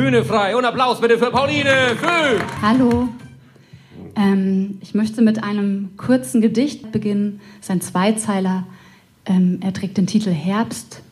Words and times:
Bühne 0.00 0.24
frei 0.24 0.56
und 0.56 0.64
Applaus 0.64 0.98
bitte 0.98 1.18
für 1.18 1.30
Pauline 1.30 1.94
Föhn. 1.96 2.40
Hallo. 2.62 3.08
Ähm, 4.16 4.78
ich 4.80 4.94
möchte 4.94 5.20
mit 5.20 5.44
einem 5.44 5.90
kurzen 5.98 6.40
Gedicht 6.40 6.90
beginnen. 6.90 7.38
Es 7.60 7.66
ist 7.66 7.70
ein 7.70 7.82
Zweizeiler. 7.82 8.66
Ähm, 9.26 9.60
er 9.62 9.74
trägt 9.74 9.98
den 9.98 10.06
Titel 10.06 10.30
Herbst. 10.30 11.02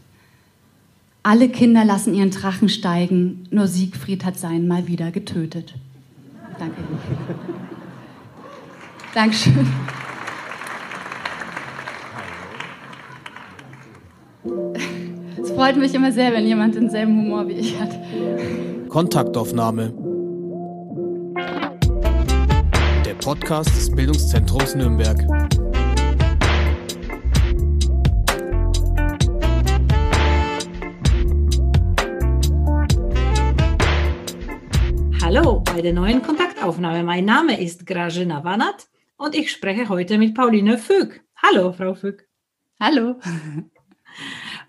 Alle 1.22 1.50
Kinder 1.50 1.84
lassen 1.84 2.14
ihren 2.14 2.30
Drachen 2.30 2.70
steigen, 2.70 3.46
nur 3.50 3.66
Siegfried 3.66 4.24
hat 4.24 4.38
seinen 4.38 4.66
mal 4.66 4.86
wieder 4.86 5.10
getötet. 5.10 5.74
Danke. 6.58 6.76
Dankeschön. 9.12 9.66
Es 15.42 15.50
freut 15.50 15.76
mich 15.76 15.92
immer 15.92 16.10
sehr, 16.10 16.32
wenn 16.32 16.46
jemand 16.46 16.74
denselben 16.74 17.18
Humor 17.18 17.48
wie 17.48 17.52
ich 17.52 17.78
hat. 17.78 17.90
Kontaktaufnahme. 18.88 19.92
Der 23.04 23.14
Podcast 23.22 23.68
des 23.76 23.94
Bildungszentrums 23.94 24.74
Nürnberg. 24.74 25.18
Hallo 35.22 35.60
bei 35.60 35.82
der 35.82 35.92
neuen 35.92 36.22
Kontaktaufnahme. 36.22 37.04
Mein 37.04 37.26
Name 37.26 37.60
ist 37.60 37.84
Grażyna 37.84 38.42
Wanat 38.42 38.88
und 39.18 39.34
ich 39.34 39.52
spreche 39.52 39.90
heute 39.90 40.16
mit 40.16 40.34
Pauline 40.34 40.78
Füg. 40.78 41.20
Hallo, 41.36 41.72
Frau 41.72 41.94
Füg. 41.94 42.26
Hallo. 42.80 43.16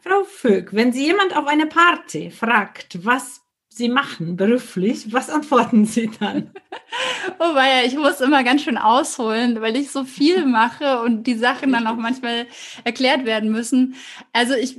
Frau 0.02 0.24
Füg, 0.26 0.74
wenn 0.74 0.92
Sie 0.92 1.06
jemand 1.06 1.38
auf 1.38 1.48
einer 1.48 1.68
Party 1.68 2.32
fragt, 2.32 3.06
was 3.06 3.49
Sie 3.72 3.88
machen 3.88 4.36
beruflich, 4.36 5.14
was 5.14 5.30
antworten 5.30 5.86
Sie 5.86 6.10
dann? 6.20 6.52
Oh 7.38 7.54
weia, 7.54 7.86
ich 7.86 7.96
muss 7.96 8.20
immer 8.20 8.44
ganz 8.44 8.64
schön 8.64 8.78
ausholen, 8.78 9.62
weil 9.62 9.76
ich 9.78 9.92
so 9.92 10.04
viel 10.04 10.46
mache 10.48 11.00
und 11.02 11.26
die 11.26 11.36
Sachen 11.36 11.72
dann 11.72 11.88
auch 11.88 11.96
manchmal 11.96 12.48
erklärt 12.84 13.26
werden 13.26 13.52
müssen. 13.52 13.96
Also 14.34 14.56
ich, 14.56 14.78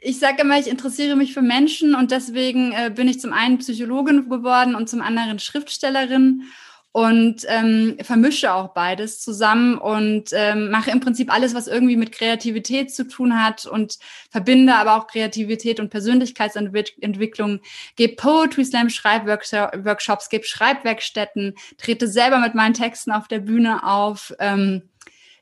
ich 0.00 0.18
sage 0.18 0.42
immer, 0.42 0.58
ich 0.58 0.68
interessiere 0.68 1.16
mich 1.16 1.34
für 1.34 1.42
Menschen 1.42 1.94
und 1.94 2.10
deswegen 2.10 2.72
äh, 2.72 2.90
bin 2.94 3.08
ich 3.08 3.20
zum 3.20 3.32
einen 3.32 3.58
Psychologin 3.58 4.30
geworden 4.30 4.74
und 4.74 4.88
zum 4.88 5.02
anderen 5.02 5.38
Schriftstellerin 5.40 6.44
und 6.92 7.44
ähm, 7.48 7.96
vermische 8.00 8.52
auch 8.52 8.68
beides 8.68 9.20
zusammen 9.20 9.76
und 9.76 10.30
ähm, 10.32 10.70
mache 10.70 10.90
im 10.90 11.00
Prinzip 11.00 11.32
alles, 11.32 11.54
was 11.54 11.66
irgendwie 11.66 11.96
mit 11.96 12.12
Kreativität 12.12 12.92
zu 12.92 13.06
tun 13.06 13.42
hat 13.42 13.66
und 13.66 13.98
verbinde 14.30 14.74
aber 14.74 14.96
auch 14.96 15.06
Kreativität 15.06 15.80
und 15.80 15.90
Persönlichkeitsentwicklung, 15.90 17.60
gebe 17.96 18.16
Poetry 18.16 18.64
Slam 18.64 18.88
Schreibworkshops, 18.88 20.30
gebe 20.30 20.44
Schreibwerkstätten, 20.44 21.54
trete 21.76 22.08
selber 22.08 22.38
mit 22.38 22.54
meinen 22.54 22.74
Texten 22.74 23.12
auf 23.12 23.28
der 23.28 23.40
Bühne 23.40 23.86
auf. 23.86 24.34
Ähm, 24.38 24.82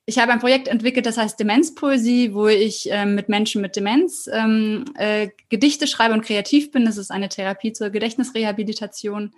ich 0.04 0.18
habe 0.18 0.32
ein 0.32 0.40
Projekt 0.40 0.68
entwickelt, 0.68 1.06
das 1.06 1.16
heißt 1.16 1.38
Demenzpoesie, 1.38 2.32
wo 2.32 2.46
ich 2.46 2.88
ähm, 2.90 3.16
mit 3.16 3.28
Menschen 3.28 3.60
mit 3.60 3.74
Demenz 3.74 4.28
ähm, 4.32 4.84
äh, 4.96 5.30
Gedichte 5.48 5.86
schreibe 5.88 6.14
und 6.14 6.24
kreativ 6.24 6.70
bin. 6.70 6.84
Das 6.84 6.96
ist 6.96 7.10
eine 7.10 7.28
Therapie 7.28 7.72
zur 7.72 7.90
Gedächtnisrehabilitation. 7.90 9.32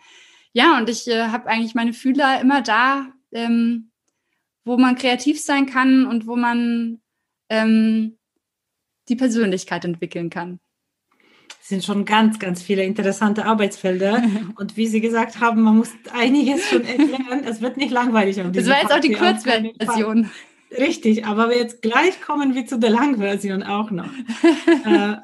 Ja, 0.52 0.78
und 0.78 0.88
ich 0.88 1.06
äh, 1.08 1.28
habe 1.28 1.46
eigentlich 1.46 1.74
meine 1.74 1.92
Fühler 1.92 2.40
immer 2.40 2.62
da, 2.62 3.06
ähm, 3.32 3.90
wo 4.64 4.76
man 4.76 4.96
kreativ 4.96 5.40
sein 5.40 5.66
kann 5.66 6.06
und 6.06 6.26
wo 6.26 6.36
man 6.36 7.00
ähm, 7.48 8.18
die 9.08 9.16
Persönlichkeit 9.16 9.84
entwickeln 9.84 10.30
kann. 10.30 10.60
Es 11.60 11.68
sind 11.68 11.84
schon 11.84 12.04
ganz, 12.04 12.38
ganz 12.38 12.62
viele 12.62 12.82
interessante 12.84 13.44
Arbeitsfelder. 13.44 14.22
Und 14.56 14.78
wie 14.78 14.86
Sie 14.86 15.02
gesagt 15.02 15.40
haben, 15.40 15.62
man 15.62 15.76
muss 15.76 15.90
einiges 16.12 16.66
schon 16.66 16.84
erklären. 16.84 17.44
Es 17.44 17.60
wird 17.60 17.76
nicht 17.76 17.90
langweilig. 17.90 18.36
Das 18.36 18.68
war 18.68 18.80
jetzt 18.80 18.92
auch 18.92 19.00
die 19.00 19.12
Kurzversion. 19.12 20.30
Richtig, 20.70 21.26
aber 21.26 21.54
jetzt 21.54 21.82
gleich 21.82 22.20
kommen 22.22 22.54
wir 22.54 22.66
zu 22.66 22.78
der 22.78 22.90
Langversion 22.90 23.62
auch 23.62 23.90
noch. 23.90 24.08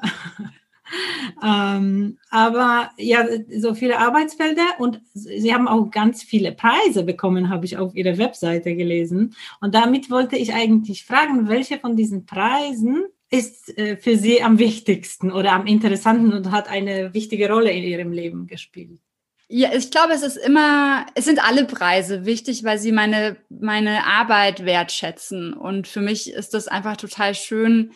äh, 1.41 1.75
ähm, 1.75 2.17
aber 2.29 2.91
ja, 2.97 3.25
so 3.57 3.73
viele 3.73 3.99
Arbeitsfelder 3.99 4.65
und 4.79 5.01
Sie 5.13 5.53
haben 5.53 5.67
auch 5.67 5.89
ganz 5.91 6.23
viele 6.23 6.51
Preise 6.51 7.03
bekommen, 7.03 7.49
habe 7.49 7.65
ich 7.65 7.77
auf 7.77 7.95
Ihrer 7.95 8.17
Webseite 8.17 8.75
gelesen. 8.75 9.35
Und 9.61 9.75
damit 9.75 10.09
wollte 10.09 10.37
ich 10.37 10.53
eigentlich 10.53 11.05
fragen, 11.05 11.47
welche 11.49 11.79
von 11.79 11.95
diesen 11.95 12.25
Preisen 12.25 13.05
ist 13.29 13.77
äh, 13.77 13.97
für 13.97 14.17
Sie 14.17 14.41
am 14.41 14.59
wichtigsten 14.59 15.31
oder 15.31 15.53
am 15.53 15.67
interessanten 15.67 16.33
und 16.33 16.51
hat 16.51 16.69
eine 16.69 17.13
wichtige 17.13 17.49
Rolle 17.49 17.71
in 17.71 17.83
Ihrem 17.83 18.11
Leben 18.11 18.47
gespielt? 18.47 18.99
Ja, 19.47 19.71
ich 19.73 19.91
glaube, 19.91 20.13
es 20.13 20.23
ist 20.23 20.37
immer, 20.37 21.05
es 21.13 21.25
sind 21.25 21.45
alle 21.47 21.65
Preise 21.65 22.25
wichtig, 22.25 22.63
weil 22.63 22.79
sie 22.79 22.91
meine, 22.91 23.37
meine 23.49 24.05
Arbeit 24.05 24.65
wertschätzen. 24.65 25.53
Und 25.53 25.87
für 25.87 26.01
mich 26.01 26.33
ist 26.33 26.55
das 26.55 26.67
einfach 26.67 26.97
total 26.97 27.35
schön, 27.35 27.91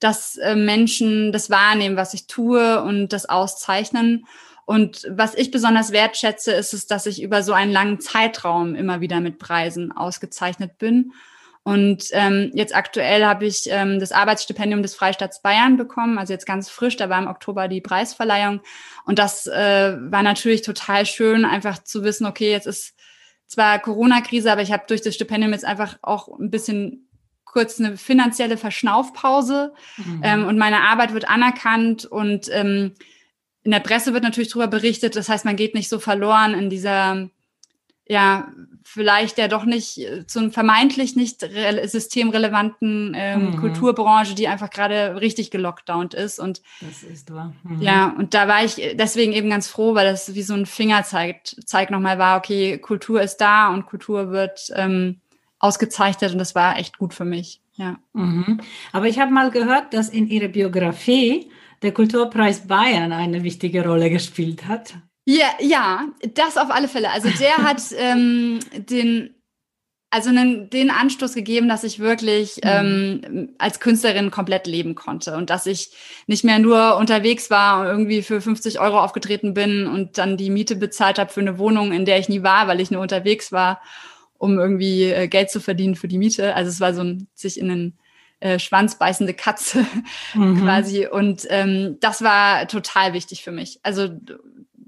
dass 0.00 0.36
äh, 0.36 0.54
Menschen 0.54 1.32
das 1.32 1.50
wahrnehmen, 1.50 1.96
was 1.96 2.14
ich 2.14 2.26
tue 2.26 2.82
und 2.82 3.08
das 3.12 3.28
auszeichnen. 3.28 4.26
Und 4.64 5.06
was 5.08 5.34
ich 5.34 5.50
besonders 5.50 5.92
wertschätze, 5.92 6.52
ist 6.52 6.74
es, 6.74 6.86
dass 6.86 7.06
ich 7.06 7.22
über 7.22 7.42
so 7.42 7.52
einen 7.52 7.72
langen 7.72 8.00
Zeitraum 8.00 8.74
immer 8.74 9.00
wieder 9.00 9.20
mit 9.20 9.38
Preisen 9.38 9.92
ausgezeichnet 9.92 10.76
bin. 10.78 11.12
Und 11.62 12.04
ähm, 12.12 12.50
jetzt 12.54 12.74
aktuell 12.74 13.24
habe 13.24 13.44
ich 13.44 13.68
ähm, 13.70 14.00
das 14.00 14.12
Arbeitsstipendium 14.12 14.82
des 14.82 14.94
Freistaats 14.94 15.42
Bayern 15.42 15.76
bekommen, 15.76 16.18
also 16.18 16.32
jetzt 16.32 16.46
ganz 16.46 16.70
frisch, 16.70 16.96
da 16.96 17.10
war 17.10 17.18
im 17.18 17.28
Oktober 17.28 17.68
die 17.68 17.80
Preisverleihung. 17.80 18.60
Und 19.04 19.18
das 19.18 19.46
äh, 19.46 19.96
war 19.98 20.22
natürlich 20.22 20.62
total 20.62 21.04
schön, 21.04 21.44
einfach 21.44 21.82
zu 21.82 22.04
wissen, 22.04 22.26
okay, 22.26 22.50
jetzt 22.50 22.66
ist 22.66 22.94
zwar 23.46 23.78
Corona-Krise, 23.78 24.52
aber 24.52 24.62
ich 24.62 24.72
habe 24.72 24.84
durch 24.86 25.02
das 25.02 25.14
Stipendium 25.14 25.52
jetzt 25.52 25.64
einfach 25.64 25.98
auch 26.02 26.28
ein 26.38 26.50
bisschen 26.50 27.07
kurz 27.52 27.80
eine 27.80 27.96
finanzielle 27.96 28.56
Verschnaufpause 28.56 29.72
mhm. 29.96 30.20
ähm, 30.22 30.46
und 30.46 30.58
meine 30.58 30.82
Arbeit 30.82 31.14
wird 31.14 31.28
anerkannt 31.28 32.04
und 32.04 32.48
ähm, 32.52 32.94
in 33.62 33.72
der 33.72 33.80
Presse 33.80 34.14
wird 34.14 34.22
natürlich 34.22 34.50
darüber 34.50 34.68
berichtet. 34.68 35.16
Das 35.16 35.28
heißt, 35.28 35.44
man 35.44 35.56
geht 35.56 35.74
nicht 35.74 35.88
so 35.88 35.98
verloren 35.98 36.54
in 36.54 36.70
dieser, 36.70 37.28
ja, 38.08 38.48
vielleicht 38.82 39.36
ja 39.36 39.48
doch 39.48 39.66
nicht 39.66 40.00
zu 40.26 40.38
einem 40.38 40.52
vermeintlich 40.52 41.14
nicht 41.14 41.46
systemrelevanten 41.84 43.12
ähm, 43.14 43.50
mhm. 43.50 43.56
Kulturbranche, 43.56 44.34
die 44.34 44.48
einfach 44.48 44.70
gerade 44.70 45.20
richtig 45.20 45.50
gelockdownt 45.50 46.14
ist. 46.14 46.38
Und 46.38 46.62
das 46.80 47.02
ist 47.02 47.30
wahr. 47.30 47.52
Mhm. 47.64 47.82
Ja, 47.82 48.14
und 48.16 48.32
da 48.32 48.48
war 48.48 48.64
ich 48.64 48.76
deswegen 48.94 49.34
eben 49.34 49.50
ganz 49.50 49.68
froh, 49.68 49.94
weil 49.94 50.10
das 50.10 50.34
wie 50.34 50.42
so 50.42 50.54
ein 50.54 50.64
Fingerzeig 50.64 51.42
zeig 51.66 51.90
nochmal 51.90 52.18
war, 52.18 52.38
okay, 52.38 52.78
Kultur 52.78 53.20
ist 53.20 53.36
da 53.38 53.68
und 53.68 53.84
Kultur 53.84 54.30
wird 54.30 54.72
ähm, 54.74 55.20
ausgezeichnet 55.58 56.32
und 56.32 56.38
das 56.38 56.54
war 56.54 56.78
echt 56.78 56.98
gut 56.98 57.14
für 57.14 57.24
mich. 57.24 57.60
Ja. 57.74 57.96
Mhm. 58.12 58.60
Aber 58.92 59.06
ich 59.06 59.18
habe 59.18 59.32
mal 59.32 59.50
gehört, 59.50 59.94
dass 59.94 60.08
in 60.08 60.28
Ihrer 60.28 60.48
Biografie 60.48 61.50
der 61.82 61.92
Kulturpreis 61.92 62.66
Bayern 62.66 63.12
eine 63.12 63.44
wichtige 63.44 63.86
Rolle 63.86 64.10
gespielt 64.10 64.66
hat. 64.66 64.94
Ja, 65.24 65.46
ja, 65.60 66.06
das 66.34 66.56
auf 66.56 66.70
alle 66.70 66.88
Fälle. 66.88 67.10
Also 67.10 67.28
der 67.30 67.56
hat 67.58 67.80
ähm, 67.96 68.58
den, 68.72 69.34
also 70.10 70.30
einen, 70.30 70.70
den 70.70 70.90
Anstoß 70.90 71.34
gegeben, 71.34 71.68
dass 71.68 71.84
ich 71.84 72.00
wirklich 72.00 72.56
mhm. 72.56 72.62
ähm, 73.24 73.54
als 73.58 73.78
Künstlerin 73.78 74.32
komplett 74.32 74.66
leben 74.66 74.94
konnte 74.96 75.36
und 75.36 75.50
dass 75.50 75.66
ich 75.66 75.92
nicht 76.26 76.44
mehr 76.44 76.58
nur 76.58 76.96
unterwegs 76.96 77.50
war 77.50 77.80
und 77.80 77.86
irgendwie 77.86 78.22
für 78.22 78.40
50 78.40 78.80
Euro 78.80 78.98
aufgetreten 79.00 79.54
bin 79.54 79.86
und 79.86 80.18
dann 80.18 80.36
die 80.36 80.50
Miete 80.50 80.74
bezahlt 80.74 81.18
habe 81.18 81.30
für 81.30 81.40
eine 81.40 81.58
Wohnung, 81.58 81.92
in 81.92 82.04
der 82.04 82.18
ich 82.18 82.28
nie 82.28 82.42
war, 82.42 82.66
weil 82.66 82.80
ich 82.80 82.90
nur 82.90 83.02
unterwegs 83.02 83.52
war 83.52 83.80
um 84.38 84.58
irgendwie 84.58 85.04
äh, 85.04 85.28
Geld 85.28 85.50
zu 85.50 85.60
verdienen 85.60 85.96
für 85.96 86.08
die 86.08 86.18
Miete. 86.18 86.54
Also 86.54 86.70
es 86.70 86.80
war 86.80 86.94
so 86.94 87.02
ein 87.02 87.28
sich 87.34 87.58
in 87.58 87.68
den 87.68 87.98
äh, 88.40 88.58
Schwanz 88.58 88.98
beißende 88.98 89.34
Katze 89.34 89.84
mhm. 90.34 90.62
quasi. 90.62 91.06
Und 91.06 91.46
ähm, 91.50 91.98
das 92.00 92.22
war 92.22 92.66
total 92.68 93.12
wichtig 93.12 93.44
für 93.44 93.52
mich. 93.52 93.80
Also 93.82 94.08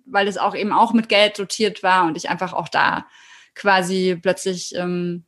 weil 0.07 0.27
es 0.27 0.39
auch 0.39 0.55
eben 0.55 0.73
auch 0.73 0.93
mit 0.93 1.09
Geld 1.09 1.39
dotiert 1.39 1.83
war 1.83 2.07
und 2.07 2.17
ich 2.17 2.31
einfach 2.31 2.53
auch 2.53 2.69
da 2.69 3.07
quasi 3.55 4.19
plötzlich 4.21 4.75
ähm, 4.75 5.25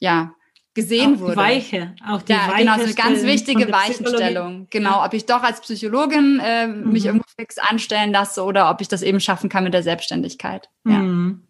ja 0.00 0.34
gesehen 0.74 1.16
auch 1.16 1.20
wurde. 1.20 1.36
Weiche, 1.36 1.94
auch 2.06 2.22
die 2.22 2.32
ja, 2.32 2.48
Weiche 2.48 2.58
genau, 2.58 2.76
so 2.76 2.84
eine 2.84 2.94
ganz 2.94 3.22
wichtige 3.24 3.72
Weichenstellung. 3.72 4.68
Genau, 4.70 5.04
ob 5.04 5.12
ich 5.12 5.26
doch 5.26 5.42
als 5.42 5.60
Psychologin 5.60 6.40
äh, 6.42 6.68
mhm. 6.68 6.92
mich 6.92 7.06
irgendwo 7.06 7.26
fix 7.38 7.58
anstellen 7.58 8.12
lasse 8.12 8.44
oder 8.44 8.70
ob 8.70 8.80
ich 8.80 8.88
das 8.88 9.02
eben 9.02 9.18
schaffen 9.18 9.48
kann 9.48 9.64
mit 9.64 9.74
der 9.74 9.82
Selbstständigkeit. 9.82 10.68
Ja. 10.86 10.98
Mhm. 10.98 11.47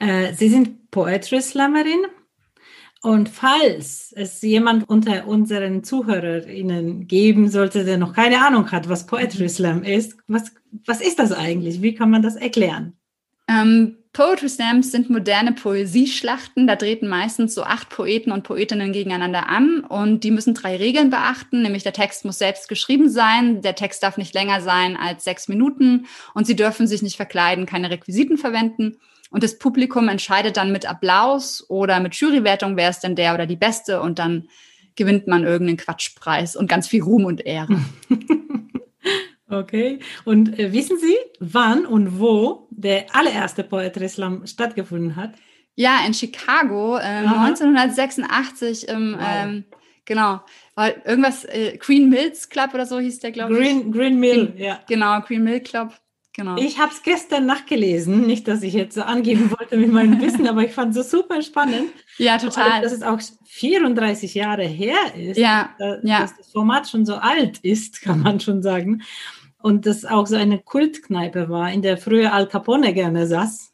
Äh, 0.00 0.34
Sie 0.34 0.48
sind 0.48 0.90
Poetry 0.90 1.40
Slammerin. 1.40 2.06
Und 3.02 3.30
falls 3.30 4.12
es 4.14 4.42
jemand 4.42 4.88
unter 4.88 5.26
unseren 5.26 5.84
ZuhörerInnen 5.84 7.06
geben 7.06 7.48
sollte, 7.48 7.84
der 7.84 7.96
noch 7.96 8.12
keine 8.12 8.44
Ahnung 8.44 8.70
hat, 8.72 8.90
was 8.90 9.06
Poetry 9.06 9.48
Slam 9.48 9.84
ist, 9.84 10.18
was, 10.26 10.52
was 10.84 11.00
ist 11.00 11.18
das 11.18 11.32
eigentlich? 11.32 11.80
Wie 11.80 11.94
kann 11.94 12.10
man 12.10 12.20
das 12.20 12.36
erklären? 12.36 12.92
Ähm, 13.48 13.96
Poetry 14.12 14.48
Slams 14.48 14.90
sind 14.90 15.08
moderne 15.08 15.52
Poesieschlachten. 15.52 16.66
Da 16.66 16.76
treten 16.76 17.08
meistens 17.08 17.54
so 17.54 17.62
acht 17.62 17.88
Poeten 17.88 18.32
und 18.32 18.42
Poetinnen 18.42 18.92
gegeneinander 18.92 19.48
an 19.48 19.80
und 19.80 20.24
die 20.24 20.30
müssen 20.30 20.52
drei 20.52 20.76
Regeln 20.76 21.10
beachten, 21.10 21.62
nämlich 21.62 21.84
der 21.84 21.92
Text 21.92 22.24
muss 22.24 22.38
selbst 22.38 22.68
geschrieben 22.68 23.08
sein, 23.08 23.62
der 23.62 23.76
Text 23.76 24.02
darf 24.02 24.18
nicht 24.18 24.34
länger 24.34 24.60
sein 24.60 24.96
als 24.96 25.24
sechs 25.24 25.48
Minuten 25.48 26.06
und 26.34 26.46
sie 26.46 26.56
dürfen 26.56 26.86
sich 26.86 27.02
nicht 27.02 27.16
verkleiden, 27.16 27.66
keine 27.66 27.90
Requisiten 27.90 28.36
verwenden. 28.36 28.98
Und 29.30 29.42
das 29.42 29.58
Publikum 29.58 30.08
entscheidet 30.08 30.56
dann 30.56 30.72
mit 30.72 30.88
Applaus 30.88 31.64
oder 31.68 32.00
mit 32.00 32.14
Jurywertung, 32.14 32.76
wer 32.76 32.90
ist 32.90 33.00
denn 33.00 33.16
der 33.16 33.34
oder 33.34 33.46
die 33.46 33.56
Beste 33.56 34.00
und 34.00 34.18
dann 34.18 34.48
gewinnt 34.96 35.26
man 35.28 35.44
irgendeinen 35.44 35.78
Quatschpreis 35.78 36.56
und 36.56 36.68
ganz 36.68 36.88
viel 36.88 37.02
Ruhm 37.02 37.24
und 37.24 37.46
Ehre. 37.46 37.80
Okay. 39.50 39.98
Und 40.24 40.58
äh, 40.58 40.72
wissen 40.72 40.98
Sie, 40.98 41.16
wann 41.40 41.84
und 41.84 42.20
wo 42.20 42.68
der 42.70 43.06
allererste 43.14 43.64
Poetry 43.64 44.08
Slam 44.08 44.46
stattgefunden 44.46 45.16
hat? 45.16 45.34
Ja, 45.74 46.04
in 46.06 46.14
Chicago 46.14 46.96
äh, 46.96 47.00
1986 47.02 48.88
im, 48.88 49.14
wow. 49.14 49.26
ähm, 49.28 49.64
genau, 50.04 50.40
irgendwas, 51.04 51.44
äh, 51.44 51.76
Green 51.78 52.08
Mills 52.08 52.48
Club 52.48 52.74
oder 52.74 52.86
so 52.86 53.00
hieß 53.00 53.18
der, 53.20 53.32
glaube 53.32 53.54
ich. 53.54 53.58
Green, 53.58 53.92
Green 53.92 54.20
Mill, 54.20 54.46
Green, 54.52 54.58
ja. 54.58 54.80
Genau, 54.88 55.20
Green 55.22 55.42
Mill 55.42 55.60
Club. 55.60 55.94
Genau. 56.40 56.56
Ich 56.56 56.78
habe 56.78 56.90
es 56.90 57.02
gestern 57.02 57.44
nachgelesen, 57.44 58.22
nicht, 58.26 58.48
dass 58.48 58.62
ich 58.62 58.72
jetzt 58.72 58.94
so 58.94 59.02
angeben 59.02 59.50
wollte 59.50 59.76
mit 59.76 59.92
meinem 59.92 60.20
Wissen, 60.22 60.48
aber 60.48 60.64
ich 60.64 60.72
fand 60.72 60.96
es 60.96 61.10
so 61.10 61.18
super 61.18 61.42
spannend. 61.42 61.90
Ja, 62.16 62.38
total. 62.38 62.80
Dass 62.80 62.92
es 62.92 63.02
auch 63.02 63.20
34 63.44 64.34
Jahre 64.34 64.62
her 64.62 64.96
ist, 65.14 65.36
ja, 65.36 65.74
dass, 65.78 65.98
ja. 66.02 66.20
dass 66.20 66.36
das 66.38 66.50
Format 66.50 66.88
schon 66.88 67.04
so 67.04 67.16
alt 67.16 67.58
ist, 67.58 68.00
kann 68.00 68.20
man 68.22 68.40
schon 68.40 68.62
sagen 68.62 69.02
und 69.62 69.84
das 69.84 70.06
auch 70.06 70.26
so 70.26 70.36
eine 70.36 70.58
Kultkneipe 70.58 71.50
war, 71.50 71.70
in 71.70 71.82
der 71.82 71.98
früher 71.98 72.32
Al 72.32 72.48
Capone 72.48 72.94
gerne 72.94 73.26
saß. 73.26 73.72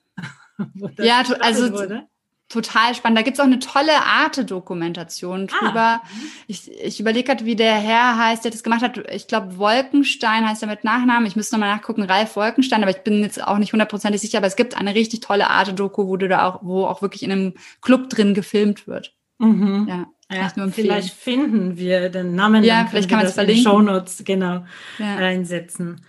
ja, 0.98 1.22
also 1.38 1.72
wurde. 1.72 2.08
Total 2.48 2.94
spannend. 2.94 3.18
Da 3.18 3.22
gibt 3.22 3.36
es 3.36 3.40
auch 3.40 3.46
eine 3.46 3.58
tolle 3.58 4.02
Arte-Dokumentation 4.04 5.48
ah. 5.50 5.58
drüber. 5.58 5.80
Ah. 5.80 6.02
Ich, 6.46 6.70
ich 6.70 7.00
überlege 7.00 7.24
gerade, 7.24 7.44
wie 7.44 7.56
der 7.56 7.74
Herr 7.74 8.18
heißt, 8.18 8.44
der 8.44 8.50
das 8.50 8.62
gemacht 8.62 8.82
hat. 8.82 8.98
Ich 9.10 9.26
glaube, 9.26 9.58
Wolkenstein 9.58 10.48
heißt 10.48 10.62
er 10.62 10.68
mit 10.68 10.84
Nachnamen. 10.84 11.26
Ich 11.26 11.36
müsste 11.36 11.54
nochmal 11.54 11.74
nachgucken, 11.74 12.02
Ralf 12.04 12.36
Wolkenstein, 12.36 12.82
aber 12.82 12.90
ich 12.90 13.02
bin 13.02 13.20
jetzt 13.20 13.42
auch 13.42 13.58
nicht 13.58 13.72
hundertprozentig 13.72 14.20
sicher. 14.20 14.38
Aber 14.38 14.46
es 14.46 14.56
gibt 14.56 14.76
eine 14.76 14.94
richtig 14.94 15.20
tolle 15.20 15.50
Arte-Doku, 15.50 16.06
wo 16.06 16.16
du 16.16 16.28
da 16.28 16.46
auch, 16.46 16.60
wo 16.62 16.84
auch 16.84 17.02
wirklich 17.02 17.22
in 17.22 17.32
einem 17.32 17.54
Club 17.82 18.08
drin 18.10 18.34
gefilmt 18.34 18.86
wird. 18.86 19.14
Mhm. 19.38 19.86
Ja. 19.88 20.06
Ja, 20.28 20.50
vielleicht 20.72 21.14
finden 21.14 21.76
wir 21.76 22.08
den 22.08 22.34
Namen. 22.34 22.64
Ja, 22.64 22.88
vielleicht 22.90 23.08
kann 23.08 23.18
man 23.18 23.26
es 23.26 23.34
verlinken. 23.34 23.64
In 23.64 23.70
Shownotes 23.70 24.24
genau 24.24 24.64
ja. 24.98 25.14
reinsetzen. 25.14 26.04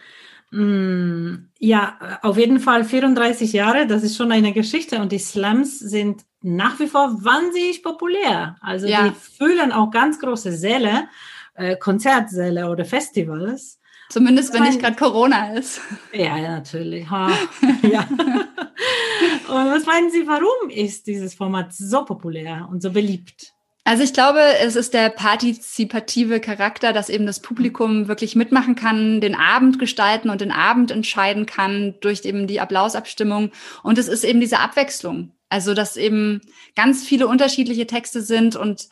Mm, 0.51 1.49
ja, 1.59 2.19
auf 2.21 2.37
jeden 2.37 2.59
Fall 2.59 2.83
34 2.83 3.53
Jahre, 3.53 3.85
das 3.85 4.03
ist 4.03 4.15
schon 4.15 4.31
eine 4.31 4.53
Geschichte 4.53 5.01
und 5.01 5.11
die 5.11 5.19
Slams 5.19 5.77
sind 5.77 6.23
nach 6.41 6.79
wie 6.79 6.87
vor 6.87 7.23
wahnsinnig 7.23 7.83
populär. 7.83 8.55
Also 8.61 8.87
ja. 8.87 9.07
die 9.07 9.15
füllen 9.15 9.71
auch 9.71 9.91
ganz 9.91 10.19
große 10.19 10.51
Säle, 10.51 11.07
äh, 11.55 11.75
Konzertsäle 11.75 12.69
oder 12.69 12.85
Festivals. 12.85 13.79
Zumindest 14.09 14.53
wenn 14.53 14.63
nicht 14.63 14.79
gerade 14.79 14.95
Corona 14.95 15.53
ist. 15.53 15.81
Ja, 16.13 16.37
ja 16.37 16.51
natürlich. 16.51 17.09
Ha. 17.09 17.29
ja. 17.81 18.07
und 18.09 19.71
was 19.71 19.85
meinen 19.85 20.11
Sie, 20.11 20.25
warum 20.25 20.69
ist 20.69 21.07
dieses 21.07 21.33
Format 21.33 21.73
so 21.73 22.05
populär 22.05 22.67
und 22.71 22.81
so 22.81 22.91
beliebt? 22.91 23.53
Also 23.83 24.03
ich 24.03 24.11
glaube, 24.11 24.41
es 24.61 24.75
ist 24.75 24.93
der 24.93 25.09
partizipative 25.09 26.41
Charakter, 26.41 26.91
dass 26.91 27.07
eben 27.07 27.25
das 27.25 27.41
Publikum 27.41 28.09
wirklich 28.09 28.35
mitmachen 28.35 28.75
kann, 28.75 29.21
den 29.21 29.33
Abend 29.33 29.79
gestalten 29.79 30.29
und 30.29 30.41
den 30.41 30.51
Abend 30.51 30.91
entscheiden 30.91 31.45
kann 31.45 31.95
durch 32.01 32.25
eben 32.25 32.47
die 32.47 32.59
Applausabstimmung. 32.59 33.51
Und 33.83 33.97
es 33.97 34.09
ist 34.09 34.25
eben 34.25 34.41
diese 34.41 34.59
Abwechslung. 34.59 35.31
Also, 35.49 35.73
dass 35.73 35.97
eben 35.97 36.41
ganz 36.75 37.03
viele 37.03 37.27
unterschiedliche 37.27 37.87
Texte 37.87 38.21
sind 38.21 38.55
und 38.55 38.89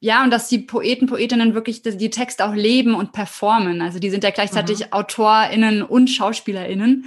ja, 0.00 0.24
und 0.24 0.30
dass 0.30 0.48
die 0.48 0.58
Poeten, 0.58 1.06
Poetinnen 1.06 1.54
wirklich 1.54 1.82
die, 1.82 2.10
Texte 2.10 2.44
auch 2.44 2.54
leben 2.54 2.94
und 2.94 3.12
performen. 3.12 3.82
Also 3.82 4.00
die 4.00 4.10
sind 4.10 4.24
ja 4.24 4.30
gleichzeitig 4.30 4.80
mhm. 4.80 4.86
AutorInnen 4.90 5.82
und 5.82 6.08
SchauspielerInnen. 6.10 7.06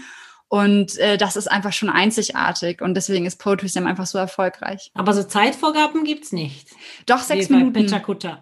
Und 0.53 0.99
äh, 0.99 1.17
das 1.17 1.35
ist 1.35 1.47
einfach 1.47 1.73
schon 1.73 1.89
einzigartig 1.89 2.79
und 2.79 2.93
deswegen 2.93 3.25
ist 3.25 3.37
Poetry 3.37 3.67
Slam 3.67 3.87
einfach 3.87 4.05
so 4.05 4.19
erfolgreich. 4.19 4.91
Aber 4.93 5.11
so 5.15 5.23
Zeitvorgaben 5.23 6.03
gibt's 6.03 6.31
nicht. 6.31 6.67
Doch, 7.07 7.21
sechs 7.21 7.49
Minuten. 7.49 7.73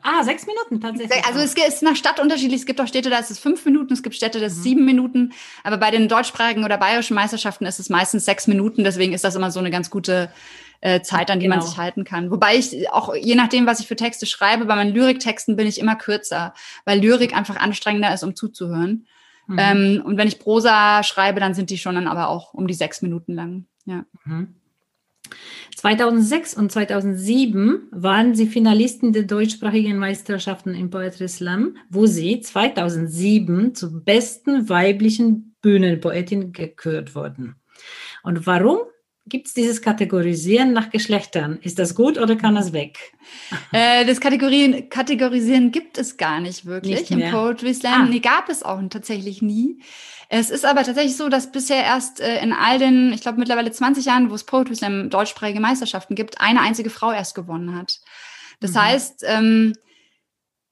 Ah, 0.04 0.22
sechs 0.22 0.46
Minuten 0.46 0.82
tatsächlich. 0.82 1.26
Also 1.26 1.40
es 1.40 1.54
ist 1.54 1.84
nach 1.84 1.96
Stadt 1.96 2.20
unterschiedlich. 2.20 2.60
Es 2.60 2.66
gibt 2.66 2.82
auch 2.82 2.88
Städte, 2.88 3.10
da 3.10 3.18
ist 3.18 3.32
es 3.32 3.40
fünf 3.40 3.64
Minuten, 3.64 3.94
es 3.94 4.04
gibt 4.04 4.14
Städte, 4.14 4.42
da 4.42 4.48
ist 4.48 4.52
es 4.52 4.58
mhm. 4.58 4.64
sieben 4.64 4.86
Minuten. 4.86 5.32
Aber 5.64 5.78
bei 5.78 5.90
den 5.90 6.10
deutschsprachigen 6.10 6.66
oder 6.66 6.78
bayerischen 6.78 7.14
Meisterschaften 7.14 7.66
ist 7.66 7.80
es 7.80 7.88
meistens 7.88 8.26
sechs 8.26 8.46
Minuten. 8.46 8.84
Deswegen 8.84 9.14
ist 9.14 9.24
das 9.24 9.36
immer 9.36 9.50
so 9.50 9.62
eine 9.62 9.72
ganz 9.72 9.90
gute 9.90 10.30
äh, 10.82 11.00
Zeit, 11.00 11.32
an 11.32 11.40
die 11.40 11.46
genau. 11.46 11.60
man 11.60 11.66
sich 11.66 11.78
halten 11.78 12.04
kann. 12.04 12.30
Wobei 12.30 12.58
ich 12.58 12.92
auch, 12.92 13.16
je 13.16 13.36
nachdem, 13.36 13.66
was 13.68 13.80
ich 13.80 13.88
für 13.88 13.96
Texte 13.96 14.26
schreibe, 14.26 14.66
bei 14.66 14.76
meinen 14.76 14.94
Lyriktexten 14.94 15.56
bin 15.56 15.66
ich 15.66 15.80
immer 15.80 15.96
kürzer, 15.96 16.56
weil 16.84 17.00
Lyrik 17.00 17.34
einfach 17.34 17.56
anstrengender 17.56 18.14
ist, 18.14 18.26
um 18.26 18.36
zuzuhören. 18.36 19.08
Mhm. 19.52 19.58
Ähm, 19.60 20.02
und 20.06 20.18
wenn 20.18 20.28
ich 20.28 20.40
Prosa 20.40 21.04
schreibe, 21.04 21.40
dann 21.40 21.54
sind 21.54 21.70
die 21.70 21.78
schon 21.78 21.96
dann 21.96 22.08
aber 22.08 22.30
auch 22.30 22.54
um 22.54 22.68
die 22.68 22.74
sechs 22.74 23.02
Minuten 23.02 23.34
lang. 23.34 23.66
Ja. 23.86 24.06
Mhm. 24.24 24.56
2006 25.76 26.54
und 26.56 26.72
2007 26.72 27.90
waren 27.92 28.36
sie 28.36 28.48
Finalisten 28.48 29.14
der 29.14 29.24
deutschsprachigen 29.24 29.98
Meisterschaften 29.98 30.74
im 30.74 30.90
Poetry 30.90 31.28
Slam, 31.28 31.76
wo 31.90 32.06
sie 32.06 32.42
2007 32.42 33.76
zur 33.76 34.04
besten 34.04 34.70
weiblichen 34.70 35.56
Bühnenpoetin 35.62 36.54
gekürt 36.54 37.16
wurden. 37.16 37.56
Und 38.24 38.46
warum? 38.46 38.80
Gibt 39.28 39.48
es 39.48 39.54
dieses 39.54 39.82
Kategorisieren 39.82 40.74
nach 40.74 40.90
Geschlechtern? 40.90 41.60
Ist 41.62 41.78
das 41.78 41.94
gut 41.94 42.18
oder 42.18 42.36
kann 42.36 42.56
das 42.56 42.74
weg? 42.74 42.98
Äh, 43.72 44.04
das 44.06 44.20
Kategorien, 44.20 44.90
Kategorisieren 44.90 45.72
gibt 45.72 46.00
es 46.00 46.18
gar 46.18 46.40
nicht 46.40 46.66
wirklich 46.66 47.02
nicht 47.02 47.12
im 47.12 47.32
Poetry 47.32 47.74
Slam. 47.74 48.02
Ah. 48.02 48.06
Nee, 48.06 48.20
gab 48.20 48.50
es 48.50 48.64
auch 48.64 48.82
tatsächlich 48.90 49.42
nie. 49.42 49.80
Es 50.28 50.50
ist 50.50 50.66
aber 50.66 50.84
tatsächlich 50.84 51.16
so, 51.16 51.30
dass 51.30 51.52
bisher 51.52 51.84
erst 51.84 52.20
äh, 52.20 52.42
in 52.42 52.52
all 52.52 52.80
den, 52.80 53.14
ich 53.14 53.22
glaube 53.22 53.38
mittlerweile 53.38 53.72
20 53.72 54.06
Jahren, 54.06 54.32
wo 54.32 54.36
es 54.36 54.44
Poetry 54.44 54.76
Slam 54.76 55.10
deutschsprachige 55.10 55.60
Meisterschaften 55.60 56.16
gibt, 56.16 56.42
eine 56.42 56.62
einzige 56.62 56.90
Frau 56.90 57.12
erst 57.12 57.36
gewonnen 57.36 57.76
hat. 57.78 58.00
Das 58.60 58.72
mhm. 58.72 58.82
heißt, 58.82 59.24
ähm, 59.28 59.74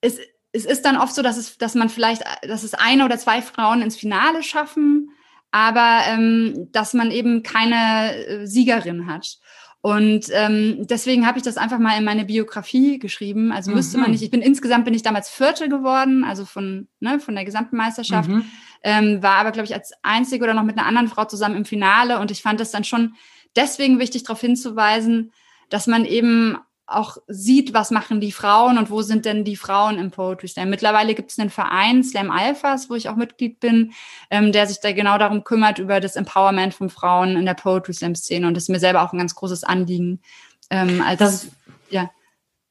es, 0.01 0.17
es 0.53 0.65
ist 0.65 0.85
dann 0.85 0.97
oft 0.97 1.13
so, 1.13 1.21
dass 1.21 1.37
es, 1.37 1.57
dass 1.57 1.75
man 1.75 1.89
vielleicht, 1.89 2.23
dass 2.41 2.63
es 2.63 2.73
eine 2.73 3.05
oder 3.05 3.19
zwei 3.19 3.41
Frauen 3.41 3.83
ins 3.83 3.95
Finale 3.95 4.41
schaffen 4.41 5.11
aber 5.51 6.01
ähm, 6.07 6.69
dass 6.71 6.93
man 6.93 7.11
eben 7.11 7.43
keine 7.43 8.15
äh, 8.15 8.45
Siegerin 8.45 9.07
hat. 9.07 9.37
Und 9.81 10.25
ähm, 10.33 10.85
deswegen 10.89 11.25
habe 11.25 11.37
ich 11.37 11.43
das 11.43 11.55
einfach 11.55 11.79
mal 11.79 11.97
in 11.97 12.03
meine 12.03 12.25
Biografie 12.25 12.99
geschrieben. 12.99 13.53
Also 13.53 13.71
müsste 13.71 13.97
mhm. 13.97 14.03
man 14.03 14.11
nicht, 14.11 14.21
ich 14.21 14.29
bin 14.29 14.41
insgesamt 14.41 14.83
bin 14.83 14.93
ich 14.93 15.03
damals 15.03 15.29
Vierte 15.29 15.69
geworden, 15.69 16.25
also 16.25 16.43
von, 16.43 16.89
ne, 16.99 17.19
von 17.19 17.33
der 17.33 17.45
gesamten 17.45 17.77
Meisterschaft, 17.77 18.29
mhm. 18.29 18.45
ähm, 18.83 19.23
war 19.23 19.35
aber, 19.35 19.51
glaube 19.51 19.67
ich, 19.67 19.73
als 19.73 19.93
einzige 20.03 20.43
oder 20.43 20.53
noch 20.53 20.63
mit 20.63 20.77
einer 20.77 20.87
anderen 20.87 21.07
Frau 21.07 21.23
zusammen 21.25 21.55
im 21.55 21.65
Finale. 21.65 22.19
Und 22.19 22.29
ich 22.29 22.41
fand 22.41 22.59
es 22.59 22.71
dann 22.71 22.83
schon 22.83 23.13
deswegen 23.56 23.99
wichtig, 23.99 24.23
darauf 24.23 24.41
hinzuweisen, 24.41 25.31
dass 25.69 25.87
man 25.87 26.03
eben 26.03 26.57
auch 26.89 27.17
sieht, 27.27 27.73
was 27.73 27.91
machen 27.91 28.19
die 28.19 28.31
Frauen 28.31 28.77
und 28.77 28.89
wo 28.89 29.01
sind 29.01 29.25
denn 29.25 29.43
die 29.43 29.55
Frauen 29.55 29.97
im 29.97 30.11
Poetry 30.11 30.47
Slam. 30.47 30.69
Mittlerweile 30.69 31.15
gibt 31.15 31.31
es 31.31 31.39
einen 31.39 31.49
Verein, 31.49 32.03
Slam 32.03 32.31
Alphas, 32.31 32.89
wo 32.89 32.95
ich 32.95 33.09
auch 33.09 33.15
Mitglied 33.15 33.59
bin, 33.59 33.93
ähm, 34.29 34.51
der 34.51 34.67
sich 34.67 34.79
da 34.79 34.91
genau 34.91 35.17
darum 35.17 35.43
kümmert, 35.43 35.79
über 35.79 35.99
das 35.99 36.15
Empowerment 36.15 36.73
von 36.73 36.89
Frauen 36.89 37.37
in 37.37 37.45
der 37.45 37.53
Poetry 37.53 37.93
Slam-Szene. 37.93 38.47
Und 38.47 38.55
das 38.55 38.63
ist 38.63 38.69
mir 38.69 38.79
selber 38.79 39.03
auch 39.03 39.13
ein 39.13 39.19
ganz 39.19 39.35
großes 39.35 39.63
Anliegen. 39.63 40.21
Ähm, 40.69 41.01
als, 41.01 41.19
das, 41.19 41.47
ja. 41.89 42.09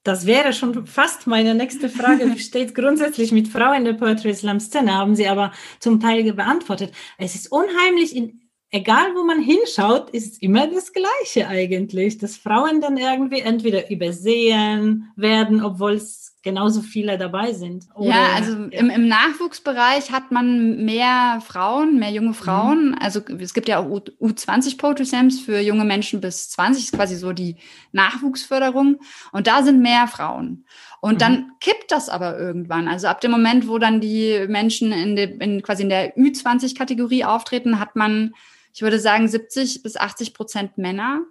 Das 0.03 0.27
wäre 0.27 0.53
schon 0.53 0.87
fast 0.87 1.27
meine 1.27 1.55
nächste 1.55 1.89
Frage. 1.89 2.27
Wie 2.35 2.39
steht 2.39 2.75
grundsätzlich 2.75 3.33
mit 3.33 3.49
Frauen 3.49 3.79
in 3.79 3.85
der 3.85 3.95
Poetry 3.95 4.35
Slam-Szene? 4.35 4.95
Haben 4.95 5.17
Sie 5.17 5.29
aber 5.29 5.53
zum 5.81 6.01
Teil 6.01 6.33
beantwortet. 6.33 6.93
Es 7.19 7.35
ist 7.35 7.53
unheimlich 7.53 8.17
in 8.17 8.48
egal 8.71 9.15
wo 9.15 9.25
man 9.25 9.41
hinschaut, 9.41 10.11
ist 10.11 10.43
immer 10.43 10.67
das 10.67 10.93
Gleiche 10.93 11.49
eigentlich, 11.49 12.19
dass 12.19 12.37
Frauen 12.37 12.81
dann 12.81 12.97
irgendwie 12.97 13.41
entweder 13.41 13.91
übersehen 13.91 15.11
werden, 15.17 15.63
obwohl 15.63 15.93
es 15.93 16.37
genauso 16.43 16.83
viele 16.83 17.19
dabei 17.19 17.53
sind. 17.53 17.87
Oder, 17.95 18.11
ja, 18.11 18.33
also. 18.35 18.53
Im, 18.53 18.91
Im, 18.91 19.09
Nachwuchsbereich 19.09 20.13
hat 20.13 20.31
man 20.31 20.85
mehr 20.85 21.43
Frauen, 21.45 21.99
mehr 21.99 22.11
junge 22.11 22.35
Frauen. 22.35 22.91
Mhm. 22.91 22.99
Also 23.01 23.21
es 23.39 23.55
gibt 23.55 23.69
ja 23.69 23.79
auch 23.79 23.87
U20 23.87 24.79
Poetry 24.79 25.05
Slams 25.05 25.41
für 25.41 25.59
junge 25.61 25.85
Menschen 25.85 26.21
bis 26.21 26.51
20, 26.51 26.85
ist 26.85 26.95
quasi 26.95 27.17
so 27.17 27.33
die 27.33 27.57
Nachwuchsförderung. 27.93 28.99
Und 29.33 29.47
da 29.47 29.63
sind 29.63 29.81
mehr 29.81 30.07
Frauen. 30.07 30.65
Und 31.01 31.15
mhm. 31.15 31.19
dann 31.19 31.53
kippt 31.61 31.91
das 31.91 32.09
aber 32.09 32.39
irgendwann. 32.39 32.87
Also 32.87 33.09
ab 33.09 33.21
dem 33.21 33.31
Moment, 33.31 33.67
wo 33.67 33.79
dann 33.79 34.01
die 34.01 34.47
Menschen 34.49 34.93
in, 34.93 35.17
de, 35.17 35.39
in 35.39 35.63
quasi 35.63 35.83
in 35.83 35.89
der 35.89 36.17
Ü20-Kategorie 36.17 37.25
auftreten, 37.25 37.81
hat 37.81 37.97
man 37.97 38.35
ich 38.79 38.83
würde 38.83 39.01
sagen 39.01 39.27
70 39.27 39.83
bis 39.83 39.97
80 39.97 40.35
Prozent 40.35 40.79
Männer. 40.79 41.23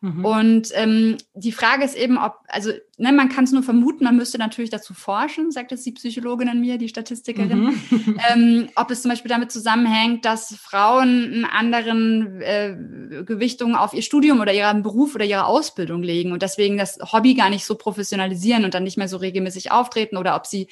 Mhm. 0.00 0.24
Und 0.24 0.68
ähm, 0.74 1.16
die 1.34 1.52
Frage 1.52 1.84
ist 1.84 1.96
eben, 1.96 2.18
ob, 2.18 2.40
also 2.48 2.72
ne, 2.98 3.12
man 3.12 3.28
kann 3.28 3.44
es 3.44 3.52
nur 3.52 3.62
vermuten, 3.62 4.02
man 4.02 4.16
müsste 4.16 4.38
natürlich 4.38 4.70
dazu 4.70 4.92
forschen, 4.92 5.52
sagt 5.52 5.70
es 5.70 5.84
die 5.84 5.92
Psychologin 5.92 6.48
in 6.48 6.60
mir, 6.60 6.78
die 6.78 6.88
Statistikerin, 6.88 7.76
mhm. 7.90 8.20
ähm, 8.28 8.68
ob 8.74 8.90
es 8.90 9.02
zum 9.02 9.12
Beispiel 9.12 9.28
damit 9.28 9.52
zusammenhängt, 9.52 10.24
dass 10.24 10.56
Frauen 10.56 11.32
einen 11.32 11.44
anderen 11.44 12.40
äh, 12.40 12.76
Gewichtungen 13.24 13.76
auf 13.76 13.94
ihr 13.94 14.02
Studium 14.02 14.40
oder 14.40 14.52
ihren 14.52 14.82
Beruf 14.82 15.14
oder 15.14 15.24
ihre 15.24 15.46
Ausbildung 15.46 16.02
legen 16.02 16.32
und 16.32 16.42
deswegen 16.42 16.76
das 16.76 16.98
Hobby 17.12 17.34
gar 17.34 17.50
nicht 17.50 17.66
so 17.66 17.76
professionalisieren 17.76 18.64
und 18.64 18.74
dann 18.74 18.82
nicht 18.82 18.98
mehr 18.98 19.08
so 19.08 19.18
regelmäßig 19.18 19.70
auftreten 19.70 20.16
oder 20.16 20.34
ob 20.34 20.44
sie 20.44 20.66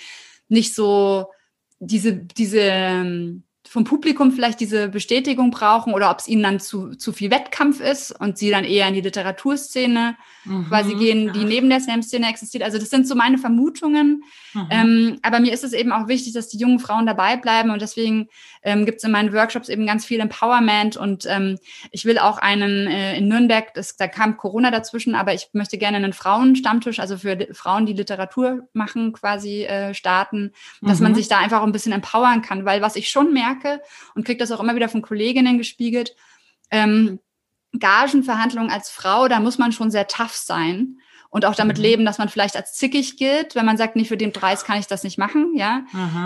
nicht 0.48 0.74
so 0.74 1.26
diese, 1.78 2.12
diese 2.12 2.58
ähm, 2.58 3.44
vom 3.74 3.82
Publikum 3.82 4.30
vielleicht 4.30 4.60
diese 4.60 4.86
Bestätigung 4.86 5.50
brauchen 5.50 5.94
oder 5.94 6.08
ob 6.08 6.20
es 6.20 6.28
ihnen 6.28 6.44
dann 6.44 6.60
zu, 6.60 6.94
zu 6.94 7.12
viel 7.12 7.32
Wettkampf 7.32 7.80
ist 7.80 8.12
und 8.12 8.38
sie 8.38 8.48
dann 8.48 8.62
eher 8.62 8.86
in 8.86 8.94
die 8.94 9.00
Literaturszene 9.00 10.14
mhm, 10.44 10.68
quasi 10.68 10.94
gehen, 10.94 11.32
die 11.32 11.44
neben 11.44 11.68
der 11.68 11.80
Slam-Szene 11.80 12.28
existiert. 12.30 12.62
Also 12.62 12.78
das 12.78 12.88
sind 12.88 13.08
so 13.08 13.16
meine 13.16 13.36
Vermutungen. 13.36 14.22
Mhm. 14.52 14.68
Ähm, 14.70 15.18
aber 15.22 15.40
mir 15.40 15.52
ist 15.52 15.64
es 15.64 15.72
eben 15.72 15.90
auch 15.90 16.06
wichtig, 16.06 16.34
dass 16.34 16.46
die 16.46 16.58
jungen 16.58 16.78
Frauen 16.78 17.04
dabei 17.04 17.36
bleiben 17.36 17.70
und 17.70 17.82
deswegen 17.82 18.28
ähm, 18.62 18.86
gibt 18.86 18.98
es 18.98 19.04
in 19.04 19.10
meinen 19.10 19.32
Workshops 19.32 19.68
eben 19.68 19.86
ganz 19.86 20.04
viel 20.06 20.20
Empowerment 20.20 20.96
und 20.96 21.26
ähm, 21.28 21.58
ich 21.90 22.04
will 22.04 22.20
auch 22.20 22.38
einen 22.38 22.86
äh, 22.86 23.18
in 23.18 23.26
Nürnberg, 23.26 23.74
das, 23.74 23.96
da 23.96 24.06
kam 24.06 24.36
Corona 24.36 24.70
dazwischen, 24.70 25.16
aber 25.16 25.34
ich 25.34 25.48
möchte 25.52 25.78
gerne 25.78 25.96
einen 25.96 26.12
Frauenstammtisch, 26.12 27.00
also 27.00 27.18
für 27.18 27.48
Frauen, 27.50 27.86
die 27.86 27.92
Literatur 27.92 28.68
machen, 28.72 29.12
quasi 29.12 29.64
äh, 29.64 29.94
starten, 29.94 30.52
dass 30.80 31.00
mhm. 31.00 31.06
man 31.06 31.14
sich 31.16 31.26
da 31.26 31.38
einfach 31.38 31.64
ein 31.64 31.72
bisschen 31.72 31.92
empowern 31.92 32.40
kann, 32.40 32.64
weil 32.64 32.80
was 32.80 32.94
ich 32.94 33.08
schon 33.08 33.32
merke 33.32 33.63
und 34.14 34.25
kriege 34.25 34.38
das 34.38 34.52
auch 34.52 34.61
immer 34.61 34.76
wieder 34.76 34.88
von 34.88 35.02
Kolleginnen 35.02 35.59
gespiegelt, 35.59 36.14
ähm, 36.71 37.21
Gagenverhandlungen 37.78 38.71
als 38.71 38.90
Frau, 38.90 39.28
da 39.28 39.40
muss 39.40 39.59
man 39.59 39.73
schon 39.73 39.90
sehr 39.90 40.06
tough 40.06 40.35
sein 40.35 40.99
und 41.35 41.44
auch 41.44 41.56
damit 41.56 41.78
mhm. 41.78 41.83
leben, 41.83 42.04
dass 42.04 42.18
man 42.18 42.28
vielleicht 42.28 42.56
als 42.56 42.75
zickig 42.75 43.16
gilt, 43.16 43.56
wenn 43.56 43.66
man 43.66 43.76
sagt, 43.76 43.97
nee, 43.97 44.04
für 44.04 44.16
den 44.16 44.33
Preis 44.33 44.64
kann 44.64 44.78
ich 44.78 44.87
das 44.87 45.02
nicht 45.02 45.18
machen, 45.18 45.52
ja. 45.56 45.83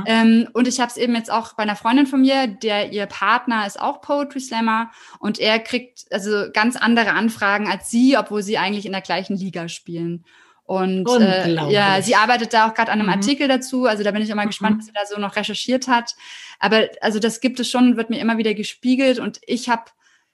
Ähm, 0.07 0.49
und 0.53 0.69
ich 0.69 0.81
habe 0.81 0.91
es 0.91 0.99
eben 0.99 1.15
jetzt 1.15 1.31
auch 1.31 1.55
bei 1.55 1.63
einer 1.63 1.77
Freundin 1.77 2.07
von 2.07 2.21
mir, 2.21 2.47
der 2.47 2.93
ihr 2.93 3.07
Partner 3.07 3.67
ist 3.67 3.81
auch 3.81 4.03
Poetry 4.03 4.41
Slammer 4.41 4.91
und 5.19 5.39
er 5.39 5.61
kriegt 5.61 6.05
also 6.11 6.51
ganz 6.53 6.77
andere 6.77 7.13
Anfragen 7.13 7.69
als 7.69 7.91
sie, 7.91 8.19
obwohl 8.19 8.43
sie 8.43 8.59
eigentlich 8.59 8.85
in 8.85 8.93
der 8.93 9.01
gleichen 9.01 9.37
Liga 9.39 9.69
spielen. 9.69 10.27
Und 10.65 11.09
äh, 11.09 11.55
ja, 11.71 12.03
sie 12.03 12.15
arbeitet 12.15 12.53
da 12.53 12.69
auch 12.69 12.75
gerade 12.75 12.93
an 12.93 13.01
einem 13.01 13.09
mhm. 13.09 13.15
Artikel 13.15 13.49
dazu. 13.49 13.87
Also 13.87 14.05
da 14.05 14.11
bin 14.11 14.21
ich 14.21 14.29
immer 14.29 14.43
mhm. 14.43 14.49
gespannt, 14.49 14.77
was 14.77 14.85
sie 14.85 14.93
da 14.93 15.07
so 15.07 15.19
noch 15.19 15.35
recherchiert 15.35 15.89
hat. 15.89 16.15
Aber 16.59 16.89
also 17.01 17.19
das 17.19 17.41
gibt 17.41 17.61
es 17.61 17.71
schon, 17.71 17.97
wird 17.97 18.11
mir 18.11 18.21
immer 18.21 18.39
wieder 18.39 18.55
gespiegelt. 18.55 19.19
Und 19.19 19.41
ich 19.47 19.69
habe 19.69 19.85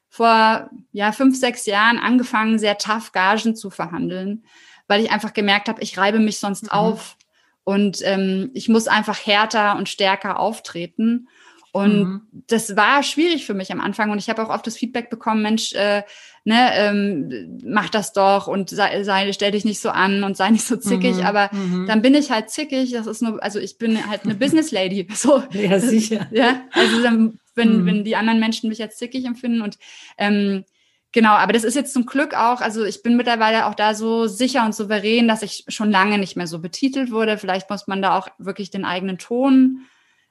vor 0.09 0.71
ja 0.93 1.13
fünf, 1.13 1.39
sechs 1.39 1.67
Jahren 1.67 1.99
angefangen, 1.99 2.59
sehr 2.59 2.79
tough 2.79 3.13
Gagen 3.13 3.57
zu 3.57 3.71
verhandeln, 3.71 4.45
weil 4.87 5.03
ich 5.03 5.11
einfach 5.11 5.33
gemerkt 5.33 5.69
habe, 5.69 5.83
ich 5.83 5.99
reibe 5.99 6.21
mich 6.21 6.39
sonst 6.39 6.65
mhm. 6.65 6.71
auf 6.71 7.17
und 7.65 7.99
ähm, 8.05 8.51
ich 8.55 8.69
muss 8.69 8.87
einfach 8.87 9.27
härter 9.27 9.77
und 9.77 9.89
stärker 9.89 10.39
auftreten. 10.39 11.29
Und 11.75 11.99
mhm. 11.99 12.21
das 12.47 12.77
war 12.77 13.03
schwierig 13.03 13.45
für 13.45 13.53
mich 13.53 13.73
am 13.73 13.81
Anfang. 13.81 14.13
Und 14.13 14.19
ich 14.19 14.31
habe 14.31 14.41
auch 14.41 14.49
oft 14.49 14.65
das 14.65 14.77
Feedback 14.77 15.11
bekommen, 15.11 15.43
Mensch, 15.43 15.73
äh, 15.73 16.05
ne, 16.45 16.71
ähm, 16.73 17.59
mach 17.65 17.89
das 17.89 18.13
doch 18.13 18.47
und 18.47 18.71
sei, 18.71 19.03
sei, 19.03 19.33
stell 19.33 19.51
dich 19.51 19.65
nicht 19.65 19.81
so 19.81 19.91
an 19.91 20.23
und 20.23 20.37
sei 20.37 20.51
nicht 20.51 20.65
so 20.65 20.77
zickig. 20.77 21.17
Mhm. 21.17 21.27
Aber 21.27 21.51
mhm. 21.53 21.87
dann 21.89 22.01
bin 22.01 22.15
ich 22.15 22.31
halt 22.31 22.49
zickig. 22.49 22.93
Das 22.93 23.09
ist 23.09 23.23
nur, 23.23 23.43
also 23.43 23.59
ich 23.59 23.77
bin 23.77 24.09
halt 24.09 24.23
eine 24.23 24.37
Business 24.37 24.71
Lady. 24.71 25.09
So. 25.17 25.43
Ja, 25.51 25.81
sicher. 25.81 26.29
Ja, 26.31 26.61
also 26.73 27.03
dann 27.03 27.41
wenn, 27.57 27.83
mhm. 27.83 27.87
wenn 27.87 28.05
die 28.05 28.15
anderen 28.15 28.39
Menschen 28.39 28.69
mich 28.69 28.81
als 28.81 28.97
zickig 28.97 29.25
empfinden. 29.25 29.61
Und 29.61 29.77
ähm, 30.17 30.65
genau, 31.11 31.31
aber 31.31 31.53
das 31.53 31.65
ist 31.65 31.75
jetzt 31.75 31.93
zum 31.93 32.07
Glück 32.07 32.35
auch, 32.35 32.61
also 32.61 32.85
ich 32.85 33.03
bin 33.03 33.17
mittlerweile 33.17 33.67
auch 33.67 33.75
da 33.75 33.95
so 33.95 34.29
sicher 34.29 34.65
und 34.65 34.77
souverän, 34.77 35.27
dass 35.27 35.43
ich 35.43 35.65
schon 35.67 35.91
lange 35.91 36.19
nicht 36.19 36.37
mehr 36.37 36.47
so 36.47 36.61
betitelt 36.61 37.11
wurde. 37.11 37.37
Vielleicht 37.37 37.69
muss 37.69 37.89
man 37.89 38.01
da 38.01 38.17
auch 38.17 38.29
wirklich 38.39 38.71
den 38.71 38.85
eigenen 38.85 39.19
Ton 39.19 39.87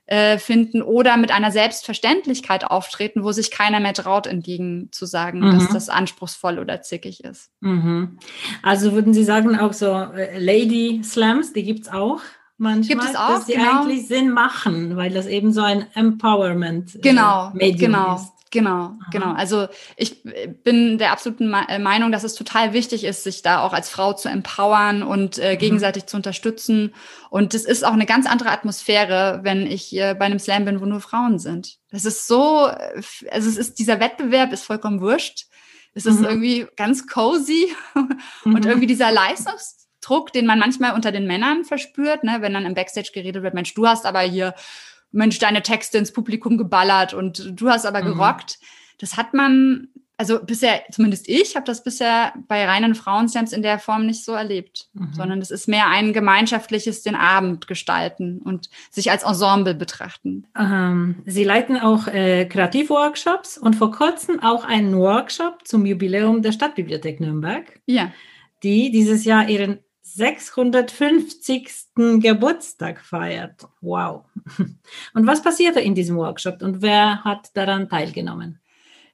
äh, 0.05 0.38
finden 0.38 0.81
oder 0.81 1.17
mit 1.17 1.31
einer 1.31 1.51
Selbstverständlichkeit 1.51 2.65
auftreten, 2.65 3.24
wo 3.24 3.31
sich 3.31 3.51
keiner 3.51 3.79
mehr 3.79 3.93
traut, 3.93 4.27
entgegen 4.27 4.89
zu 4.91 5.05
sagen, 5.05 5.39
mhm. 5.39 5.51
dass 5.51 5.69
das 5.69 5.89
anspruchsvoll 5.89 6.60
oder 6.60 6.81
zickig 6.81 7.24
ist. 7.24 7.51
Mhm. 7.62 8.19
Also 8.62 8.93
würden 8.93 9.13
Sie 9.13 9.24
sagen, 9.24 9.57
auch 9.57 9.74
so 9.74 9.93
äh, 9.93 10.38
Lady 10.39 11.01
Slams, 11.03 11.53
die 11.53 11.63
gibt 11.63 11.83
es 11.83 11.89
auch? 11.89 12.19
manchmal, 12.57 12.98
Gibt 12.98 13.10
es 13.10 13.15
auch, 13.15 13.29
dass 13.29 13.45
sie 13.45 13.53
genau. 13.53 13.81
eigentlich 13.81 14.07
Sinn 14.07 14.29
machen, 14.29 14.95
weil 14.95 15.12
das 15.12 15.27
eben 15.27 15.51
so 15.51 15.62
ein 15.62 15.86
Empowerment 15.93 16.95
äh, 16.95 17.00
genau, 17.00 17.51
Medium 17.53 17.93
genau. 17.93 18.15
ist. 18.15 18.31
Genau, 18.53 18.69
Aha. 18.69 18.98
genau. 19.12 19.33
Also 19.33 19.67
ich 19.98 20.22
bin 20.63 21.00
der 21.00 21.12
absoluten 21.12 21.51
äh, 21.51 21.79
Meinung, 21.79 22.12
dass 22.12 22.24
es 22.24 22.36
total 22.36 22.72
wichtig 22.72 23.03
ist, 23.03 23.24
sich 23.24 23.41
da 23.41 23.63
auch 23.63 23.74
als 23.74 23.89
Frau 23.89 24.13
zu 24.13 24.29
empowern 24.29 25.01
und 25.01 25.39
äh, 25.39 25.55
mhm. 25.55 25.57
gegenseitig 25.57 26.03
mhm. 26.03 26.07
zu 26.07 26.17
unterstützen. 26.17 26.93
Und 27.31 27.55
es 27.55 27.65
ist 27.65 27.83
auch 27.83 27.93
eine 27.93 28.05
ganz 28.05 28.27
andere 28.27 28.51
Atmosphäre, 28.51 29.39
wenn 29.41 29.65
ich 29.65 29.95
äh, 29.95 30.13
bei 30.13 30.25
einem 30.25 30.38
Slam 30.38 30.65
bin, 30.65 30.79
wo 30.79 30.86
nur 30.86 31.00
Frauen 31.00 31.39
sind. 31.39 31.77
Das 31.89 32.05
ist 32.05 32.27
so, 32.27 32.67
äh, 32.67 33.01
also 33.31 33.50
es 33.50 33.57
ist 33.57 33.79
dieser 33.79 34.00
Wettbewerb 34.00 34.53
ist 34.53 34.65
vollkommen 34.65 35.01
wurscht. 35.01 35.48
Es 35.95 36.05
ist 36.05 36.19
mhm. 36.19 36.25
irgendwie 36.25 36.67
ganz 36.75 37.07
cozy 37.07 37.75
und 38.45 38.65
mhm. 38.65 38.69
irgendwie 38.69 38.88
dieser 38.88 39.12
Leistungs 39.12 39.79
Druck, 40.01 40.33
den 40.33 40.45
man 40.45 40.60
manchmal 40.60 40.93
unter 40.93 41.12
den 41.12 41.25
Männern 41.25 41.63
verspürt, 41.63 42.24
ne? 42.24 42.38
wenn 42.41 42.53
dann 42.53 42.65
im 42.65 42.74
Backstage 42.74 43.12
geredet 43.13 43.41
wird, 43.41 43.53
Mensch, 43.53 43.74
du 43.74 43.88
hast 43.88 44.05
aber 44.05 44.19
hier, 44.19 44.53
Mensch, 45.13 45.39
deine 45.39 45.62
Texte 45.62 45.98
ins 45.98 46.12
Publikum 46.12 46.58
geballert 46.58 47.13
und 47.13 47.51
du 47.60 47.70
hast 47.70 47.86
aber 47.86 48.01
mhm. 48.01 48.13
gerockt. 48.13 48.60
Das 48.98 49.15
hat 49.15 49.34
man, 49.34 49.89
also 50.17 50.43
bisher, 50.43 50.82
zumindest 50.91 51.29
ich 51.29 51.55
habe 51.55 51.65
das 51.65 51.84
bisher 51.84 52.34
bei 52.48 52.65
reinen 52.65 52.96
Frauenslams 52.96 53.53
in 53.53 53.62
der 53.62 53.79
Form 53.79 54.05
nicht 54.05 54.25
so 54.25 54.32
erlebt, 54.34 54.89
mhm. 54.93 55.13
sondern 55.13 55.39
es 55.41 55.51
ist 55.51 55.67
mehr 55.67 55.88
ein 55.88 56.13
gemeinschaftliches 56.13 57.03
den 57.03 57.15
Abend 57.15 57.67
gestalten 57.67 58.39
und 58.39 58.70
sich 58.89 59.12
als 59.12 59.24
Ensemble 59.24 59.75
betrachten. 59.75 60.48
Ähm, 60.60 61.22
Sie 61.25 61.43
leiten 61.43 61.77
auch 61.77 62.08
äh, 62.08 62.46
Kreativworkshops 62.46 63.58
und 63.58 63.75
vor 63.75 63.91
kurzem 63.91 64.39
auch 64.41 64.63
einen 64.63 64.98
Workshop 64.98 65.67
zum 65.67 65.86
Jubiläum 65.86 66.41
der 66.41 66.53
Stadtbibliothek 66.53 67.20
Nürnberg. 67.20 67.79
Ja. 67.86 68.12
Die 68.63 68.89
dieses 68.91 69.25
Jahr 69.25 69.48
ihren 69.48 69.79
650. 70.03 71.69
Geburtstag 71.95 73.01
feiert. 73.01 73.67
Wow. 73.81 74.25
Und 75.13 75.27
was 75.27 75.41
passierte 75.41 75.79
in 75.79 75.95
diesem 75.95 76.17
Workshop 76.17 76.62
und 76.62 76.81
wer 76.81 77.24
hat 77.24 77.55
daran 77.55 77.89
teilgenommen? 77.89 78.60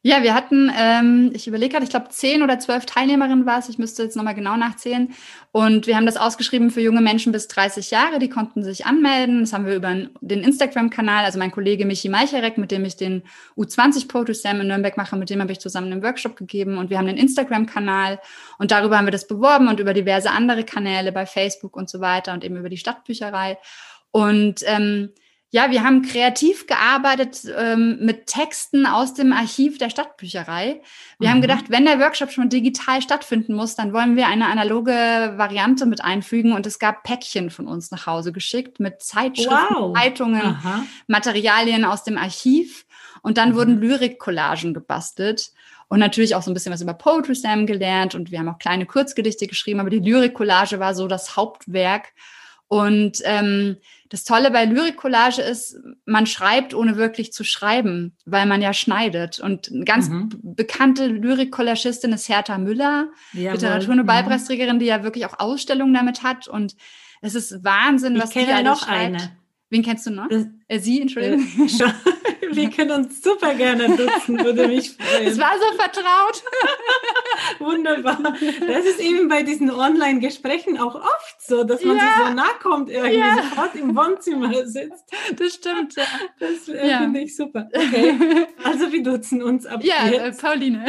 Ja, 0.02 0.24
wir 0.24 0.34
hatten, 0.34 0.72
ähm, 0.78 1.32
ich 1.34 1.46
überlege 1.46 1.74
gerade, 1.74 1.84
ich 1.84 1.90
glaube 1.90 2.08
zehn 2.08 2.42
oder 2.42 2.58
zwölf 2.58 2.86
Teilnehmerinnen 2.86 3.46
war 3.46 3.60
es, 3.60 3.68
ich 3.68 3.78
müsste 3.78 4.04
jetzt 4.04 4.16
nochmal 4.16 4.34
genau 4.34 4.56
nachzählen. 4.56 5.14
Und 5.52 5.88
wir 5.88 5.98
haben 5.98 6.06
das 6.06 6.16
ausgeschrieben 6.16 6.72
für 6.72 6.80
junge 6.80 7.02
Menschen 7.02 7.34
bis 7.34 7.50
30 7.50 7.92
Jahre, 7.92 8.18
die 8.18 8.30
konnten 8.30 8.64
sich 8.64 8.86
anmelden. 8.86 9.42
Das 9.42 9.52
haben 9.52 9.66
wir 9.66 9.76
über 9.76 9.94
den 10.22 10.42
Instagram-Kanal, 10.42 11.26
also 11.26 11.38
mein 11.38 11.52
Kollege 11.52 11.86
Michi 11.86 12.08
Meicherek, 12.08 12.58
mit 12.58 12.72
dem 12.72 12.86
ich 12.86 12.96
den 12.96 13.24
U20 13.58 14.08
Poetry 14.08 14.36
Slam 14.36 14.62
in 14.62 14.68
Nürnberg 14.68 14.96
mache, 14.96 15.18
mit 15.18 15.30
dem 15.30 15.42
habe 15.42 15.52
ich 15.52 15.60
zusammen 15.60 15.92
einen 15.92 16.02
Workshop 16.02 16.38
gegeben. 16.38 16.78
Und 16.78 16.90
wir 16.90 16.98
haben 16.98 17.08
den 17.08 17.18
Instagram-Kanal 17.18 18.20
und 18.58 18.72
darüber 18.72 18.98
haben 18.98 19.06
wir 19.06 19.12
das 19.12 19.28
beworben 19.28 19.68
und 19.68 19.82
über 19.82 19.94
diverse 19.94 20.32
andere 20.32 20.64
Kanäle 20.64 21.12
bei 21.12 21.26
Facebook 21.26 21.76
und 21.76 21.90
so 21.90 22.00
weiter 22.00 22.32
und 22.32 22.46
eben 22.46 22.56
über 22.56 22.70
die 22.70 22.78
Stadtbücherei. 22.78 23.58
Und 24.12 24.62
ähm, 24.66 25.10
ja, 25.52 25.72
wir 25.72 25.84
haben 25.84 26.04
kreativ 26.04 26.68
gearbeitet 26.68 27.42
ähm, 27.58 27.98
mit 28.02 28.28
Texten 28.28 28.86
aus 28.86 29.16
dem 29.16 29.34
Archiv 29.34 29.80
der 29.80 29.90
Stadtbücherei. 29.90 30.82
Wir 31.18 31.28
mhm. 31.28 31.34
haben 31.34 31.42
gedacht, 31.42 31.66
wenn 31.70 31.86
der 31.86 32.00
Workshop 32.00 32.32
schon 32.32 32.50
digital 32.50 33.02
stattfinden 33.02 33.56
muss, 33.56 33.76
dann 33.76 33.92
wollen 33.92 34.16
wir 34.16 34.28
eine 34.28 34.46
analoge 34.46 34.92
Variante 34.92 35.88
mit 35.88 36.04
einfügen. 36.04 36.54
Und 36.54 36.68
es 36.68 36.78
gab 36.78 37.02
Päckchen 37.02 37.50
von 37.50 37.68
uns 37.68 37.90
nach 37.90 38.06
Hause 38.06 38.32
geschickt 38.32 38.80
mit 38.80 39.02
Zeitschriften, 39.02 39.76
wow. 39.76 39.98
Zeitungen, 39.98 40.42
Aha. 40.42 40.86
Materialien 41.08 41.84
aus 41.84 42.04
dem 42.04 42.20
Archiv. 42.20 42.86
Und 43.24 43.38
dann 43.38 43.50
mhm. 43.50 43.56
wurden 43.56 43.82
Lyrik-Collagen 43.82 44.76
gebastelt 44.76 45.52
und 45.88 46.00
natürlich 46.00 46.36
auch 46.36 46.44
so 46.44 46.52
ein 46.52 46.54
bisschen 46.54 46.72
was 46.72 46.82
über 46.82 46.94
Poetry 46.94 47.34
Slam 47.34 47.66
gelernt. 47.66 48.14
Und 48.14 48.30
wir 48.30 48.38
haben 48.38 48.50
auch 48.50 48.60
kleine 48.60 48.86
Kurzgedichte 48.86 49.48
geschrieben, 49.48 49.80
aber 49.80 49.90
die 49.90 50.00
Lyrik-Collage 50.00 50.80
war 50.80 50.94
so 50.94 51.08
das 51.08 51.36
Hauptwerk. 51.36 52.14
Und 52.70 53.18
ähm, 53.24 53.78
das 54.10 54.24
Tolle 54.24 54.52
bei 54.52 54.66
Lyrik-Collage 54.66 55.42
ist, 55.42 55.76
man 56.06 56.28
schreibt, 56.28 56.76
ohne 56.76 56.98
wirklich 56.98 57.34
zu 57.34 57.44
schreiben, 57.44 58.16
weil 58.26 58.46
man 58.46 58.62
ja 58.62 58.74
schneidet. 58.74 59.40
Und 59.40 59.72
eine 59.72 59.86
ganz 59.86 60.08
mhm. 60.08 60.30
bekannte 60.44 61.08
Lyrik-Collagistin 61.08 62.14
ist 62.14 62.30
Hertha 62.30 62.60
Müller, 62.60 63.10
Literaturnobelpreisträgerin, 63.34 64.78
die 64.78 64.86
ja 64.86 65.04
wirklich 65.04 65.26
auch 65.26 65.40
Ausstellungen 65.40 65.96
damit 65.96 66.22
hat. 66.22 66.48
Und 66.48 66.76
es 67.22 67.34
ist 67.34 67.64
Wahnsinn, 67.64 68.20
was 68.20 68.36
ich 68.36 68.46
die 68.46 68.64
noch 68.64 68.86
schreibt. 68.86 69.16
eine. 69.16 69.32
Wen 69.72 69.84
kennst 69.84 70.06
du 70.06 70.12
noch? 70.12 70.28
Das, 70.30 70.46
äh, 70.68 70.80
sie, 70.80 71.02
Entschuldigung. 71.02 71.42
Äh, 71.42 71.68
wir 72.56 72.70
können 72.76 72.92
uns 72.92 73.22
super 73.22 73.54
gerne 73.56 73.88
duzen, 73.96 74.44
würde 74.44 74.68
mich 74.68 74.92
freuen. 74.92 75.28
Es 75.28 75.40
war 75.40 75.54
so 75.60 75.76
vertraut. 75.78 76.44
Wunderbar. 77.60 78.18
Das 78.68 78.86
ist 78.86 79.00
eben 79.00 79.28
bei 79.28 79.44
diesen 79.44 79.72
Online-Gesprächen 79.72 80.78
auch 80.78 80.96
oft 80.96 81.36
so, 81.40 81.64
dass 81.64 81.84
man 81.84 81.98
Ja. 81.98 82.04
sich 82.04 82.12
so 82.28 82.34
nah 82.34 82.50
kommt, 82.62 82.90
irgendwie 82.90 83.18
Ja. 83.18 83.36
sofort 83.36 83.76
im 83.76 83.96
Wohnzimmer 83.96 84.66
sitzt. 84.66 85.06
Das 85.36 85.54
stimmt, 85.54 85.96
ja. 85.96 86.04
Das 86.40 86.68
äh, 86.68 86.88
Ja. 86.90 87.00
finde 87.00 87.22
ich 87.22 87.36
super. 87.36 87.68
Okay. 87.74 88.48
Also 88.64 88.92
wir 88.92 89.04
duzen 89.04 89.42
uns 89.44 89.66
ab 89.66 89.82
Ja, 89.84 90.08
äh, 90.08 90.14
jetzt. 90.28 90.42
Pauline. 90.42 90.84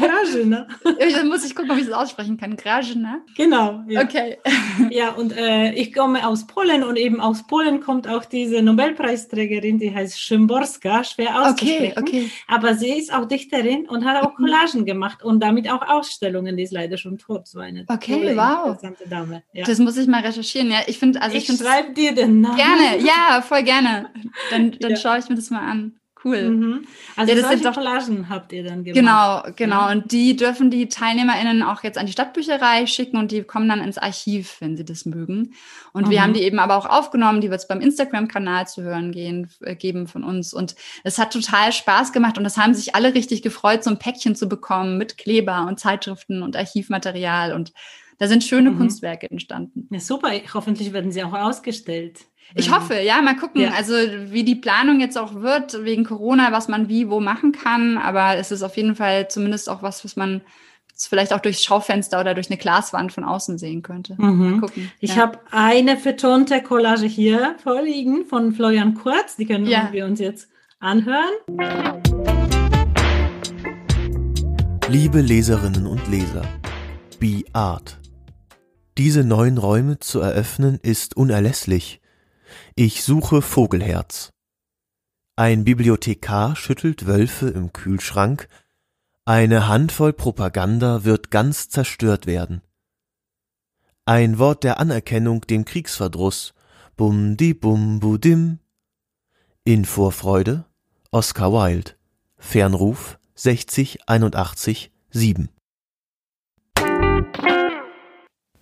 Grage, 0.00 0.46
ne? 0.46 0.68
Dann 0.84 1.28
muss 1.28 1.44
ich 1.44 1.54
gucken, 1.54 1.70
ob 1.72 1.78
ich 1.78 1.86
das 1.86 1.94
aussprechen 1.94 2.36
kann. 2.38 2.56
Grażyna. 2.56 3.22
Genau. 3.36 3.82
Ja. 3.88 4.02
Okay. 4.02 4.38
Ja, 4.90 5.10
und 5.12 5.36
äh, 5.36 5.72
ich 5.72 5.92
komme 5.94 6.26
aus 6.26 6.46
Polen 6.46 6.82
und 6.84 6.96
eben 6.96 7.20
aus 7.20 7.46
Polen 7.46 7.80
kommt 7.80 8.08
auch 8.08 8.24
diese 8.24 8.62
Nobelpreisträgerin, 8.62 9.78
die 9.78 9.94
heißt 9.94 10.14
Szymborska, 10.18 10.97
schwer 11.04 11.30
Okay, 11.30 11.92
auszusprechen. 11.92 11.98
okay. 11.98 12.30
Aber 12.46 12.74
sie 12.74 12.90
ist 12.90 13.12
auch 13.12 13.26
Dichterin 13.26 13.88
und 13.88 14.04
hat 14.04 14.22
auch 14.22 14.34
Collagen 14.34 14.84
gemacht 14.84 15.22
und 15.22 15.40
damit 15.40 15.70
auch 15.70 15.82
Ausstellungen. 15.86 16.56
Die 16.56 16.62
ist 16.62 16.72
leider 16.72 16.96
schon 16.96 17.18
tot, 17.18 17.46
so 17.48 17.58
eine 17.60 17.84
Okay, 17.88 18.12
tolle, 18.12 18.36
wow. 18.36 18.66
interessante 18.68 19.08
Dame. 19.08 19.42
Ja. 19.52 19.64
Das 19.64 19.78
muss 19.78 19.96
ich 19.96 20.06
mal 20.06 20.22
recherchieren. 20.22 20.70
Ja, 20.70 20.78
ich 20.86 20.98
finde, 20.98 21.20
also 21.22 21.36
ich, 21.36 21.48
ich 21.48 21.58
schreibe 21.58 21.92
dir 21.92 22.14
den 22.14 22.40
Namen. 22.40 22.56
gerne. 22.56 23.02
Ja, 23.04 23.42
voll 23.42 23.62
gerne. 23.62 24.10
Dann, 24.50 24.72
dann 24.80 24.90
Ja. 24.92 24.96
schaue 24.96 25.18
ich 25.18 25.28
mir 25.28 25.34
das 25.36 25.50
mal 25.50 25.60
an. 25.68 25.97
Cool. 26.24 26.50
Mhm. 26.50 26.86
Also 27.16 27.32
Ja, 27.32 27.40
das 27.40 27.50
sind 27.50 27.64
doch- 27.64 27.74
Collagen 27.74 28.28
habt 28.28 28.52
ihr 28.52 28.64
dann 28.64 28.82
gemacht. 28.82 28.96
Genau, 28.98 29.42
genau. 29.54 29.86
Ja. 29.86 29.92
Und 29.92 30.10
die 30.10 30.34
dürfen 30.34 30.68
die 30.70 30.88
TeilnehmerInnen 30.88 31.62
auch 31.62 31.84
jetzt 31.84 31.96
an 31.96 32.06
die 32.06 32.12
Stadtbücherei 32.12 32.86
schicken 32.86 33.16
und 33.18 33.30
die 33.30 33.44
kommen 33.44 33.68
dann 33.68 33.80
ins 33.80 33.98
Archiv, 33.98 34.56
wenn 34.60 34.76
sie 34.76 34.84
das 34.84 35.04
mögen. 35.04 35.54
Und 35.92 36.10
wir 36.10 36.18
Mhm. 36.18 36.22
haben 36.24 36.32
die 36.34 36.42
eben 36.42 36.58
aber 36.58 36.76
auch 36.76 36.86
aufgenommen, 36.86 37.40
die 37.40 37.50
wird 37.50 37.60
es 37.60 37.68
beim 37.68 37.80
Instagram-Kanal 37.80 38.66
zu 38.66 38.82
hören 38.82 39.12
gehen, 39.12 39.48
äh, 39.60 39.76
geben 39.76 40.08
von 40.08 40.24
uns. 40.24 40.52
Und 40.52 40.74
es 41.04 41.18
hat 41.18 41.32
total 41.32 41.72
Spaß 41.72 42.12
gemacht 42.12 42.36
und 42.36 42.44
das 42.44 42.56
haben 42.56 42.74
sich 42.74 42.96
alle 42.96 43.14
richtig 43.14 43.42
gefreut, 43.42 43.84
so 43.84 43.90
ein 43.90 43.98
Päckchen 44.00 44.34
zu 44.34 44.48
bekommen 44.48 44.98
mit 44.98 45.18
Kleber 45.18 45.66
und 45.68 45.78
Zeitschriften 45.78 46.42
und 46.42 46.56
Archivmaterial. 46.56 47.52
Und 47.52 47.72
da 48.18 48.26
sind 48.26 48.42
schöne 48.42 48.72
Mhm. 48.72 48.78
Kunstwerke 48.78 49.30
entstanden. 49.30 49.86
Ja, 49.92 50.00
super. 50.00 50.30
Hoffentlich 50.52 50.92
werden 50.92 51.12
sie 51.12 51.22
auch 51.22 51.32
ausgestellt. 51.32 52.22
Ich 52.54 52.72
hoffe, 52.72 52.94
ja, 53.00 53.20
mal 53.20 53.36
gucken, 53.36 53.60
Ja. 53.62 53.72
also 53.76 53.92
wie 53.94 54.42
die 54.42 54.54
Planung 54.54 55.00
jetzt 55.00 55.18
auch 55.18 55.34
wird 55.34 55.84
wegen 55.84 56.04
Corona, 56.04 56.50
was 56.50 56.68
man 56.68 56.88
wie 56.88 57.08
wo 57.10 57.20
machen 57.20 57.52
kann. 57.52 57.98
Aber 57.98 58.36
es 58.36 58.50
ist 58.50 58.62
auf 58.62 58.76
jeden 58.76 58.96
Fall 58.96 59.28
zumindest 59.28 59.68
auch 59.68 59.82
was, 59.82 60.04
was 60.04 60.16
man 60.16 60.40
vielleicht 60.96 61.32
auch 61.32 61.40
durchs 61.40 61.62
Schaufenster 61.62 62.18
oder 62.20 62.34
durch 62.34 62.50
eine 62.50 62.56
Glaswand 62.58 63.12
von 63.12 63.22
außen 63.24 63.58
sehen 63.58 63.82
könnte. 63.82 64.14
Mal 64.18 64.32
Mhm. 64.32 64.60
gucken. 64.60 64.90
Ich 64.98 65.14
ja. 65.16 65.22
habe 65.22 65.38
eine 65.50 65.96
vertonte 65.96 66.62
Collage 66.62 67.06
hier 67.06 67.54
vorliegen 67.62 68.24
von 68.24 68.52
Florian 68.52 68.94
Kurz. 68.94 69.36
Die 69.36 69.46
können 69.46 69.66
Ja. 69.66 69.88
wir 69.92 70.06
uns 70.06 70.18
jetzt 70.18 70.48
anhören. 70.80 71.24
Liebe 74.88 75.20
Leserinnen 75.20 75.86
und 75.86 76.08
Leser, 76.08 76.42
Be 77.20 77.42
Art. 77.52 77.98
Diese 78.96 79.22
neuen 79.22 79.58
Räume 79.58 79.98
zu 79.98 80.20
eröffnen 80.20 80.78
ist 80.82 81.16
unerlässlich. 81.16 82.00
Ich 82.74 83.02
suche 83.02 83.42
Vogelherz. 83.42 84.30
Ein 85.36 85.64
Bibliothekar 85.64 86.56
schüttelt 86.56 87.06
Wölfe 87.06 87.48
im 87.48 87.72
Kühlschrank, 87.72 88.48
eine 89.24 89.68
Handvoll 89.68 90.14
Propaganda 90.14 91.04
wird 91.04 91.30
ganz 91.30 91.68
zerstört 91.68 92.26
werden. 92.26 92.62
Ein 94.06 94.38
Wort 94.38 94.64
der 94.64 94.80
Anerkennung 94.80 95.42
dem 95.42 95.66
Kriegsverdruss, 95.66 96.54
bum 96.96 97.36
di 97.36 97.52
bum 97.52 98.00
bu 98.00 98.16
dim. 98.16 98.58
In 99.64 99.84
Vorfreude, 99.84 100.64
Oscar 101.10 101.52
Wilde, 101.52 101.92
Fernruf 102.38 103.18
60 103.34 104.08
81 104.08 104.90
7. 105.10 105.50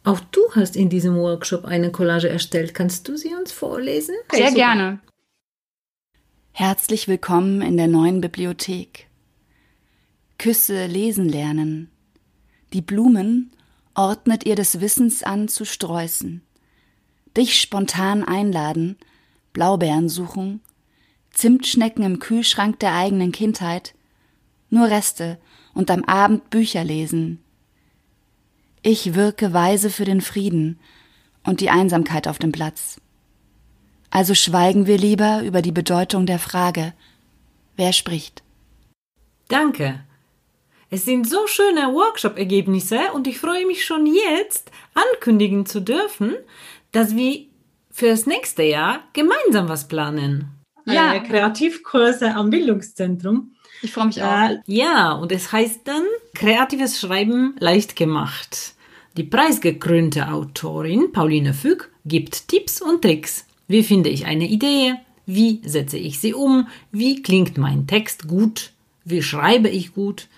Auch 0.07 0.21
du 0.21 0.41
hast 0.53 0.77
in 0.77 0.89
diesem 0.89 1.17
Workshop 1.17 1.65
eine 1.65 1.91
Collage 1.91 2.29
erstellt. 2.29 2.75
Kannst 2.75 3.09
du 3.09 3.17
sie 3.17 3.35
uns 3.35 3.51
vorlesen? 3.51 4.15
Sehr 4.31 4.53
gerne. 4.53 5.01
Herzlich 6.53 7.09
willkommen 7.09 7.61
in 7.61 7.77
der 7.77 7.89
neuen 7.89 8.21
Bibliothek. 8.21 9.09
Küsse 10.39 10.87
lesen 10.87 11.29
lernen. 11.29 11.91
Die 12.73 12.83
Blumen 12.83 13.51
ordnet 13.97 14.47
ihr 14.47 14.55
des 14.55 14.81
Wissens 14.81 15.25
an 15.25 15.49
zu 15.49 15.65
Sträußen. 15.65 16.41
Dich 17.37 17.61
spontan 17.61 18.23
einladen, 18.23 18.99
Blaubeeren 19.53 20.09
suchen, 20.09 20.61
Zimtschnecken 21.33 22.05
im 22.05 22.21
Kühlschrank 22.21 22.79
der 22.79 22.95
eigenen 22.95 23.33
Kindheit, 23.33 23.97
nur 24.71 24.89
Reste 24.89 25.39
und 25.75 25.91
am 25.91 26.05
Abend 26.05 26.49
Bücher 26.51 26.85
lesen. 26.85 27.43
Ich 28.88 29.16
wirke 29.16 29.52
weise 29.52 29.90
für 29.90 30.05
den 30.05 30.21
Frieden 30.21 30.78
und 31.45 31.61
die 31.61 31.71
Einsamkeit 31.71 32.28
auf 32.28 32.38
dem 32.38 32.52
Platz. 32.52 33.00
Also 34.11 34.33
schweigen 34.33 34.87
wir 34.87 34.97
lieber 34.97 35.43
über 35.43 35.61
die 35.61 35.73
Bedeutung 35.73 36.25
der 36.25 36.38
Frage, 36.38 36.93
wer 37.75 37.93
spricht. 37.93 38.45
Danke. 39.49 40.05
Es 40.88 41.05
sind 41.05 41.28
so 41.28 41.49
schöne 41.49 41.93
Workshop-Ergebnisse 41.95 43.12
und 43.12 43.26
ich 43.26 43.40
freue 43.40 43.66
mich 43.66 43.85
schon 43.85 44.07
jetzt, 44.07 44.70
ankündigen 44.94 45.66
zu 45.66 45.81
dürfen, 45.81 46.37
dass 46.92 47.16
wir 47.16 47.44
für 47.90 48.07
das 48.07 48.27
nächste 48.27 48.62
Jahr 48.62 49.01
gemeinsam 49.14 49.68
was 49.68 49.88
planen. 49.88 50.53
Ja. 50.85 51.18
Kreativkurse 51.18 52.37
am 52.37 52.51
Bildungszentrum. 52.51 53.51
Ich 53.83 53.92
freue 53.92 54.07
mich 54.07 54.22
auch. 54.22 54.51
Äh, 54.51 54.61
ja, 54.66 55.11
und 55.14 55.33
es 55.33 55.51
heißt 55.51 55.81
dann 55.88 56.05
Kreatives 56.35 57.01
Schreiben 57.01 57.57
leicht 57.59 57.96
gemacht. 57.96 58.76
Die 59.16 59.24
preisgekrönte 59.24 60.31
Autorin 60.31 61.11
Pauline 61.11 61.55
Füg 61.55 61.90
gibt 62.05 62.48
Tipps 62.48 62.83
und 62.83 63.00
Tricks. 63.00 63.46
Wie 63.66 63.83
finde 63.83 64.11
ich 64.11 64.26
eine 64.26 64.46
Idee? 64.46 64.92
Wie 65.24 65.62
setze 65.64 65.96
ich 65.96 66.18
sie 66.18 66.35
um? 66.35 66.68
Wie 66.92 67.22
klingt 67.22 67.57
mein 67.57 67.87
Text 67.87 68.29
gut? 68.29 68.72
Wie 69.07 69.22
schreibe 69.22 69.70
ich 69.70 69.94
gut? 69.94 70.29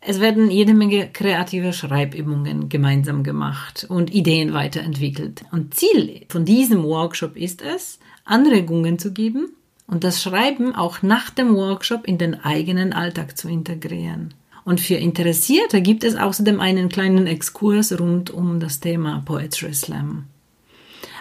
Es 0.00 0.18
werden 0.18 0.50
jede 0.50 0.74
Menge 0.74 1.08
kreative 1.12 1.72
Schreibübungen 1.72 2.68
gemeinsam 2.68 3.22
gemacht 3.22 3.86
und 3.88 4.12
Ideen 4.12 4.52
weiterentwickelt. 4.52 5.44
Und 5.52 5.74
Ziel 5.74 6.26
von 6.28 6.44
diesem 6.44 6.82
Workshop 6.82 7.36
ist 7.36 7.62
es, 7.62 8.00
Anregungen 8.24 8.98
zu 8.98 9.12
geben 9.12 9.54
und 9.86 10.02
das 10.02 10.20
Schreiben 10.20 10.74
auch 10.74 11.02
nach 11.02 11.30
dem 11.30 11.54
Workshop 11.54 12.04
in 12.04 12.18
den 12.18 12.42
eigenen 12.42 12.92
Alltag 12.92 13.38
zu 13.38 13.48
integrieren. 13.48 14.34
Und 14.64 14.80
für 14.80 14.94
Interessierte 14.94 15.82
gibt 15.82 16.04
es 16.04 16.16
außerdem 16.16 16.60
einen 16.60 16.88
kleinen 16.88 17.26
Exkurs 17.26 17.98
rund 17.98 18.30
um 18.30 18.60
das 18.60 18.80
Thema 18.80 19.22
Poetry 19.24 19.74
Slam. 19.74 20.24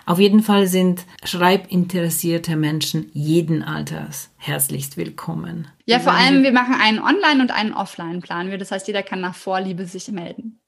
Auf 0.06 0.20
jeden 0.20 0.42
Fall 0.44 0.68
sind 0.68 1.06
schreibinteressierte 1.24 2.56
Menschen 2.58 3.10
jeden 3.14 3.64
Alters 3.64 4.30
herzlichst 4.38 4.98
willkommen. 4.98 5.68
Ja, 5.86 6.00
vor 6.00 6.14
allem, 6.14 6.44
wir 6.44 6.52
machen 6.52 6.76
einen 6.76 7.00
Online- 7.00 7.42
und 7.42 7.52
einen 7.52 7.74
Offline-Plan. 7.74 8.50
Wir- 8.50 8.58
Das 8.58 8.72
heißt, 8.72 8.88
jeder 8.88 9.04
kann 9.04 9.22
nach 9.22 9.36
Vorliebe 9.36 9.86
sich 9.86 10.10
melden. 10.10 10.60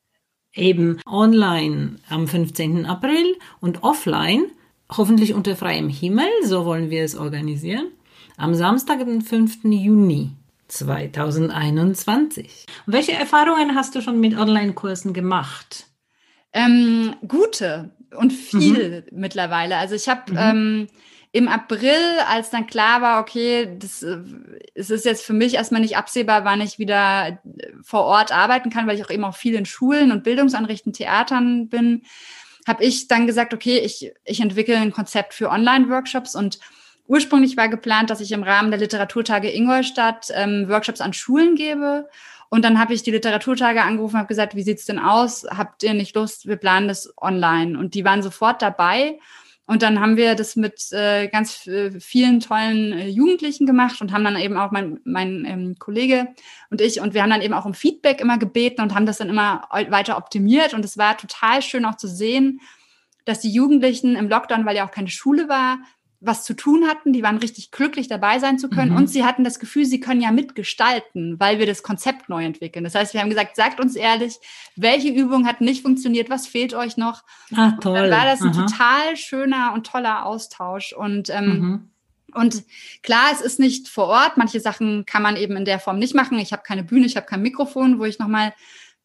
eben 0.58 1.02
online 1.06 1.98
am 2.10 2.30
15. 2.30 2.86
April 2.86 3.36
und 3.60 3.84
offline, 3.84 4.46
hoffentlich 4.90 5.34
unter 5.34 5.58
freiem 5.58 5.90
Himmel, 5.90 6.30
so 6.46 6.64
wollen 6.64 6.90
wir 6.90 7.04
es 7.04 7.18
organisieren, 7.18 7.88
am 8.38 8.54
Samstag, 8.56 9.00
den 9.00 9.22
5. 9.22 9.66
Juni 9.66 10.32
2021. 10.68 12.66
Welche 12.86 13.14
Erfahrungen 13.14 13.76
hast 13.76 13.96
du 13.96 14.02
schon 14.02 14.20
mit 14.20 14.38
Online-Kursen 14.38 15.14
gemacht? 15.14 15.88
Ähm, 16.54 17.16
gute 17.28 17.92
und 18.16 18.32
viel 18.32 19.06
mittlerweile. 19.12 19.78
Also 19.78 19.96
ich 19.96 20.08
habe 20.08 20.32
Mhm. 20.32 20.38
ähm, 20.40 20.88
im 21.32 21.50
April, 21.50 22.00
als 22.30 22.50
dann 22.50 22.66
klar 22.66 23.02
war, 23.02 23.20
okay, 23.20 23.76
das, 23.78 24.02
äh, 24.04 24.20
es 24.74 24.90
ist 24.90 25.04
jetzt 25.04 25.26
für 25.26 25.34
mich 25.34 25.56
erstmal 25.56 25.82
nicht 25.82 25.98
absehbar, 25.98 26.46
wann 26.46 26.62
ich 26.62 26.80
wieder 26.80 27.28
äh, 27.28 27.38
vor 27.84 28.04
Ort 28.04 28.32
arbeiten 28.32 28.70
kann, 28.70 28.88
weil 28.88 28.96
ich 28.96 29.04
auch 29.04 29.10
eben 29.10 29.26
auch 29.26 29.36
viel 29.36 29.56
in 29.56 29.66
Schulen 29.66 30.14
und 30.14 30.24
Bildungsanrichten, 30.24 30.94
Theatern 30.94 31.68
bin, 31.68 32.04
habe 32.66 32.86
ich 32.86 33.10
dann 33.10 33.28
gesagt, 33.28 33.54
okay, 33.54 33.80
ich, 33.80 34.14
ich 34.24 34.40
entwickle 34.40 34.78
ein 34.78 34.94
Konzept 34.94 35.34
für 35.34 35.50
Online-Workshops 35.50 36.36
und 36.36 36.60
ursprünglich 37.08 37.58
war 37.58 37.70
geplant, 37.70 38.10
dass 38.10 38.22
ich 38.22 38.32
im 38.32 38.44
Rahmen 38.44 38.72
der 38.72 38.80
Literaturtage 38.80 39.52
Ingolstadt 39.52 40.32
ähm, 40.34 40.68
Workshops 40.70 41.02
an 41.02 41.14
Schulen 41.14 41.56
gebe. 41.56 42.08
Und 42.50 42.64
dann 42.64 42.80
habe 42.80 42.94
ich 42.94 43.04
die 43.04 43.12
Literaturtage 43.12 43.82
angerufen 43.82 44.16
und 44.16 44.20
habe 44.20 44.28
gesagt, 44.28 44.56
wie 44.56 44.64
sieht's 44.64 44.86
denn 44.86 45.00
aus? 45.00 45.46
Habt 45.50 45.84
ihr 45.84 45.94
nicht 45.94 46.16
Lust? 46.16 46.48
Wir 46.48 46.56
planen 46.58 46.88
das 46.88 47.14
online. 47.18 47.78
Und 47.78 47.96
die 47.96 48.06
waren 48.06 48.22
sofort 48.22 48.62
dabei. 48.62 49.20
Und 49.68 49.82
dann 49.82 50.00
haben 50.00 50.16
wir 50.16 50.36
das 50.36 50.56
mit 50.56 50.92
äh, 50.92 51.28
ganz 51.28 51.66
äh, 51.66 52.00
vielen 52.00 52.40
tollen 52.40 52.94
äh, 52.94 53.08
Jugendlichen 53.08 53.66
gemacht 53.66 54.00
und 54.00 54.12
haben 54.12 54.24
dann 54.24 54.38
eben 54.38 54.58
auch 54.58 54.70
mein, 54.70 55.00
mein 55.06 55.44
ähm, 55.46 55.76
Kollege 55.80 56.28
und 56.70 56.82
ich 56.82 57.02
und 57.02 57.16
wir 57.16 57.24
haben 57.24 57.32
dann 57.32 57.42
eben 57.42 57.56
auch 57.56 57.66
um 57.66 57.74
Feedback 57.74 58.22
immer 58.22 58.38
gebeten 58.38 58.82
und 58.82 58.94
haben 58.94 59.08
das 59.08 59.18
dann 59.18 59.30
immer 59.30 59.68
weiter 59.72 60.18
optimiert. 60.18 60.76
Und 60.76 60.86
es 60.86 61.00
war 61.00 61.18
total 61.18 61.64
schön 61.64 61.86
auch 61.86 61.96
zu 61.96 62.08
sehen, 62.08 62.62
dass 63.26 63.40
die 63.40 63.52
Jugendlichen 63.52 64.16
im 64.16 64.30
Lockdown, 64.30 64.68
weil 64.68 64.76
ja 64.76 64.86
auch 64.86 64.92
keine 64.92 65.10
Schule 65.10 65.50
war, 65.50 65.80
was 66.26 66.44
zu 66.44 66.54
tun 66.56 66.88
hatten, 66.88 67.14
die 67.14 67.24
waren 67.24 67.38
richtig 67.38 67.72
glücklich 67.72 68.08
dabei 68.08 68.40
sein 68.40 68.58
zu 68.60 68.70
können 68.70 68.92
Mhm. 68.92 68.98
und 68.98 69.08
sie 69.08 69.24
hatten 69.24 69.44
das 69.44 69.60
Gefühl, 69.60 69.86
sie 69.86 70.00
können 70.00 70.22
ja 70.22 70.32
mitgestalten, 70.32 71.40
weil 71.40 71.60
wir 71.60 71.66
das 71.66 71.84
Konzept 71.84 72.30
neu 72.30 72.44
entwickeln. 72.44 72.84
Das 72.84 72.96
heißt, 72.96 73.14
wir 73.14 73.22
haben 73.22 73.30
gesagt, 73.30 73.56
sagt 73.56 73.80
uns 73.80 73.96
ehrlich, 73.96 74.36
welche 74.76 75.10
Übung 75.10 75.48
hat 75.48 75.62
nicht 75.62 75.82
funktioniert, 75.82 76.30
was 76.30 76.48
fehlt 76.48 76.74
euch 76.74 76.98
noch? 76.98 77.24
Ah, 77.56 77.72
toll. 77.82 77.94
Dann 77.94 78.12
war 78.12 78.26
das 78.26 78.42
ein 78.42 78.50
Aha. 78.50 78.66
total 78.66 79.16
schöner 79.18 79.72
und 79.74 79.86
toller 79.88 80.26
Austausch 80.26 80.94
und 80.94 81.30
ähm, 81.30 81.60
Mhm. 81.60 81.90
und 82.34 82.64
klar, 83.04 83.30
es 83.32 83.42
ist 83.42 83.60
nicht 83.60 83.88
vor 83.88 84.08
Ort. 84.08 84.38
Manche 84.38 84.60
Sachen 84.60 85.06
kann 85.06 85.22
man 85.24 85.38
eben 85.38 85.56
in 85.56 85.66
der 85.66 85.80
Form 85.80 86.00
nicht 86.00 86.16
machen. 86.16 86.38
Ich 86.40 86.52
habe 86.52 86.64
keine 86.64 86.84
Bühne, 86.84 87.06
ich 87.06 87.16
habe 87.16 87.26
kein 87.26 87.42
Mikrofon, 87.42 88.00
wo 88.00 88.06
ich 88.06 88.20
nochmal 88.20 88.54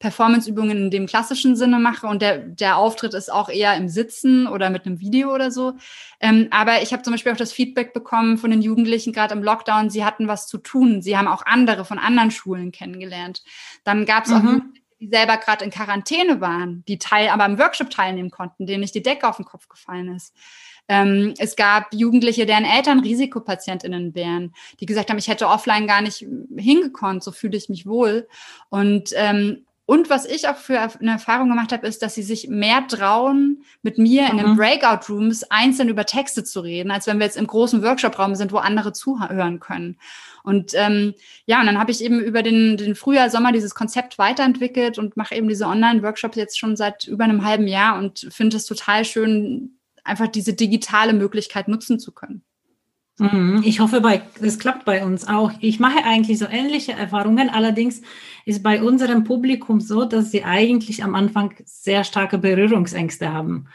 Performanceübungen 0.01 0.77
in 0.77 0.91
dem 0.91 1.07
klassischen 1.07 1.55
Sinne 1.57 1.79
mache. 1.79 2.07
Und 2.07 2.23
der, 2.23 2.39
der 2.39 2.79
Auftritt 2.79 3.15
ist 3.15 3.31
auch 3.31 3.51
eher 3.51 3.77
im 3.77 3.89
Sitzen 3.89 4.47
oder 4.49 4.71
mit 4.71 4.87
einem 4.87 4.99
Video 4.99 5.33
oder 5.33 5.51
so. 5.51 5.75
Ähm, 6.21 6.49
aber 6.51 6.83
ich 6.83 6.93
habe 6.93 7.03
zum 7.03 7.13
Beispiel 7.13 7.31
auch 7.33 7.37
das 7.37 7.53
Feedback 7.53 7.93
bekommen 7.93 8.39
von 8.39 8.51
den 8.51 8.63
Jugendlichen, 8.63 9.13
gerade 9.13 9.35
im 9.35 9.43
Lockdown, 9.45 9.91
sie 9.91 10.05
hatten 10.05 10.27
was 10.27 10.49
zu 10.49 10.59
tun. 10.59 11.03
Sie 11.03 11.17
haben 11.17 11.29
auch 11.29 11.45
andere 11.45 11.85
von 11.85 11.99
anderen 11.99 12.31
Schulen 12.31 12.73
kennengelernt. 12.73 13.45
Dann 13.85 14.07
gab 14.07 14.25
es 14.25 14.33
auch 14.33 14.43
Mhm. 14.43 14.49
Jugendliche, 14.49 14.83
die 15.01 15.09
selber 15.09 15.37
gerade 15.37 15.65
in 15.65 15.71
Quarantäne 15.71 16.41
waren, 16.41 16.83
die 16.89 16.99
teil, 16.99 17.29
aber 17.29 17.45
am 17.45 17.59
Workshop 17.59 17.91
teilnehmen 17.91 18.31
konnten, 18.31 18.67
denen 18.67 18.81
nicht 18.81 18.95
die 18.95 19.03
Decke 19.03 19.29
auf 19.29 19.37
den 19.37 19.45
Kopf 19.45 19.69
gefallen 19.69 20.15
ist. 20.15 20.35
Ähm, 20.89 21.35
es 21.39 21.57
gab 21.57 21.95
Jugendliche, 21.95 22.47
deren 22.47 22.65
Eltern 22.65 23.01
Risikopatientinnen 23.01 24.15
wären, 24.15 24.55
die 24.81 24.87
gesagt 24.87 25.11
haben, 25.11 25.19
ich 25.19 25.29
hätte 25.29 25.47
offline 25.47 25.87
gar 25.87 26.03
nicht 26.03 26.27
hingekonnt, 26.57 27.23
so 27.23 27.33
fühle 27.33 27.57
ich 27.57 27.69
mich 27.69 27.87
wohl. 27.87 28.29
Und 28.71 29.11
ähm, 29.15 29.67
und 29.91 30.09
was 30.09 30.25
ich 30.25 30.47
auch 30.47 30.57
für 30.57 30.79
eine 30.79 31.11
Erfahrung 31.11 31.49
gemacht 31.49 31.73
habe, 31.73 31.85
ist, 31.85 32.01
dass 32.01 32.15
sie 32.15 32.23
sich 32.23 32.47
mehr 32.47 32.87
trauen, 32.87 33.65
mit 33.83 33.99
mir 33.99 34.31
in 34.31 34.37
den 34.37 34.51
Mhm. 34.53 34.57
Breakout-Rooms 34.57 35.51
einzeln 35.51 35.89
über 35.89 36.07
Texte 36.07 36.45
zu 36.45 36.61
reden, 36.61 36.93
als 36.93 37.09
wenn 37.09 37.19
wir 37.19 37.27
jetzt 37.27 37.37
im 37.37 37.49
großen 37.49 37.83
Workshop-Raum 37.83 38.37
sind, 38.37 38.53
wo 38.53 38.59
andere 38.59 38.93
zuhören 38.93 39.59
können. 39.59 39.99
Und 40.45 40.75
ähm, 40.77 41.15
ja, 41.45 41.59
und 41.59 41.67
dann 41.67 41.81
habe 41.81 41.91
ich 41.91 42.05
eben 42.05 42.21
über 42.21 42.45
den, 42.45 42.77
den 42.77 42.95
Frühjahr, 42.95 43.31
Sommer 43.31 43.51
dieses 43.51 43.75
Konzept 43.75 44.17
weiterentwickelt 44.17 44.97
und 44.97 45.17
mache 45.17 45.35
eben 45.35 45.49
diese 45.49 45.67
Online-Workshops 45.67 46.37
jetzt 46.37 46.57
schon 46.57 46.77
seit 46.77 47.09
über 47.09 47.25
einem 47.25 47.45
halben 47.45 47.67
Jahr 47.67 47.99
und 47.99 48.29
finde 48.31 48.59
es 48.59 48.67
total 48.67 49.05
schön, 49.05 49.81
einfach 50.05 50.29
diese 50.29 50.53
digitale 50.53 51.15
Möglichkeit 51.15 51.67
nutzen 51.67 51.99
zu 51.99 52.13
können. 52.13 52.45
Mhm. 53.21 53.63
Ich 53.65 53.81
hoffe, 53.81 54.01
bei, 54.01 54.23
das 54.41 54.59
klappt 54.59 54.85
bei 54.85 55.05
uns 55.05 55.29
auch. 55.29 55.53
Ich 55.61 55.79
mache 55.79 56.05
eigentlich 56.05 56.39
so 56.39 56.47
ähnliche 56.47 56.93
Erfahrungen. 56.93 57.51
Allerdings 57.51 58.01
ist 58.47 58.63
bei 58.63 58.83
unserem 58.83 59.25
Publikum 59.25 59.81
so, 59.81 60.05
dass 60.05 60.31
sie 60.31 60.43
eigentlich 60.45 61.05
am 61.05 61.15
Anfang 61.15 61.55
sehr 61.65 62.05
starke 62.05 62.39
Berührungsängste 62.39 63.33
haben. 63.33 63.69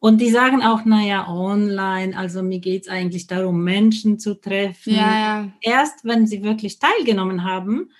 Und 0.00 0.20
die 0.20 0.30
sagen 0.30 0.62
auch, 0.62 0.84
naja, 0.84 1.26
online, 1.28 2.16
also 2.16 2.42
mir 2.42 2.60
geht 2.60 2.82
es 2.82 2.88
eigentlich 2.88 3.26
darum, 3.26 3.64
Menschen 3.64 4.18
zu 4.18 4.34
treffen. 4.34 4.94
Ja, 4.94 5.18
ja. 5.18 5.48
Erst 5.60 6.04
wenn 6.04 6.26
sie 6.26 6.44
wirklich 6.44 6.78
teilgenommen 6.78 7.44
haben, 7.44 7.90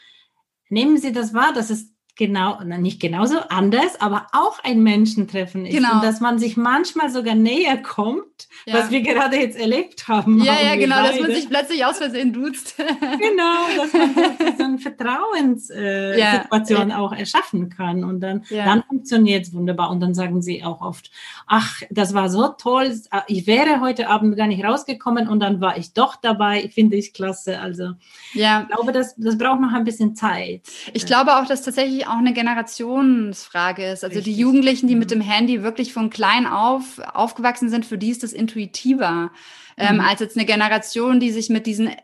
nehmen 0.68 0.98
sie 0.98 1.12
das 1.12 1.34
wahr, 1.34 1.52
dass 1.52 1.70
es 1.70 1.92
genau, 2.14 2.60
na, 2.64 2.78
nicht 2.78 3.00
genauso 3.00 3.38
anders, 3.48 4.00
aber 4.00 4.26
auch 4.32 4.62
ein 4.62 4.82
Menschentreffen 4.82 5.66
ist. 5.66 5.74
Genau. 5.74 5.94
Und 5.94 6.04
dass 6.04 6.20
man 6.20 6.38
sich 6.38 6.56
manchmal 6.56 7.10
sogar 7.10 7.34
näher 7.34 7.78
kommt, 7.78 8.22
Ja. 8.66 8.74
was 8.74 8.90
wir 8.90 9.00
gerade 9.02 9.36
jetzt 9.36 9.58
erlebt 9.58 10.08
haben. 10.08 10.42
Ja, 10.42 10.52
haben 10.54 10.66
ja, 10.66 10.76
genau, 10.76 11.02
dass 11.02 11.14
man 11.16 11.22
beide. 11.28 11.34
sich 11.34 11.48
plötzlich 11.48 11.84
aus 11.84 11.98
Versehen 11.98 12.32
duzt. 12.32 12.74
Genau, 13.18 13.66
dass 13.76 13.92
man 13.92 14.14
so 14.58 14.64
eine 14.64 14.78
Vertrauenssituation 14.78 16.90
Ja. 16.90 16.98
Auch 16.98 17.12
erschaffen 17.12 17.68
kann. 17.70 18.04
Und 18.04 18.20
dann, 18.20 18.44
dann 18.50 18.82
funktioniert 18.84 19.46
es 19.46 19.52
wunderbar. 19.54 19.90
Und 19.90 20.00
dann 20.00 20.14
sagen 20.14 20.42
sie 20.42 20.62
auch 20.64 20.80
oft, 20.80 21.10
ach, 21.46 21.82
das 21.90 22.14
war 22.14 22.28
so 22.28 22.48
toll, 22.48 22.92
ich 23.26 23.46
wäre 23.46 23.80
heute 23.80 24.08
Abend 24.08 24.36
gar 24.36 24.46
nicht 24.46 24.64
rausgekommen 24.64 25.28
und 25.28 25.40
dann 25.40 25.60
war 25.60 25.76
ich 25.78 25.92
doch 25.94 26.16
dabei. 26.16 26.70
Finde 26.74 26.96
ich 26.96 27.12
klasse. 27.12 27.58
Also 27.60 27.92
ja. 28.34 28.62
ich 28.62 28.68
glaube, 28.74 28.92
das, 28.92 29.14
das 29.16 29.38
braucht 29.38 29.60
noch 29.60 29.72
ein 29.72 29.84
bisschen 29.84 30.14
Zeit. 30.14 30.62
Ich 30.92 31.06
glaube 31.06 31.36
auch, 31.36 31.46
dass 31.46 31.62
tatsächlich 31.62 32.06
auch 32.06 32.18
eine 32.18 32.32
Generationsfrage 32.32 33.84
ist. 33.92 34.04
Also 34.04 34.14
die 34.14 34.18
Richtig. 34.30 34.36
Jugendlichen, 34.38 34.88
die 34.88 34.94
Mhm. 34.94 34.98
mit 35.00 35.10
dem 35.10 35.20
Handy 35.20 35.62
wirklich 35.62 35.92
von 35.92 36.10
klein 36.10 36.46
auf 36.46 36.98
aufgewachsen 37.14 37.68
sind, 37.68 37.86
für 37.86 37.98
die 37.98 38.10
ist 38.10 38.22
das 38.22 38.27
intuitiver 38.32 39.30
ähm, 39.76 39.96
Mhm. 39.96 40.00
als 40.00 40.20
jetzt 40.20 40.36
eine 40.36 40.46
Generation, 40.46 41.20
die 41.20 41.30
sich 41.30 41.48
mit 41.50 41.66
diesen, 41.66 41.88
äh, 41.88 41.96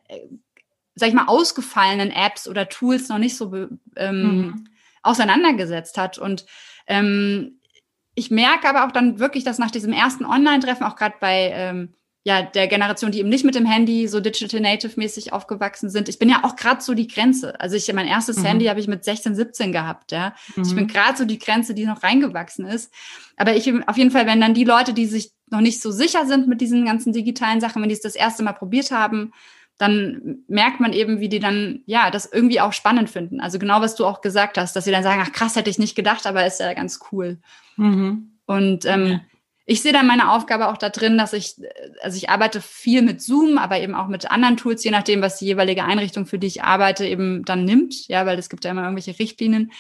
sag 0.95 1.09
ich 1.09 1.15
mal, 1.15 1.27
ausgefallenen 1.27 2.11
Apps 2.11 2.47
oder 2.49 2.69
Tools 2.69 3.09
noch 3.09 3.19
nicht 3.19 3.37
so 3.37 3.53
ähm, 3.97 4.21
Mhm. 4.23 4.65
auseinandergesetzt 5.03 5.99
hat. 5.99 6.19
Und 6.19 6.47
ähm, 6.87 7.61
ich 8.15 8.31
merke 8.31 8.69
aber 8.69 8.87
auch 8.87 8.93
dann 8.93 9.19
wirklich, 9.19 9.45
dass 9.45 9.59
nach 9.59 9.71
diesem 9.71 9.93
ersten 9.93 10.25
Online-Treffen, 10.25 10.85
auch 10.85 10.97
gerade 10.97 11.17
bei 11.21 11.51
ähm, 11.55 11.95
ja, 12.27 12.41
der 12.41 12.69
Generation, 12.69 13.11
die 13.13 13.19
eben 13.21 13.29
nicht 13.29 13.45
mit 13.45 13.55
dem 13.55 13.67
Handy 13.67 14.09
so 14.09 14.19
digital 14.19 14.61
native 14.61 14.99
mäßig 14.99 15.35
aufgewachsen 15.35 15.91
sind. 15.91 16.09
Ich 16.09 16.19
bin 16.19 16.31
ja 16.31 16.43
auch 16.43 16.57
gerade 16.57 16.81
so 16.81 16.95
die 16.95 17.07
Grenze. 17.07 17.61
Also 17.61 17.77
ich 17.77 17.93
mein 17.93 18.07
erstes 18.07 18.39
Mhm. 18.39 18.47
Handy 18.47 18.65
habe 18.67 18.81
ich 18.81 18.89
mit 18.89 19.05
16, 19.05 19.35
17 19.35 19.73
gehabt, 19.73 20.11
ja. 20.11 20.35
Ich 20.57 20.71
Mhm. 20.73 20.75
bin 20.77 20.87
gerade 20.87 21.19
so 21.19 21.27
die 21.27 21.39
Grenze, 21.39 21.75
die 21.75 21.85
noch 21.85 22.03
reingewachsen 22.03 22.65
ist. 22.65 22.91
Aber 23.37 23.55
ich 23.55 23.71
auf 23.87 23.99
jeden 23.99 24.11
Fall, 24.11 24.27
wenn 24.27 24.41
dann 24.41 24.55
die 24.55 24.65
Leute, 24.65 24.95
die 24.95 25.05
sich 25.05 25.33
noch 25.55 25.62
nicht 25.62 25.81
so 25.81 25.90
sicher 25.90 26.27
sind 26.27 26.49
mit 26.49 26.61
diesen 26.61 26.85
ganzen 26.85 27.12
digitalen 27.12 27.61
Sachen, 27.61 27.81
wenn 27.81 27.88
die 27.88 27.95
es 27.95 28.03
das 28.03 28.17
erste 28.17 28.43
Mal 28.43 28.53
probiert 28.53 28.90
haben, 28.90 29.33
dann 29.79 30.45
merkt 30.47 30.79
man 30.79 30.93
eben, 30.93 31.19
wie 31.21 31.29
die 31.29 31.40
dann 31.40 31.81
ja 31.87 32.11
das 32.11 32.27
irgendwie 32.31 32.61
auch 32.61 32.73
spannend 32.73 33.11
finden. 33.11 33.40
Also 33.40 33.59
genau 33.59 33.81
was 33.81 33.97
du 33.97 34.07
auch 34.07 34.21
gesagt 34.21 34.57
hast, 34.59 34.77
dass 34.77 34.85
sie 34.85 34.93
dann 34.93 35.03
sagen, 35.03 35.23
ach 35.25 35.33
krass, 35.33 35.57
hätte 35.57 35.71
ich 35.71 35.79
nicht 35.79 35.97
gedacht, 35.97 36.27
aber 36.27 36.47
ist 36.47 36.61
ja 36.61 36.75
ganz 36.75 37.01
cool. 37.11 37.38
Mhm. 37.77 38.33
Und 38.47 38.85
ähm, 38.85 39.07
Ja. 39.07 39.21
ich 39.67 39.83
sehe 39.83 39.93
dann 39.93 40.07
meine 40.07 40.31
Aufgabe 40.31 40.69
auch 40.69 40.77
da 40.77 40.90
drin, 40.90 41.19
dass 41.19 41.33
ich, 41.33 41.57
also 42.03 42.17
ich 42.17 42.31
arbeite 42.31 42.61
viel 42.61 43.03
mit 43.03 43.21
Zoom, 43.21 43.59
aber 43.59 43.81
eben 43.81 43.95
auch 43.97 44.07
mit 44.09 44.31
anderen 44.31 44.57
Tools, 44.57 44.85
je 44.85 44.90
nachdem, 44.93 45.23
was 45.23 45.38
die 45.38 45.47
jeweilige 45.47 45.85
Einrichtung, 45.85 46.27
für 46.27 46.38
die 46.38 46.47
ich 46.47 46.62
arbeite, 46.62 47.05
eben 47.07 47.45
dann 47.45 47.64
nimmt, 47.64 48.07
ja, 48.07 48.27
weil 48.27 48.38
es 48.38 48.49
gibt 48.49 48.64
ja 48.64 48.71
immer 48.71 48.83
irgendwelche 48.83 49.19
Richtlinien. 49.19 49.73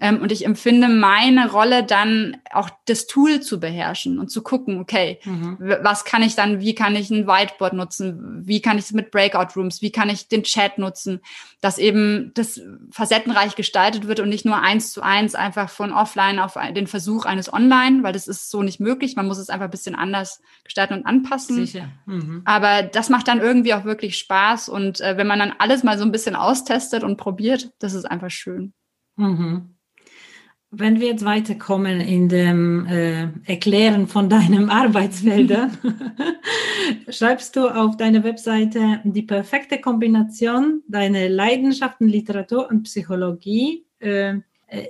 Ähm, 0.00 0.20
und 0.22 0.30
ich 0.32 0.44
empfinde 0.44 0.88
meine 0.88 1.50
Rolle 1.50 1.82
dann 1.84 2.36
auch 2.52 2.70
das 2.86 3.06
Tool 3.06 3.40
zu 3.40 3.58
beherrschen 3.58 4.18
und 4.18 4.30
zu 4.30 4.42
gucken, 4.42 4.80
okay, 4.80 5.18
Mhm. 5.24 5.56
was 5.82 6.04
kann 6.04 6.22
ich 6.22 6.36
dann, 6.36 6.60
wie 6.60 6.74
kann 6.74 6.94
ich 6.96 7.10
ein 7.10 7.26
Whiteboard 7.26 7.72
nutzen, 7.72 8.46
wie 8.46 8.60
kann 8.60 8.78
ich 8.78 8.84
es 8.84 8.92
mit 8.92 9.10
Breakout 9.10 9.54
Rooms, 9.58 9.82
wie 9.82 9.90
kann 9.90 10.08
ich 10.08 10.28
den 10.28 10.42
Chat 10.44 10.78
nutzen, 10.78 11.20
dass 11.60 11.78
eben 11.78 12.30
das 12.34 12.60
facettenreich 12.92 13.56
gestaltet 13.56 14.06
wird 14.06 14.20
und 14.20 14.28
nicht 14.28 14.44
nur 14.44 14.60
eins 14.60 14.92
zu 14.92 15.02
eins 15.02 15.34
einfach 15.34 15.68
von 15.68 15.92
offline 15.92 16.38
auf 16.38 16.56
den 16.76 16.86
Versuch 16.86 17.24
eines 17.24 17.52
online, 17.52 18.02
weil 18.02 18.12
das 18.12 18.28
ist 18.28 18.50
so 18.50 18.62
nicht 18.62 18.78
möglich. 18.80 19.16
Man 19.16 19.26
muss 19.26 19.38
es 19.38 19.50
einfach 19.50 19.64
ein 19.66 19.70
bisschen 19.70 19.96
anders 19.96 20.40
gestalten 20.62 20.94
und 20.94 21.06
anpassen. 21.06 21.56
Sicher. 21.56 21.88
Mhm. 22.06 22.42
Aber 22.44 22.82
das 22.84 23.08
macht 23.08 23.26
dann 23.28 23.40
irgendwie 23.40 23.74
auch 23.74 23.84
wirklich 23.84 24.16
Spaß 24.18 24.68
und 24.68 25.00
äh, 25.00 25.16
wenn 25.16 25.26
man 25.26 25.40
dann 25.40 25.54
alles 25.58 25.82
mal 25.82 25.98
so 25.98 26.04
ein 26.04 26.12
bisschen 26.12 26.36
austestet 26.36 27.02
und 27.02 27.16
probiert, 27.16 27.72
das 27.80 27.94
ist 27.94 28.04
einfach 28.04 28.30
schön. 28.30 28.72
Mhm. 29.16 29.74
Wenn 30.70 31.00
wir 31.00 31.08
jetzt 31.08 31.24
weiterkommen 31.24 32.00
in 32.00 32.28
dem 32.28 32.86
äh, 32.86 33.28
Erklären 33.46 34.06
von 34.06 34.28
deinem 34.28 34.68
Arbeitsfeldern, 34.70 35.78
schreibst 37.08 37.56
du 37.56 37.68
auf 37.68 37.96
deiner 37.96 38.22
Webseite 38.22 39.00
die 39.04 39.22
perfekte 39.22 39.80
Kombination 39.80 40.82
deiner 40.86 41.28
Leidenschaften 41.28 42.06
Literatur 42.06 42.68
und 42.68 42.82
Psychologie 42.82 43.86
äh, 44.00 44.34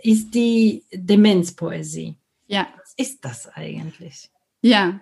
ist 0.03 0.35
die 0.35 0.83
Demenzpoesie. 0.93 2.17
Ja. 2.49 2.67
Was 2.77 2.95
ist 2.97 3.25
das 3.25 3.49
eigentlich? 3.55 4.31
Ja, 4.61 4.99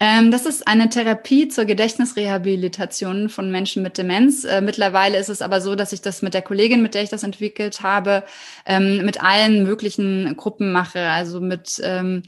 ähm, 0.00 0.30
das 0.32 0.46
ist 0.46 0.66
eine 0.66 0.88
Therapie 0.88 1.48
zur 1.48 1.64
Gedächtnisrehabilitation 1.64 3.28
von 3.28 3.52
Menschen 3.52 3.82
mit 3.84 3.98
Demenz. 3.98 4.44
Äh, 4.44 4.60
mittlerweile 4.60 5.16
ist 5.18 5.28
es 5.28 5.42
aber 5.42 5.60
so, 5.60 5.76
dass 5.76 5.92
ich 5.92 6.02
das 6.02 6.22
mit 6.22 6.34
der 6.34 6.42
Kollegin, 6.42 6.82
mit 6.82 6.94
der 6.94 7.04
ich 7.04 7.08
das 7.08 7.22
entwickelt 7.22 7.82
habe, 7.82 8.24
ähm, 8.66 9.04
mit 9.04 9.22
allen 9.22 9.62
möglichen 9.62 10.36
Gruppen 10.36 10.72
mache, 10.72 11.08
also 11.08 11.40
mit 11.40 11.80
ähm, 11.84 12.22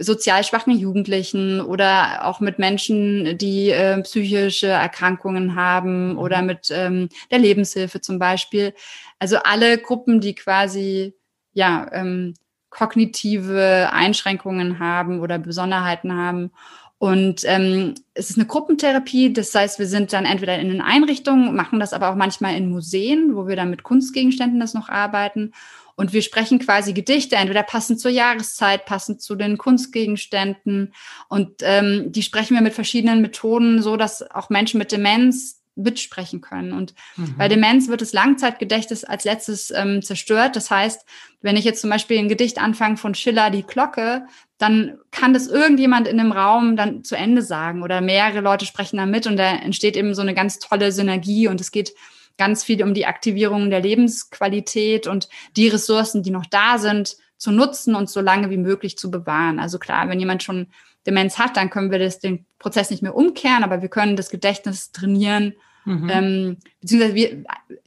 sozial 0.00 0.42
schwachen 0.42 0.76
Jugendlichen 0.76 1.60
oder 1.60 2.24
auch 2.26 2.40
mit 2.40 2.58
Menschen, 2.58 3.38
die 3.38 3.70
äh, 3.70 4.02
psychische 4.02 4.66
Erkrankungen 4.68 5.54
haben 5.54 6.18
oder 6.18 6.42
mit 6.42 6.68
ähm, 6.72 7.08
der 7.30 7.38
Lebenshilfe 7.38 8.00
zum 8.00 8.18
Beispiel. 8.18 8.74
Also 9.20 9.38
alle 9.38 9.78
Gruppen, 9.78 10.20
die 10.20 10.34
quasi 10.34 11.14
ja 11.52 11.88
ähm, 11.92 12.34
kognitive 12.76 13.88
Einschränkungen 13.90 14.78
haben 14.78 15.20
oder 15.20 15.38
Besonderheiten 15.38 16.12
haben. 16.14 16.50
Und 16.98 17.42
ähm, 17.44 17.94
es 18.14 18.30
ist 18.30 18.38
eine 18.38 18.46
Gruppentherapie, 18.46 19.32
das 19.32 19.54
heißt, 19.54 19.78
wir 19.78 19.86
sind 19.86 20.12
dann 20.12 20.24
entweder 20.24 20.58
in 20.58 20.68
den 20.68 20.80
Einrichtungen, 20.80 21.54
machen 21.54 21.80
das 21.80 21.92
aber 21.92 22.10
auch 22.10 22.14
manchmal 22.14 22.56
in 22.56 22.70
Museen, 22.70 23.34
wo 23.34 23.46
wir 23.46 23.56
dann 23.56 23.70
mit 23.70 23.82
Kunstgegenständen 23.82 24.60
das 24.60 24.74
noch 24.74 24.88
arbeiten. 24.88 25.52
Und 25.94 26.12
wir 26.12 26.20
sprechen 26.20 26.58
quasi 26.58 26.92
Gedichte, 26.92 27.36
entweder 27.36 27.62
passend 27.62 27.98
zur 28.00 28.10
Jahreszeit, 28.10 28.84
passend 28.84 29.22
zu 29.22 29.34
den 29.34 29.56
Kunstgegenständen. 29.56 30.92
Und 31.28 31.62
ähm, 31.62 32.12
die 32.12 32.22
sprechen 32.22 32.54
wir 32.54 32.62
mit 32.62 32.74
verschiedenen 32.74 33.22
Methoden, 33.22 33.80
so 33.80 33.96
dass 33.96 34.30
auch 34.30 34.50
Menschen 34.50 34.78
mit 34.78 34.92
Demenz 34.92 35.62
mitsprechen 35.76 36.40
können. 36.40 36.72
Und 36.72 36.94
mhm. 37.16 37.36
bei 37.36 37.48
Demenz 37.48 37.88
wird 37.88 38.00
das 38.00 38.12
Langzeitgedächtnis 38.12 39.04
als 39.04 39.24
letztes 39.24 39.70
ähm, 39.70 40.02
zerstört. 40.02 40.56
Das 40.56 40.70
heißt, 40.70 41.06
wenn 41.42 41.56
ich 41.56 41.64
jetzt 41.64 41.80
zum 41.80 41.90
Beispiel 41.90 42.18
ein 42.18 42.28
Gedicht 42.28 42.58
anfange 42.58 42.96
von 42.96 43.14
Schiller, 43.14 43.50
die 43.50 43.62
Glocke, 43.62 44.26
dann 44.58 44.98
kann 45.10 45.34
das 45.34 45.46
irgendjemand 45.46 46.08
in 46.08 46.18
einem 46.18 46.32
Raum 46.32 46.76
dann 46.76 47.04
zu 47.04 47.14
Ende 47.14 47.42
sagen 47.42 47.82
oder 47.82 48.00
mehrere 48.00 48.40
Leute 48.40 48.64
sprechen 48.64 48.96
da 48.96 49.06
mit 49.06 49.26
und 49.26 49.36
da 49.36 49.54
entsteht 49.56 49.96
eben 49.96 50.14
so 50.14 50.22
eine 50.22 50.34
ganz 50.34 50.58
tolle 50.58 50.92
Synergie 50.92 51.46
und 51.48 51.60
es 51.60 51.70
geht 51.70 51.92
ganz 52.38 52.64
viel 52.64 52.82
um 52.82 52.94
die 52.94 53.06
Aktivierung 53.06 53.70
der 53.70 53.80
Lebensqualität 53.80 55.06
und 55.06 55.28
die 55.56 55.68
Ressourcen, 55.68 56.22
die 56.22 56.30
noch 56.30 56.46
da 56.46 56.78
sind, 56.78 57.16
zu 57.38 57.50
nutzen 57.50 57.94
und 57.94 58.08
so 58.08 58.20
lange 58.20 58.50
wie 58.50 58.56
möglich 58.56 58.96
zu 58.96 59.10
bewahren. 59.10 59.58
Also 59.58 59.78
klar, 59.78 60.08
wenn 60.08 60.20
jemand 60.20 60.42
schon 60.42 60.68
Demenz 61.06 61.38
hat, 61.38 61.56
dann 61.56 61.70
können 61.70 61.90
wir 61.90 61.98
das, 61.98 62.18
den 62.18 62.44
Prozess 62.58 62.90
nicht 62.90 63.02
mehr 63.02 63.14
umkehren, 63.14 63.64
aber 63.64 63.82
wir 63.82 63.88
können 63.88 64.16
das 64.16 64.30
Gedächtnis 64.30 64.92
trainieren. 64.92 65.54
Mhm. 65.84 66.10
Ähm, 66.10 66.56
beziehungsweise 66.80 67.14
wir, 67.14 67.44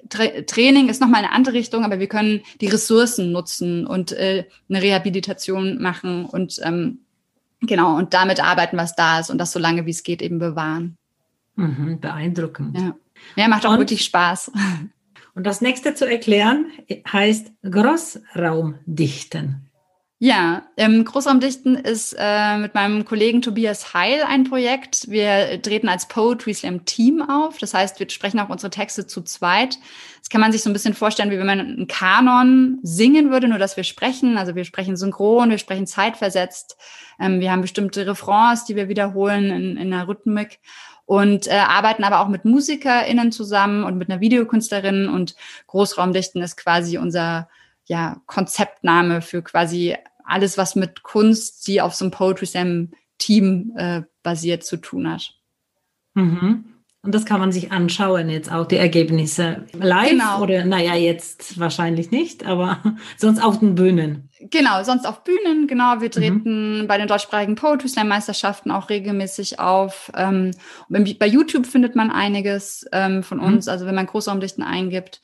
Tra 0.08 0.26
Training 0.48 0.90
ist 0.90 1.02
nochmal 1.02 1.24
eine 1.24 1.34
andere 1.34 1.56
Richtung, 1.56 1.84
aber 1.84 2.00
wir 2.00 2.08
können 2.08 2.42
die 2.62 2.68
Ressourcen 2.68 3.32
nutzen 3.32 3.86
und 3.86 4.12
äh, 4.14 4.46
eine 4.70 4.82
Rehabilitation 4.82 5.82
machen 5.82 6.26
und 6.26 6.60
ähm, 6.64 7.00
genau 7.62 7.98
und 7.98 8.14
damit 8.14 8.42
arbeiten, 8.42 8.78
was 8.78 8.96
da 8.96 9.20
ist 9.20 9.30
und 9.30 9.38
das 9.38 9.52
so 9.52 9.60
lange 9.60 9.86
wie 9.86 9.92
es 9.92 10.04
geht 10.04 10.22
eben 10.22 10.40
bewahren. 10.40 10.98
Mhm, 11.56 12.00
beeindruckend. 12.00 12.78
Ja. 12.78 12.96
ja, 13.36 13.48
macht 13.50 13.66
auch 13.66 13.74
und, 13.74 13.80
wirklich 13.80 14.06
Spaß. 14.06 14.52
Und 15.36 15.46
das 15.46 15.62
nächste 15.62 15.94
zu 15.94 16.10
erklären 16.10 16.68
heißt 17.12 17.52
Großraumdichten. 17.64 19.69
Ja, 20.22 20.64
ähm, 20.76 21.06
Großraumdichten 21.06 21.76
ist 21.78 22.14
äh, 22.20 22.58
mit 22.58 22.74
meinem 22.74 23.06
Kollegen 23.06 23.42
Tobias 23.42 23.94
Heil 23.94 24.22
ein 24.28 24.44
Projekt. 24.44 25.10
Wir 25.10 25.62
treten 25.62 25.88
als 25.88 26.10
Poetry 26.10 26.54
Slam 26.54 26.84
Team 26.84 27.22
auf. 27.22 27.58
Das 27.58 27.74
heißt, 27.74 28.02
wir 28.02 28.10
sprechen 28.10 28.38
auch 28.42 28.50
unsere 28.50 28.70
Texte 28.70 29.08
zu 29.08 29.22
zweit. 29.22 29.78
Das 30.20 30.28
kann 30.28 30.42
man 30.42 30.52
sich 30.52 30.62
so 30.62 30.70
ein 30.70 30.74
bisschen 30.74 30.94
vorstellen, 30.94 31.32
wie 31.32 31.40
wenn 31.40 31.46
man 31.46 31.62
einen 31.62 31.88
Kanon 31.88 32.80
singen 32.84 33.32
würde, 33.32 33.48
nur 33.48 33.60
dass 33.60 33.78
wir 33.78 33.86
sprechen. 33.86 34.38
Also 34.38 34.56
wir 34.56 34.66
sprechen 34.66 34.98
synchron, 34.98 35.52
wir 35.52 35.58
sprechen 35.58 35.88
zeitversetzt. 35.88 36.76
Ähm, 37.18 37.40
wir 37.40 37.54
haben 37.54 37.62
bestimmte 37.62 38.06
Refrains, 38.06 38.66
die 38.66 38.76
wir 38.76 38.90
wiederholen 38.90 39.46
in, 39.46 39.78
in 39.78 39.94
einer 39.94 40.10
Rhythmik 40.10 40.60
und 41.06 41.48
äh, 41.48 41.52
arbeiten 41.52 42.04
aber 42.04 42.20
auch 42.20 42.28
mit 42.28 42.44
MusikerInnen 42.44 43.32
zusammen 43.32 43.86
und 43.86 43.98
mit 43.98 44.10
einer 44.10 44.20
Videokünstlerin 44.20 45.08
und 45.08 45.36
Großraumdichten 45.68 46.42
ist 46.42 46.58
quasi 46.58 46.98
unser 46.98 47.48
ja, 47.90 48.22
Konzeptname 48.28 49.22
für 49.22 49.42
quasi 49.42 49.98
alles, 50.24 50.58
was 50.58 50.76
mit 50.76 51.02
Kunst, 51.04 51.68
die 51.68 51.82
auf 51.82 51.96
so 51.96 52.06
einem 52.06 52.12
Poetry 52.12 52.46
Slam 52.46 52.92
Team 53.18 53.74
äh, 53.76 54.04
basiert, 54.24 54.64
zu 54.64 54.78
tun 54.78 55.12
hat. 55.12 55.34
Mhm. 56.14 56.79
Und 57.02 57.16
das 57.16 57.26
kann 57.26 57.40
man 57.40 57.54
sich 57.54 57.72
anschauen, 57.72 58.30
jetzt 58.30 58.52
auch 58.52 58.66
die 58.66 58.76
Ergebnisse 58.76 59.66
live 59.72 60.10
genau. 60.10 60.42
oder 60.42 60.66
naja, 60.66 60.96
jetzt 60.96 61.58
wahrscheinlich 61.58 62.12
nicht, 62.12 62.46
aber 62.46 62.84
sonst 63.18 63.42
auf 63.42 63.60
den 63.60 63.76
Bühnen. 63.76 64.30
Genau, 64.42 64.84
sonst 64.84 65.06
auf 65.06 65.24
Bühnen, 65.24 65.68
genau. 65.68 66.02
Wir 66.02 66.08
mhm. 66.08 66.12
treten 66.12 66.82
mhm. 66.82 66.88
bei 66.88 66.98
den 66.98 67.08
deutschsprachigen 67.08 67.56
Poetry 67.56 67.88
Slam 67.88 68.10
Meisterschaften 68.10 68.70
auch 68.70 68.90
regelmäßig 68.90 69.60
auf. 69.60 70.12
Ähm, 70.14 70.52
bei 70.90 71.28
YouTube 71.28 71.68
findet 71.68 71.96
man 71.96 72.12
einiges 72.12 72.86
ähm, 72.92 73.24
von 73.24 73.38
mhm. 73.38 73.46
uns, 73.46 73.70
also 73.70 73.86
wenn 73.86 73.96
man 73.96 74.06
Großraumdichten 74.06 74.64
eingibt. 74.64 75.22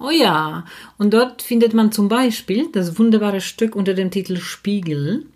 Oh 0.00 0.10
ja, 0.10 0.64
und 0.98 1.14
dort 1.14 1.42
findet 1.42 1.74
man 1.74 1.92
zum 1.92 2.08
Beispiel 2.08 2.70
das 2.72 2.98
wunderbare 2.98 3.40
Stück 3.40 3.76
unter 3.76 3.94
dem 3.94 4.10
Titel 4.10 4.36
Spiegel, 4.36 5.26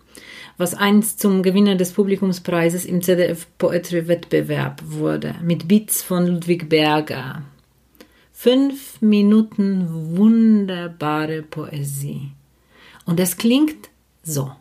was 0.59 0.75
einst 0.75 1.21
zum 1.21 1.41
Gewinner 1.41 1.75
des 1.75 1.93
Publikumspreises 1.93 2.83
im 2.83 3.01
ZDF 3.01 3.47
Poetry 3.57 4.09
Wettbewerb 4.09 4.81
wurde, 4.85 5.35
mit 5.41 5.69
Beats 5.69 6.03
von 6.03 6.27
Ludwig 6.27 6.67
Berger. 6.67 7.43
Fünf 8.33 9.01
Minuten 9.01 10.17
wunderbare 10.17 11.43
Poesie. 11.43 12.33
Und 13.05 13.21
es 13.21 13.37
klingt 13.37 13.89
so. 14.21 14.51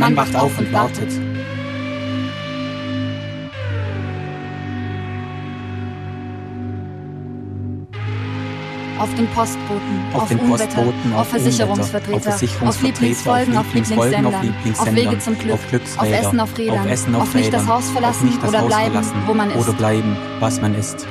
Man 0.00 0.16
wacht 0.16 0.34
auf 0.34 0.58
und 0.58 0.72
wartet. 0.72 1.08
Auf 8.98 9.14
den 9.14 9.26
Postboten, 9.28 9.80
auf, 10.14 10.22
auf 10.22 10.28
den 10.28 10.38
Unwetter, 10.38 10.66
Postboten, 10.66 11.12
auf, 11.12 11.28
Versicherungsvertreter, 11.28 12.16
auf, 12.16 12.22
Versicherungsvertreter, 12.22 12.68
auf 12.70 12.82
Lieblingsfolgen, 12.82 13.56
auf 13.58 13.74
Lieblingssender, 13.74 14.28
auf, 14.28 14.42
Lieblingssender, 14.42 14.90
auf 14.90 14.96
Wege 14.96 15.18
zum 15.18 15.38
Glück, 15.38 15.54
auf, 15.54 15.68
Glücksräder, 15.68 16.00
auf 16.00 16.26
Essen 16.26 16.40
auf 16.40 16.58
Rädern, 16.58 16.78
auf, 16.78 16.86
Essen 16.86 17.14
auf, 17.14 17.22
auf 17.22 17.34
nicht 17.34 17.52
das 17.52 17.66
Haus 17.66 17.90
verlassen 17.90 18.38
das 18.40 18.48
oder 18.48 18.60
Haus 18.62 18.68
bleiben, 18.68 18.92
verlassen, 18.92 19.22
wo 19.26 19.34
man 19.34 19.50
ist. 19.50 19.68
Oder 19.68 19.72
bleiben, 19.76 20.16
was 20.38 20.60
man 20.62 20.74
ist. 20.74 21.06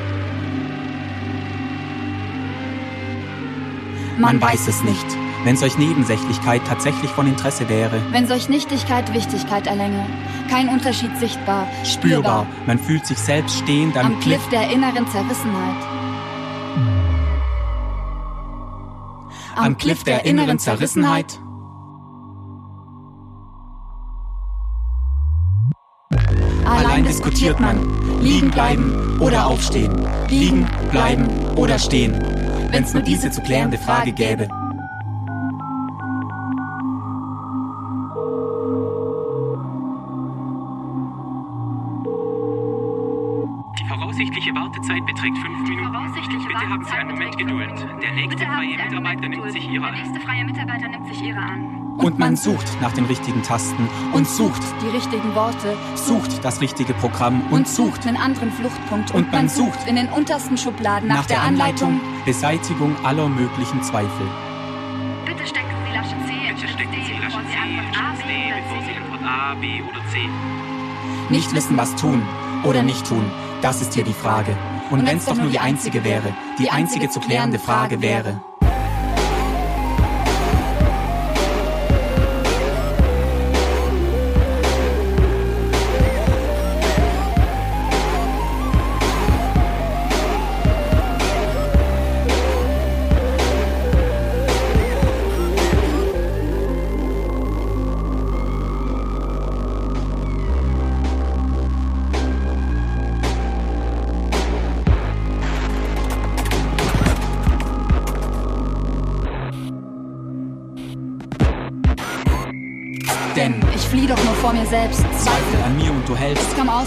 Man, 4.17 4.39
man 4.39 4.41
weiß 4.41 4.67
es 4.67 4.84
nicht 4.84 5.19
wenn 5.43 5.58
solch 5.58 5.78
Nebensächlichkeit 5.78 6.62
tatsächlich 6.67 7.12
von 7.12 7.28
Interesse 7.28 7.69
wäre. 7.69 8.02
Wenn 8.12 8.28
solch 8.28 8.49
Nichtigkeit 8.49 9.13
Wichtigkeit 9.13 9.67
erlänge. 9.67 10.06
Kein 10.49 10.69
Unterschied 10.69 11.15
sichtbar, 11.17 11.67
spürbar. 11.84 12.45
spürbar. 12.45 12.47
Man 12.65 12.80
fühlt 12.80 13.06
sich 13.06 13.17
selbst 13.17 13.60
stehend 13.60 13.97
am, 13.97 14.08
am 14.08 14.19
Cliff 14.19 14.47
der 14.49 14.69
inneren 14.69 15.08
Zerrissenheit. 15.08 15.84
Am, 19.56 19.65
am 19.65 19.78
Cliff 19.78 20.04
der, 20.04 20.17
der 20.17 20.25
inneren 20.25 20.60
Zerrissenheit? 20.60 21.32
Zerrissenheit? 21.32 21.49
Allein 26.65 27.04
diskutiert 27.04 27.60
man. 27.60 27.78
Liegen 28.21 28.52
bleiben 28.52 29.19
oder 29.19 29.47
aufstehen. 29.47 29.91
Liegen, 30.30 30.67
bleiben 30.91 31.28
oder 31.56 31.80
stehen. 31.80 32.13
Wenn's 32.71 32.93
nur 32.93 33.02
diese 33.02 33.32
zu 33.32 33.41
klärende 33.41 33.78
Frage 33.78 34.12
gäbe. 34.12 34.47
Voraussichtliche 44.20 44.54
Wartezeit 44.54 45.06
beträgt 45.06 45.38
fünf 45.38 45.70
Minuten. 45.70 46.14
Bitte 46.48 46.70
haben 46.70 46.84
Sie 46.84 46.92
einen 46.92 47.10
Moment 47.10 47.38
Geduld. 47.38 47.72
Der 48.02 48.12
nächste 48.12 48.46
freie 48.46 48.78
Mitarbeiter 48.78 49.30
nimmt 49.30 49.52
sich 49.52 49.70
Ihre 49.70 49.86
an. 49.86 49.94
Der 49.94 50.04
nächste 50.04 50.20
freie 50.20 50.46
Mitarbeiter 50.46 50.88
nimmt 50.90 51.08
sich 51.08 51.22
Ihre 51.22 51.40
an. 51.40 51.96
Und 51.98 52.20
man 52.20 52.36
sucht 52.36 52.82
nach 52.82 52.92
den 52.92 53.06
richtigen 53.06 53.42
Tasten 53.44 53.88
und 54.14 54.28
sucht 54.28 54.62
die 54.82 54.90
richtigen 54.90 55.36
Worte, 55.36 55.78
sucht 55.96 56.44
das 56.44 56.60
richtige 56.62 56.94
Programm 56.94 57.42
und 57.50 57.68
sucht 57.68 58.08
einen 58.08 58.18
anderen 58.18 58.52
Fluchtpunkt 58.52 59.14
und 59.14 59.32
man 59.32 59.50
sucht 59.50 59.88
in 59.88 59.96
den 59.96 60.08
untersten 60.10 60.58
Schubladen 60.58 61.10
nach, 61.10 61.26
der 61.26 61.42
Anleitung 61.42 62.00
Beseitigung 62.26 62.96
aller 63.04 63.28
möglichen 63.28 63.82
Zweifel. 63.84 64.28
Bitte 65.26 65.46
stecken 65.46 65.76
Sie 65.86 65.94
Lasche 65.94 66.16
C, 66.26 66.54
Bitte 66.54 66.68
stecken 66.68 67.04
Sie 67.06 67.14
Lasche 67.14 67.42
C, 67.48 68.38
bevor 68.58 68.82
Sie 68.82 68.96
Antwort 68.96 69.24
A, 69.24 69.56
B 69.56 69.82
oder 69.82 70.02
C. 70.12 70.30
Nicht 71.30 71.54
wissen, 71.54 71.78
was 71.78 71.96
tun 71.96 72.22
oder 72.64 72.82
nicht 72.84 73.08
tun. 73.08 73.26
Das 73.62 73.82
ist 73.82 73.93
hier 73.93 74.04
die 74.06 74.13
Frage. 74.13 74.56
Und, 74.89 75.02
Und 75.02 75.08
wenn 75.08 75.17
es 75.17 75.26
doch 75.26 75.36
nur 75.36 75.50
die 75.50 75.60
einzige 75.60 76.04
wäre, 76.04 76.34
die 76.58 76.69
einzige 76.69 77.10
zu 77.10 77.19
klärende 77.19 77.60
Frage 77.60 78.02
wäre. 78.02 78.41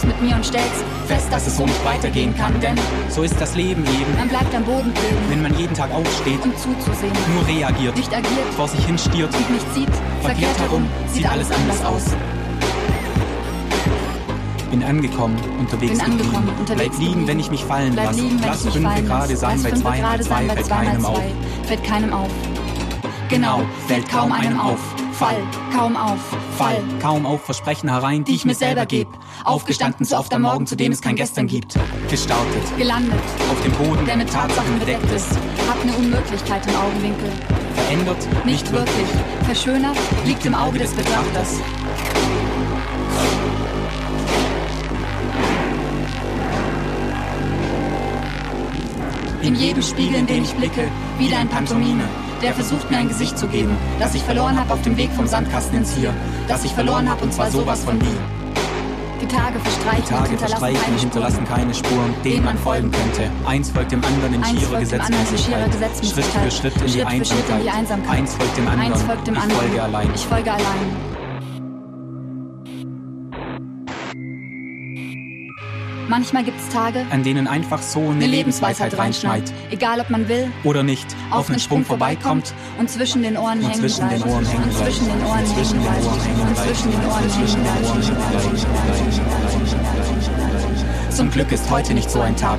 Aus 0.03 0.07
mit 0.07 0.23
mir 0.23 0.37
und 0.37 0.45
stellst 0.45 0.85
fest, 1.07 1.29
dass 1.31 1.47
es 1.47 1.57
so 1.57 1.65
nicht 1.65 1.85
weitergehen 1.85 2.35
kann. 2.37 2.59
Denn 2.61 2.77
so 3.09 3.23
ist 3.23 3.41
das 3.41 3.55
Leben 3.55 3.85
eben. 3.85 4.17
Man 4.19 4.29
bleibt 4.29 4.55
am 4.55 4.65
Boden 4.65 4.93
kleben. 4.95 5.17
Wenn 5.29 5.43
man 5.43 5.59
jeden 5.59 5.75
Tag 5.75 5.93
aufsteht, 5.93 6.41
um 6.43 6.53
zuzusehen. 6.57 7.13
Nur 7.35 7.47
reagiert. 7.47 7.97
Nicht 7.97 8.13
agiert. 8.13 8.55
Vor 8.57 8.69
sich 8.69 8.85
hin 8.85 8.99
stiert. 8.99 9.35
Und 9.35 9.51
nicht 9.51 9.75
sieht. 9.75 9.91
Verkehrt 10.23 10.59
herum. 10.59 10.87
Sieht 11.13 11.31
alles 11.31 11.51
anders 11.51 11.85
aus. 11.85 12.03
Bin 14.71 14.83
angekommen, 14.83 15.37
unterwegs 15.59 15.93
Bin 15.93 16.01
angekommen, 16.01 16.33
geblieben. 16.47 16.57
unterwegs 16.61 16.97
Bleib 16.97 17.09
liegen, 17.09 17.27
wenn 17.27 17.41
ich 17.41 17.51
mich 17.51 17.63
fallen 17.63 17.93
Bleib 17.93 18.07
lasse. 18.07 18.21
liegen, 18.23 18.41
Lass 18.43 18.63
fünf 18.63 18.83
fallen 18.83 19.05
gerade 19.07 19.37
sein, 19.37 19.63
bei 19.63 19.71
zwei 19.73 20.19
zwei 20.23 20.49
fällt 20.49 20.69
keinem 20.69 21.05
auf. 21.05 21.21
fällt 21.67 21.85
keinem 21.85 22.13
auf. 22.15 22.31
Genau, 23.29 23.61
fällt 23.87 24.09
kaum 24.09 24.33
einem 24.33 24.59
auf. 24.59 24.79
Fall, 25.13 25.37
kaum 25.75 25.97
auf. 25.97 26.21
Fall, 26.57 26.83
kaum 27.01 27.27
auf 27.27 27.45
Versprechen 27.45 27.89
herein, 27.89 28.25
die 28.25 28.35
ich 28.35 28.45
mir 28.45 28.55
selber 28.55 28.87
geb. 28.87 29.09
Aufgestanden 29.45 30.07
zu 30.07 30.17
oft 30.17 30.33
am 30.35 30.43
Morgen, 30.43 30.67
zu 30.67 30.75
dem 30.75 30.91
es 30.91 31.01
kein 31.01 31.17
Gestern 31.17 31.47
gibt. 31.47 31.75
Gestartet, 32.09 32.79
Gelandet, 32.79 33.21
auf 33.51 33.63
dem 33.63 33.73
Boden, 33.73 34.05
der 34.07 34.17
mit 34.17 34.33
Tatsachen 34.33 34.79
bedeckt 34.79 35.11
ist. 35.13 35.31
Hab 35.69 35.81
eine 35.83 35.93
Unmöglichkeit 35.93 36.67
im 36.67 36.75
Augenwinkel. 36.77 37.31
Verändert, 37.75 38.45
Nicht 38.45 38.71
wirklich. 38.73 39.09
Verschönert, 39.45 39.97
liegt 40.25 40.45
im 40.47 40.55
Auge 40.55 40.79
des 40.79 40.93
Betrachters. 40.93 41.61
In 49.43 49.57
jedem 49.57 49.83
Spiegel, 49.83 50.15
in 50.21 50.27
den 50.27 50.45
ich 50.45 50.55
blicke, 50.55 50.89
wieder 51.19 51.39
ein 51.39 51.49
Pantomime, 51.49 52.05
der 52.43 52.53
versucht 52.53 52.91
mir 52.91 52.99
ein 52.99 53.09
Gesicht 53.09 53.39
zu 53.39 53.47
geben, 53.47 53.77
das 53.99 54.15
ich 54.15 54.23
verloren 54.23 54.59
hab 54.59 54.71
auf 54.71 54.83
dem 54.83 54.97
Weg 54.97 55.11
vom 55.13 55.27
Sandkasten 55.27 55.79
ins 55.79 55.95
Hier, 55.95 56.13
das 56.49 56.65
ich 56.65 56.73
verloren 56.73 57.09
hab 57.09 57.23
und 57.23 57.33
zwar 57.33 57.51
sowas 57.51 57.85
von 57.85 58.01
wie. 58.01 58.17
Die 59.21 59.29
Tage 59.29 59.59
verstreichen, 59.61 60.03
Die 60.05 60.09
Tage 60.11 60.23
und 60.23 60.29
hinterlassen 60.31 60.59
verstreichen 60.59 60.83
keine 60.83 60.99
hinterlassen 60.99 61.47
Spuren. 61.47 61.57
keine 61.57 61.75
Spuren, 61.75 62.15
denen 62.25 62.45
man 62.45 62.59
folgen 62.59 62.91
könnte. 62.91 63.31
Eins 63.47 63.71
folgt 63.71 63.93
dem 63.93 64.05
anderen 64.05 64.35
in 64.35 64.45
schierer 64.45 64.81
Gesetzmäßigkeit. 64.81 65.73
Schritt 65.73 66.25
für. 66.25 66.51
Schritt 66.51 66.83
in 66.83 66.93
die 66.93 67.05
Einsamkeit. 67.05 68.11
Eins 68.11 68.35
folgt 68.35 68.57
dem 68.57 68.69
anderen. 68.69 68.93
Ich 70.15 70.27
folge 70.27 70.53
allein. 70.53 71.12
Manchmal 76.13 76.45
gibt's 76.45 76.69
Tage, 76.69 77.07
An 77.09 77.23
denen 77.23 77.47
einfach 77.47 77.81
so 77.81 78.01
eine, 78.01 78.11
eine 78.11 78.27
Lebensweisheit 78.27 78.99
reinschneit. 78.99 79.51
Egal 79.71 79.99
ob 79.99 80.11
man 80.11 80.29
will, 80.29 80.53
Oder 80.63 80.83
nicht. 80.83 81.07
Auf 81.31 81.49
einen 81.49 81.59
Sprung 81.59 81.87
vorbeikommt. 81.87 82.53
und 82.79 82.91
zwischen 82.91 83.23
den 83.23 83.39
Ohren 83.39 83.63
hängen 83.63 83.81
zwischen 83.81 84.11
den. 84.11 84.23
Ohren 84.23 84.45
hängen 84.45 84.63
Und 84.65 84.73
zwischen 84.75 85.07
den 85.07 85.25
Ohren 85.25 85.47
Zwischen 85.47 85.81
den. 85.81 85.97
Ohren 85.97 86.13
hängen 86.21 86.53
zwischen 86.61 86.91
den 86.91 86.91
Ohren 86.93 87.63
hängen. 90.61 91.11
Zum 91.11 91.31
Glück 91.31 91.51
ist 91.51 91.71
heute 91.71 91.95
nicht 91.95 92.11
so 92.11 92.21
ein 92.21 92.37
Tag. 92.37 92.59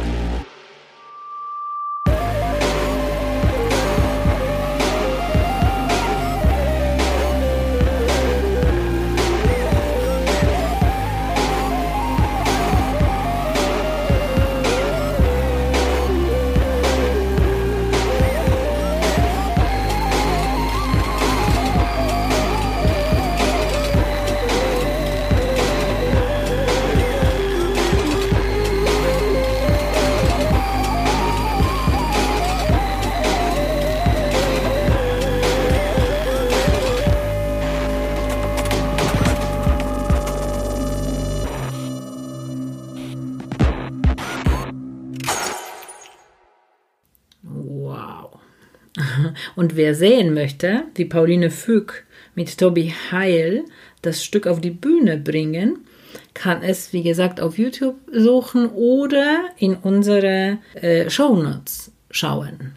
Und 49.73 49.77
wer 49.77 49.95
sehen 49.95 50.35
möchte, 50.35 50.83
wie 50.93 51.05
Pauline 51.05 51.49
Füg 51.49 52.05
mit 52.35 52.59
Tobi 52.59 52.93
Heil 53.09 53.65
das 54.03 54.23
Stück 54.23 54.45
auf 54.45 54.61
die 54.61 54.69
Bühne 54.69 55.17
bringen, 55.17 55.87
kann 56.35 56.61
es, 56.61 56.93
wie 56.93 57.01
gesagt, 57.01 57.41
auf 57.41 57.57
YouTube 57.57 57.95
suchen 58.11 58.69
oder 58.69 59.45
in 59.57 59.73
unsere 59.75 60.59
äh, 60.75 61.09
Shownotes 61.09 61.91
schauen. 62.11 62.75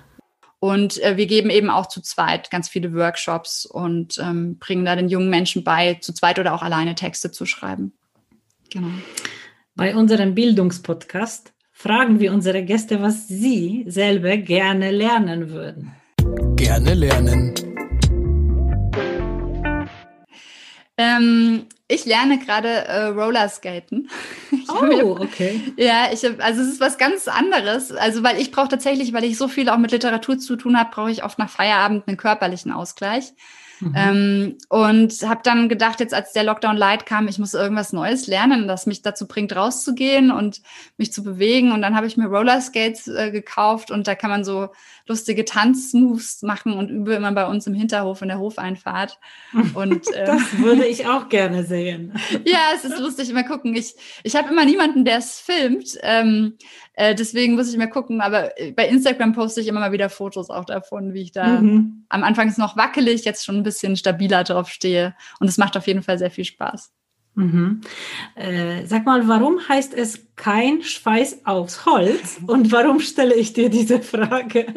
Und 0.58 1.02
äh, 1.02 1.18
wir 1.18 1.26
geben 1.26 1.50
eben 1.50 1.68
auch 1.68 1.84
zu 1.84 2.00
zweit 2.00 2.50
ganz 2.50 2.70
viele 2.70 2.94
Workshops 2.94 3.66
und 3.66 4.16
ähm, 4.16 4.56
bringen 4.56 4.86
da 4.86 4.96
den 4.96 5.10
jungen 5.10 5.28
Menschen 5.28 5.64
bei, 5.64 5.98
zu 6.00 6.14
zweit 6.14 6.38
oder 6.38 6.54
auch 6.54 6.62
alleine 6.62 6.94
Texte 6.94 7.30
zu 7.30 7.44
schreiben. 7.44 7.92
Genau. 8.72 8.88
Bei 9.74 9.94
unserem 9.94 10.34
Bildungspodcast 10.34 11.52
fragen 11.72 12.20
wir 12.20 12.32
unsere 12.32 12.64
Gäste, 12.64 13.02
was 13.02 13.28
sie 13.28 13.84
selber 13.86 14.38
gerne 14.38 14.92
lernen 14.92 15.50
würden. 15.50 15.92
Gerne 16.56 16.94
lernen. 16.94 17.54
Ähm, 20.98 21.66
ich 21.88 22.04
lerne 22.04 22.38
gerade 22.38 22.68
äh, 22.68 23.06
Rollerskaten. 23.06 24.10
Oh, 24.68 25.16
okay. 25.20 25.60
Ja, 25.76 26.08
ich 26.12 26.24
hab, 26.24 26.44
also 26.44 26.60
es 26.60 26.68
ist 26.68 26.80
was 26.80 26.98
ganz 26.98 27.28
anderes. 27.28 27.92
Also 27.92 28.22
weil 28.22 28.38
ich 28.40 28.50
brauche 28.50 28.68
tatsächlich, 28.68 29.12
weil 29.12 29.24
ich 29.24 29.38
so 29.38 29.48
viel 29.48 29.68
auch 29.68 29.78
mit 29.78 29.92
Literatur 29.92 30.38
zu 30.38 30.56
tun 30.56 30.78
habe, 30.78 30.90
brauche 30.92 31.10
ich 31.10 31.24
oft 31.24 31.38
nach 31.38 31.48
Feierabend 31.48 32.06
einen 32.06 32.16
körperlichen 32.16 32.72
Ausgleich. 32.72 33.32
Ähm, 33.94 34.56
und 34.68 35.12
habe 35.22 35.40
dann 35.42 35.68
gedacht, 35.68 36.00
jetzt 36.00 36.14
als 36.14 36.32
der 36.32 36.44
Lockdown 36.44 36.76
Light 36.76 37.04
kam, 37.04 37.28
ich 37.28 37.38
muss 37.38 37.52
irgendwas 37.52 37.92
Neues 37.92 38.26
lernen, 38.26 38.68
das 38.68 38.86
mich 38.86 39.02
dazu 39.02 39.26
bringt, 39.26 39.54
rauszugehen 39.54 40.30
und 40.30 40.62
mich 40.96 41.12
zu 41.12 41.22
bewegen. 41.22 41.72
Und 41.72 41.82
dann 41.82 41.94
habe 41.94 42.06
ich 42.06 42.16
mir 42.16 42.26
Rollerskates 42.26 43.08
äh, 43.08 43.30
gekauft 43.30 43.90
und 43.90 44.06
da 44.06 44.14
kann 44.14 44.30
man 44.30 44.44
so 44.44 44.70
lustige 45.08 45.44
Tanzmoves 45.44 46.42
machen 46.42 46.72
und 46.74 46.90
übe 46.90 47.14
immer 47.14 47.32
bei 47.32 47.46
uns 47.46 47.66
im 47.66 47.74
Hinterhof 47.74 48.22
in 48.22 48.28
der 48.28 48.38
Hofeinfahrt. 48.38 49.18
Und 49.74 50.06
äh, 50.14 50.26
Das 50.26 50.58
würde 50.58 50.86
ich 50.86 51.06
auch 51.06 51.28
gerne 51.28 51.64
sehen. 51.64 52.12
ja, 52.44 52.70
es 52.74 52.84
ist 52.84 52.98
lustig, 52.98 53.32
mal 53.32 53.44
gucken. 53.44 53.74
Ich, 53.76 53.94
ich 54.24 54.36
habe 54.36 54.50
immer 54.50 54.64
niemanden, 54.64 55.04
der 55.04 55.18
es 55.18 55.38
filmt. 55.40 55.96
Ähm, 56.02 56.56
äh, 56.94 57.14
deswegen 57.14 57.54
muss 57.54 57.70
ich 57.70 57.78
mal 57.78 57.86
gucken. 57.88 58.20
Aber 58.20 58.58
äh, 58.60 58.72
bei 58.72 58.88
Instagram 58.88 59.32
poste 59.32 59.60
ich 59.60 59.68
immer 59.68 59.80
mal 59.80 59.92
wieder 59.92 60.10
Fotos 60.10 60.50
auch 60.50 60.64
davon, 60.64 61.14
wie 61.14 61.22
ich 61.22 61.32
da 61.32 61.60
Mhm. 61.60 62.04
am 62.08 62.22
Anfang 62.24 62.48
ist 62.48 62.58
noch 62.58 62.76
wackelig, 62.76 63.24
jetzt 63.24 63.44
schon 63.44 63.56
ein 63.56 63.62
bisschen 63.62 63.96
stabiler 63.96 64.44
drauf 64.44 64.68
stehe. 64.70 65.14
Und 65.40 65.48
es 65.48 65.58
macht 65.58 65.76
auf 65.76 65.86
jeden 65.86 66.02
Fall 66.02 66.18
sehr 66.18 66.30
viel 66.30 66.44
Spaß. 66.44 66.92
Mhm. 67.36 67.82
Äh, 68.34 68.86
sag 68.86 69.04
mal, 69.04 69.28
warum 69.28 69.60
heißt 69.68 69.92
es 69.94 70.26
kein 70.36 70.82
Schweiß 70.82 71.44
aufs 71.44 71.84
Holz? 71.84 72.38
Und 72.46 72.72
warum 72.72 73.00
stelle 73.00 73.34
ich 73.34 73.52
dir 73.52 73.68
diese 73.70 74.02
Frage? 74.02 74.66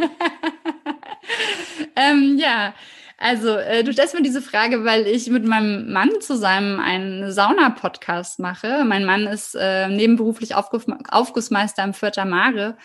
Ähm, 1.95 2.37
ja, 2.39 2.73
also 3.17 3.49
äh, 3.49 3.83
du 3.83 3.91
stellst 3.91 4.15
mir 4.15 4.21
diese 4.21 4.41
Frage, 4.41 4.85
weil 4.85 5.05
ich 5.05 5.29
mit 5.29 5.45
meinem 5.45 5.91
Mann 5.91 6.09
zusammen 6.21 6.79
einen 6.79 7.31
Sauna-Podcast 7.31 8.39
mache. 8.39 8.85
Mein 8.85 9.03
Mann 9.03 9.27
ist 9.27 9.55
äh, 9.55 9.89
nebenberuflich 9.89 10.55
Aufguss 10.55 10.85
Aufgussmeister 11.09 11.83
im 11.83 11.93
Vierter 11.93 12.25
Mare. 12.25 12.77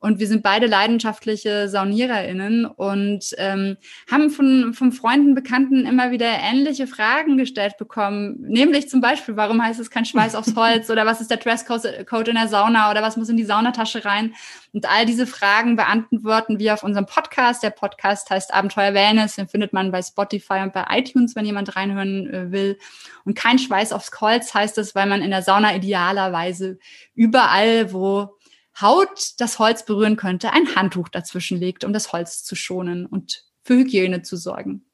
Und 0.00 0.18
wir 0.18 0.26
sind 0.26 0.42
beide 0.42 0.66
leidenschaftliche 0.66 1.68
SauniererInnen 1.68 2.64
und 2.64 3.34
ähm, 3.36 3.76
haben 4.10 4.30
von, 4.30 4.72
von 4.72 4.92
Freunden, 4.92 5.34
Bekannten 5.34 5.84
immer 5.84 6.10
wieder 6.10 6.26
ähnliche 6.26 6.86
Fragen 6.86 7.36
gestellt 7.36 7.76
bekommen. 7.76 8.36
Nämlich 8.40 8.88
zum 8.88 9.02
Beispiel, 9.02 9.36
warum 9.36 9.62
heißt 9.62 9.78
es 9.78 9.90
kein 9.90 10.06
Schweiß 10.06 10.34
aufs 10.34 10.56
Holz 10.56 10.88
oder 10.88 11.04
was 11.04 11.20
ist 11.20 11.30
der 11.30 11.36
Dresscode 11.36 12.06
Code 12.06 12.30
in 12.30 12.36
der 12.36 12.48
Sauna 12.48 12.90
oder 12.90 13.02
was 13.02 13.18
muss 13.18 13.28
in 13.28 13.36
die 13.36 13.44
Saunatasche 13.44 14.06
rein? 14.06 14.34
Und 14.72 14.88
all 14.88 15.04
diese 15.04 15.26
Fragen 15.26 15.76
beantworten 15.76 16.58
wir 16.58 16.72
auf 16.72 16.82
unserem 16.82 17.04
Podcast. 17.04 17.62
Der 17.62 17.70
Podcast 17.70 18.30
heißt 18.30 18.54
Abenteuer 18.54 18.94
Wellness. 18.94 19.36
Den 19.36 19.48
findet 19.48 19.74
man 19.74 19.92
bei 19.92 20.00
Spotify 20.00 20.60
und 20.62 20.72
bei 20.72 20.86
iTunes, 20.90 21.36
wenn 21.36 21.44
jemand 21.44 21.76
reinhören 21.76 22.26
äh, 22.32 22.50
will. 22.50 22.78
Und 23.26 23.34
kein 23.34 23.58
Schweiß 23.58 23.92
aufs 23.92 24.10
Holz 24.18 24.54
heißt 24.54 24.78
es, 24.78 24.94
weil 24.94 25.06
man 25.06 25.20
in 25.20 25.30
der 25.30 25.42
Sauna 25.42 25.74
idealerweise 25.74 26.78
überall, 27.14 27.92
wo 27.92 28.39
Haut 28.80 29.32
das 29.38 29.58
Holz 29.58 29.84
berühren 29.84 30.16
könnte, 30.16 30.52
ein 30.52 30.74
Handtuch 30.74 31.08
dazwischen 31.08 31.58
legt, 31.58 31.84
um 31.84 31.92
das 31.92 32.12
Holz 32.12 32.44
zu 32.44 32.54
schonen 32.54 33.06
und 33.06 33.44
für 33.62 33.74
Hygiene 33.74 34.22
zu 34.22 34.36
sorgen. 34.36 34.84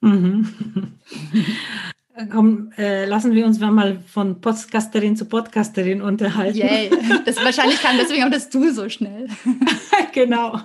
Mhm. 0.00 0.98
Komm, 2.30 2.72
äh, 2.76 3.06
lassen 3.06 3.32
wir 3.34 3.46
uns 3.46 3.58
mal 3.58 3.98
von 4.00 4.40
Podcasterin 4.40 5.16
zu 5.16 5.24
Podcasterin 5.24 6.02
unterhalten. 6.02 6.58
Yay. 6.58 6.90
Das 7.24 7.36
wahrscheinlich 7.36 7.80
kam 7.80 7.96
deswegen 7.96 8.24
auch 8.24 8.30
das 8.30 8.50
Du 8.50 8.70
so 8.70 8.88
schnell. 8.88 9.28
genau. 10.12 10.60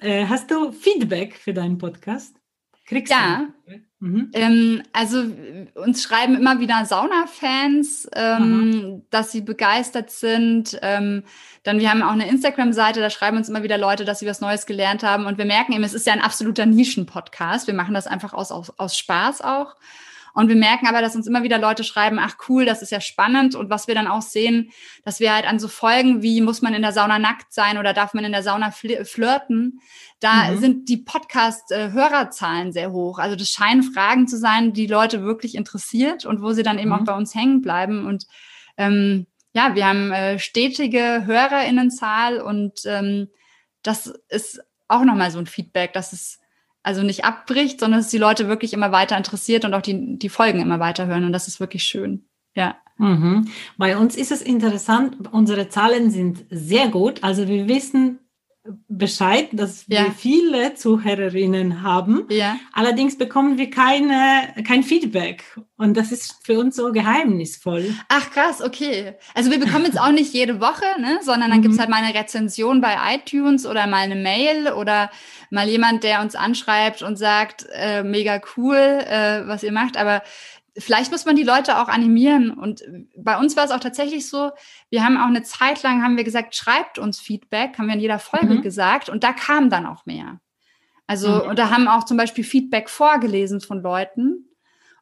Äh, 0.00 0.26
hast 0.26 0.50
du 0.50 0.70
Feedback 0.72 1.34
für 1.36 1.52
deinen 1.52 1.76
Podcast? 1.78 2.36
Kriegst 2.86 3.10
Ja. 3.12 3.48
du? 3.66 3.80
Mhm. 3.98 4.30
Ähm, 4.34 4.82
also 4.92 5.24
uns 5.74 6.02
schreiben 6.02 6.36
immer 6.36 6.60
wieder 6.60 6.84
Sauna-Fans, 6.84 8.08
ähm, 8.14 9.02
dass 9.10 9.32
sie 9.32 9.40
begeistert 9.40 10.10
sind. 10.10 10.78
Ähm, 10.82 11.24
dann 11.62 11.78
wir 11.78 11.90
haben 11.90 12.02
auch 12.02 12.12
eine 12.12 12.28
Instagram-Seite, 12.28 13.00
da 13.00 13.08
schreiben 13.08 13.38
uns 13.38 13.48
immer 13.48 13.62
wieder 13.62 13.78
Leute, 13.78 14.04
dass 14.04 14.18
sie 14.18 14.26
was 14.26 14.42
Neues 14.42 14.66
gelernt 14.66 15.02
haben. 15.02 15.24
Und 15.24 15.38
wir 15.38 15.46
merken 15.46 15.72
eben, 15.72 15.84
es 15.84 15.94
ist 15.94 16.06
ja 16.06 16.12
ein 16.12 16.20
absoluter 16.20 16.66
Nischen-Podcast. 16.66 17.66
Wir 17.66 17.74
machen 17.74 17.94
das 17.94 18.06
einfach 18.06 18.34
aus, 18.34 18.52
aus, 18.52 18.72
aus 18.78 18.98
Spaß 18.98 19.40
auch. 19.40 19.76
Und 20.36 20.48
wir 20.48 20.56
merken 20.56 20.86
aber, 20.86 21.00
dass 21.00 21.16
uns 21.16 21.26
immer 21.26 21.42
wieder 21.44 21.58
Leute 21.58 21.82
schreiben, 21.82 22.18
ach 22.20 22.36
cool, 22.46 22.66
das 22.66 22.82
ist 22.82 22.92
ja 22.92 23.00
spannend. 23.00 23.54
Und 23.54 23.70
was 23.70 23.88
wir 23.88 23.94
dann 23.94 24.06
auch 24.06 24.20
sehen, 24.20 24.70
dass 25.02 25.18
wir 25.18 25.34
halt 25.34 25.46
an 25.46 25.58
so 25.58 25.66
Folgen 25.66 26.22
wie 26.22 26.42
muss 26.42 26.60
man 26.60 26.74
in 26.74 26.82
der 26.82 26.92
Sauna 26.92 27.18
nackt 27.18 27.54
sein 27.54 27.78
oder 27.78 27.94
darf 27.94 28.12
man 28.12 28.22
in 28.22 28.32
der 28.32 28.42
Sauna 28.42 28.70
flirten, 28.70 29.80
da 30.20 30.50
mhm. 30.50 30.58
sind 30.58 30.88
die 30.90 30.98
Podcast-Hörerzahlen 30.98 32.70
sehr 32.70 32.92
hoch. 32.92 33.18
Also 33.18 33.34
das 33.34 33.48
scheinen 33.48 33.82
Fragen 33.82 34.28
zu 34.28 34.36
sein, 34.36 34.74
die 34.74 34.86
Leute 34.86 35.22
wirklich 35.22 35.54
interessiert 35.54 36.26
und 36.26 36.42
wo 36.42 36.52
sie 36.52 36.62
dann 36.62 36.78
eben 36.78 36.90
mhm. 36.90 36.96
auch 36.96 37.04
bei 37.04 37.16
uns 37.16 37.34
hängen 37.34 37.62
bleiben. 37.62 38.04
Und 38.04 38.26
ähm, 38.76 39.26
ja, 39.54 39.74
wir 39.74 39.86
haben 39.86 40.12
äh, 40.12 40.38
stetige 40.38 41.22
HörerInnenzahl 41.24 42.42
und 42.42 42.80
ähm, 42.84 43.28
das 43.82 44.12
ist 44.28 44.60
auch 44.86 45.04
nochmal 45.04 45.30
so 45.30 45.38
ein 45.38 45.46
Feedback, 45.46 45.94
dass 45.94 46.12
es 46.12 46.40
also 46.86 47.02
nicht 47.02 47.24
abbricht, 47.24 47.80
sondern 47.80 48.00
dass 48.00 48.10
die 48.10 48.18
Leute 48.18 48.48
wirklich 48.48 48.72
immer 48.72 48.92
weiter 48.92 49.16
interessiert 49.16 49.64
und 49.64 49.74
auch 49.74 49.82
die, 49.82 50.18
die 50.18 50.28
Folgen 50.28 50.60
immer 50.60 50.78
weiter 50.78 51.06
hören. 51.06 51.24
Und 51.24 51.32
das 51.32 51.48
ist 51.48 51.58
wirklich 51.58 51.82
schön. 51.82 52.26
Ja. 52.54 52.76
Mhm. 52.98 53.48
Bei 53.76 53.96
uns 53.98 54.16
ist 54.16 54.30
es 54.30 54.40
interessant, 54.40 55.16
unsere 55.32 55.68
Zahlen 55.68 56.10
sind 56.10 56.44
sehr 56.48 56.88
gut. 56.88 57.22
Also 57.24 57.48
wir 57.48 57.68
wissen 57.68 58.20
Bescheid, 58.88 59.48
dass 59.52 59.88
wir 59.88 60.12
viele 60.16 60.74
Zuhörerinnen 60.74 61.82
haben. 61.82 62.26
Ja. 62.30 62.56
Allerdings 62.72 63.18
bekommen 63.18 63.58
wir 63.58 63.70
keine, 63.70 64.54
kein 64.66 64.82
Feedback. 64.82 65.44
Und 65.78 65.96
das 65.96 66.10
ist 66.10 66.36
für 66.42 66.58
uns 66.58 66.76
so 66.76 66.90
geheimnisvoll. 66.90 67.94
Ach 68.08 68.30
krass, 68.30 68.62
okay. 68.62 69.14
Also 69.34 69.50
wir 69.50 69.60
bekommen 69.60 69.84
jetzt 69.84 70.00
auch 70.00 70.10
nicht 70.10 70.32
jede 70.32 70.60
Woche, 70.60 70.84
ne? 70.98 71.18
sondern 71.22 71.50
dann 71.50 71.58
mhm. 71.58 71.62
gibt's 71.62 71.78
halt 71.78 71.90
mal 71.90 72.02
eine 72.02 72.18
Rezension 72.18 72.80
bei 72.80 72.96
iTunes 73.14 73.66
oder 73.66 73.86
mal 73.86 73.98
eine 73.98 74.16
Mail 74.16 74.72
oder 74.72 75.10
mal 75.50 75.68
jemand, 75.68 76.02
der 76.02 76.22
uns 76.22 76.34
anschreibt 76.34 77.02
und 77.02 77.16
sagt, 77.16 77.66
äh, 77.72 78.02
mega 78.02 78.40
cool, 78.56 78.76
äh, 78.76 79.46
was 79.46 79.62
ihr 79.62 79.72
macht. 79.72 79.98
Aber 79.98 80.22
vielleicht 80.78 81.10
muss 81.10 81.24
man 81.24 81.36
die 81.36 81.42
Leute 81.42 81.78
auch 81.78 81.88
animieren. 81.88 82.50
Und 82.50 82.82
bei 83.16 83.38
uns 83.38 83.56
war 83.56 83.64
es 83.64 83.70
auch 83.70 83.80
tatsächlich 83.80 84.28
so, 84.28 84.50
wir 84.90 85.04
haben 85.04 85.16
auch 85.16 85.26
eine 85.26 85.42
Zeit 85.42 85.82
lang, 85.82 86.02
haben 86.02 86.16
wir 86.16 86.24
gesagt, 86.24 86.54
schreibt 86.54 86.98
uns 86.98 87.20
Feedback, 87.20 87.78
haben 87.78 87.86
wir 87.86 87.94
in 87.94 88.00
jeder 88.00 88.18
Folge 88.18 88.54
mhm. 88.54 88.62
gesagt. 88.62 89.08
Und 89.08 89.24
da 89.24 89.32
kam 89.32 89.70
dann 89.70 89.86
auch 89.86 90.06
mehr. 90.06 90.40
Also, 91.06 91.28
mhm. 91.28 91.50
und 91.50 91.58
da 91.58 91.70
haben 91.70 91.88
auch 91.88 92.04
zum 92.04 92.16
Beispiel 92.16 92.44
Feedback 92.44 92.90
vorgelesen 92.90 93.60
von 93.60 93.80
Leuten. 93.80 94.48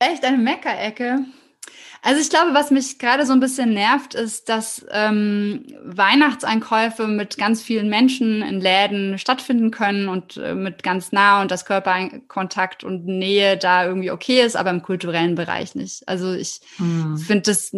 Echt 0.00 0.24
eine 0.24 0.38
Meckerecke? 0.38 1.24
Also 2.02 2.20
ich 2.20 2.30
glaube, 2.30 2.54
was 2.54 2.70
mich 2.70 2.98
gerade 2.98 3.26
so 3.26 3.34
ein 3.34 3.40
bisschen 3.40 3.74
nervt, 3.74 4.14
ist, 4.14 4.48
dass 4.48 4.86
ähm, 4.90 5.66
Weihnachtseinkäufe 5.84 7.06
mit 7.06 7.36
ganz 7.36 7.62
vielen 7.62 7.90
Menschen 7.90 8.40
in 8.40 8.60
Läden 8.60 9.18
stattfinden 9.18 9.70
können 9.70 10.08
und 10.08 10.38
äh, 10.38 10.54
mit 10.54 10.82
ganz 10.82 11.12
nah 11.12 11.42
und 11.42 11.50
das 11.50 11.66
Körperkontakt 11.66 12.84
und 12.84 13.06
Nähe 13.06 13.58
da 13.58 13.84
irgendwie 13.84 14.10
okay 14.10 14.40
ist, 14.40 14.56
aber 14.56 14.70
im 14.70 14.82
kulturellen 14.82 15.34
Bereich 15.34 15.74
nicht. 15.74 16.08
Also 16.08 16.32
ich 16.32 16.60
mhm. 16.78 17.18
finde 17.18 17.42
das 17.42 17.72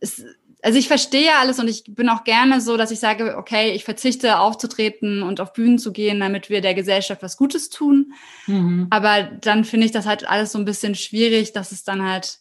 ist 0.00 0.24
also 0.62 0.78
ich 0.78 0.88
verstehe 0.88 1.34
alles 1.38 1.58
und 1.58 1.68
ich 1.68 1.84
bin 1.88 2.08
auch 2.08 2.24
gerne 2.24 2.60
so, 2.60 2.76
dass 2.76 2.90
ich 2.90 3.00
sage, 3.00 3.36
okay, 3.36 3.72
ich 3.72 3.84
verzichte 3.84 4.38
aufzutreten 4.38 5.22
und 5.22 5.40
auf 5.40 5.52
Bühnen 5.52 5.78
zu 5.78 5.92
gehen, 5.92 6.20
damit 6.20 6.50
wir 6.50 6.60
der 6.60 6.74
Gesellschaft 6.74 7.22
was 7.22 7.36
Gutes 7.36 7.70
tun. 7.70 8.12
Mhm. 8.46 8.86
Aber 8.90 9.22
dann 9.22 9.64
finde 9.64 9.86
ich 9.86 9.92
das 9.92 10.06
halt 10.06 10.28
alles 10.28 10.52
so 10.52 10.58
ein 10.58 10.64
bisschen 10.64 10.94
schwierig, 10.94 11.52
dass 11.52 11.72
es 11.72 11.84
dann 11.84 12.02
halt, 12.02 12.38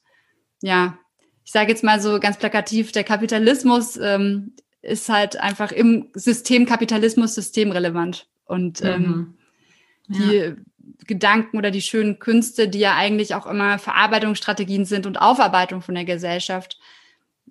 ja, 0.61 0.97
ich 1.45 1.51
sage 1.51 1.71
jetzt 1.71 1.83
mal 1.83 1.99
so 2.01 2.19
ganz 2.19 2.37
plakativ, 2.37 2.91
der 2.91 3.03
Kapitalismus 3.03 3.97
ähm, 3.97 4.53
ist 4.81 5.09
halt 5.09 5.37
einfach 5.37 5.71
im 5.71 6.09
System 6.13 6.65
Kapitalismus 6.65 7.35
systemrelevant. 7.35 8.27
Und 8.45 8.83
ähm, 8.83 9.35
mhm. 10.07 10.15
ja. 10.15 10.19
die 10.19 10.55
Gedanken 11.05 11.57
oder 11.57 11.71
die 11.71 11.81
schönen 11.81 12.19
Künste, 12.19 12.67
die 12.67 12.79
ja 12.79 12.95
eigentlich 12.95 13.35
auch 13.35 13.45
immer 13.45 13.79
Verarbeitungsstrategien 13.79 14.85
sind 14.85 15.05
und 15.05 15.17
Aufarbeitung 15.17 15.81
von 15.81 15.95
der 15.95 16.05
Gesellschaft, 16.05 16.78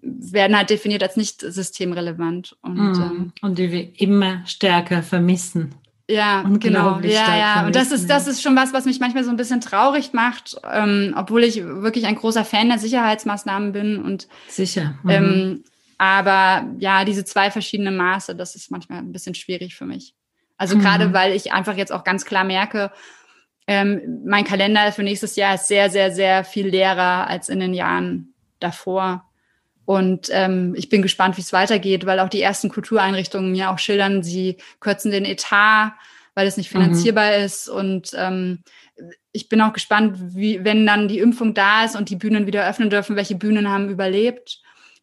werden 0.03 0.57
halt 0.57 0.71
definiert 0.71 1.03
als 1.03 1.17
nicht 1.17 1.41
systemrelevant. 1.41 2.57
Und, 2.63 2.77
mm. 2.77 3.03
ähm, 3.03 3.33
und 3.43 3.59
die 3.59 3.73
wir 3.73 4.01
immer 4.01 4.47
stärker 4.47 5.03
vermissen. 5.03 5.75
Ja, 6.11 6.43
genau. 6.43 7.01
Ja, 7.01 7.37
ja. 7.37 7.67
Und 7.67 7.77
das 7.77 7.93
ist, 7.93 8.09
das 8.09 8.27
ist 8.27 8.43
schon 8.43 8.57
was, 8.57 8.73
was 8.73 8.87
mich 8.87 8.99
manchmal 8.99 9.25
so 9.25 9.31
ein 9.31 9.37
bisschen 9.37 9.61
traurig 9.61 10.15
macht, 10.15 10.57
ähm, 10.73 11.15
obwohl 11.17 11.45
ich 11.45 11.63
wirklich 11.63 12.07
ein 12.07 12.15
großer 12.15 12.47
Fan 12.47 12.71
der 12.71 12.79
Sicherheitsmaßnahmen 12.79 13.73
bin 13.73 14.03
und 14.03 14.27
sicher. 14.49 14.99
Mhm. 15.03 15.11
Ähm, 15.11 15.65
aber 15.99 16.67
ja, 16.79 17.05
diese 17.05 17.27
zwei 17.27 17.51
verschiedenen 17.51 17.97
Maße, 17.97 18.35
das 18.35 18.55
ist 18.55 18.71
manchmal 18.71 19.01
ein 19.01 19.13
bisschen 19.13 19.35
schwierig 19.35 19.75
für 19.75 19.85
mich. 19.85 20.15
Also 20.57 20.77
mhm. 20.77 20.81
gerade 20.81 21.13
weil 21.13 21.35
ich 21.35 21.53
einfach 21.53 21.77
jetzt 21.77 21.93
auch 21.93 22.05
ganz 22.05 22.25
klar 22.25 22.45
merke, 22.45 22.91
ähm, 23.67 24.23
mein 24.25 24.45
Kalender 24.45 24.91
für 24.93 25.03
nächstes 25.03 25.37
Jahr 25.37 25.57
ist 25.57 25.69
sehr, 25.69 25.91
sehr, 25.91 26.11
sehr 26.11 26.43
viel 26.43 26.69
leerer 26.69 27.27
als 27.27 27.51
in 27.51 27.61
den 27.61 27.75
Jahren 27.75 28.33
davor. 28.61 29.28
Und 29.89 30.29
ähm, 30.33 30.75
ich 30.77 30.91
bin 30.91 31.01
gespannt, 31.01 31.39
wie 31.39 31.41
es 31.41 31.55
weitergeht, 31.55 32.05
weil 32.05 32.21
auch 32.21 32.29
die 32.29 32.43
ersten 32.43 32.69
Kultureinrichtungen 32.69 33.53
mir 33.53 33.71
auch 33.71 33.79
schildern, 33.79 34.23
sie 34.23 34.59
kürzen 34.81 35.11
den 35.11 35.25
Etat, 35.25 35.95
weil 36.35 36.47
es 36.47 36.59
nicht 36.59 36.69
finanzierbar 36.69 37.39
mhm. 37.39 37.45
ist. 37.47 37.71
Und 37.71 38.11
ähm, 38.15 38.59
ich 39.33 39.49
bin 39.49 39.63
auch 39.63 39.73
gespannt, 39.73 40.19
wie, 40.35 40.63
wenn 40.63 40.85
dann 40.85 41.09
die 41.09 41.21
Impfung 41.21 41.55
da 41.55 41.87
ist 41.87 41.97
und 41.97 42.11
die 42.11 42.17
Bühnen 42.17 42.47
wieder 42.47 42.69
öffnen 42.69 42.91
dürfen, 42.91 43.17
welche 43.17 43.35
Bühnen 43.35 43.71
haben 43.71 43.89
überlebt. 43.89 44.61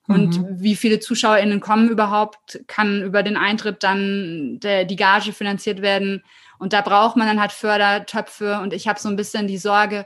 Und 0.08 0.40
mhm. 0.40 0.62
wie 0.62 0.76
viele 0.76 1.00
ZuschauerInnen 1.00 1.62
kommen 1.62 1.90
überhaupt, 1.90 2.60
kann 2.68 3.02
über 3.02 3.24
den 3.24 3.38
Eintritt 3.38 3.82
dann 3.82 4.60
der, 4.62 4.86
die 4.86 4.98
Gage 4.98 5.34
finanziert 5.34 5.82
werden. 5.82 6.24
Und 6.60 6.74
da 6.74 6.82
braucht 6.82 7.16
man 7.16 7.26
dann 7.26 7.42
halt 7.42 7.54
Fördertöpfe. 7.54 8.60
Und 8.60 8.72
ich 8.72 8.88
habe 8.88 9.00
so 9.00 9.10
ein 9.10 9.16
bisschen 9.16 9.48
die 9.48 9.58
Sorge, 9.58 10.06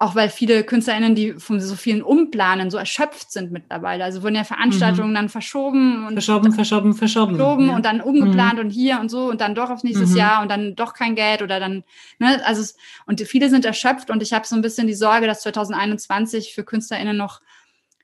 auch 0.00 0.14
weil 0.14 0.28
viele 0.28 0.62
KünstlerInnen, 0.62 1.16
die 1.16 1.32
von 1.32 1.60
so 1.60 1.74
vielen 1.74 2.02
Umplanen 2.02 2.70
so 2.70 2.78
erschöpft 2.78 3.32
sind 3.32 3.50
mittlerweile. 3.50 4.04
Also 4.04 4.22
wurden 4.22 4.36
ja 4.36 4.44
Veranstaltungen 4.44 5.10
mhm. 5.10 5.14
dann 5.14 5.28
verschoben 5.28 6.06
und 6.06 6.12
verschoben, 6.12 6.52
verschoben, 6.52 6.94
verschoben. 6.94 7.36
verschoben 7.36 7.68
ja. 7.68 7.74
und 7.74 7.84
dann 7.84 8.00
umgeplant 8.00 8.54
mhm. 8.54 8.60
und 8.60 8.70
hier 8.70 9.00
und 9.00 9.08
so 9.08 9.28
und 9.28 9.40
dann 9.40 9.56
doch 9.56 9.70
auf 9.70 9.82
nächstes 9.82 10.10
mhm. 10.10 10.18
Jahr 10.18 10.42
und 10.42 10.50
dann 10.52 10.76
doch 10.76 10.94
kein 10.94 11.16
Geld 11.16 11.42
oder 11.42 11.58
dann, 11.58 11.82
ne, 12.20 12.40
also 12.46 12.72
und 13.06 13.20
viele 13.22 13.50
sind 13.50 13.64
erschöpft 13.64 14.08
und 14.10 14.22
ich 14.22 14.32
habe 14.32 14.46
so 14.46 14.54
ein 14.54 14.62
bisschen 14.62 14.86
die 14.86 14.94
Sorge, 14.94 15.26
dass 15.26 15.40
2021 15.40 16.54
für 16.54 16.62
KünstlerInnen 16.62 17.16
noch 17.16 17.40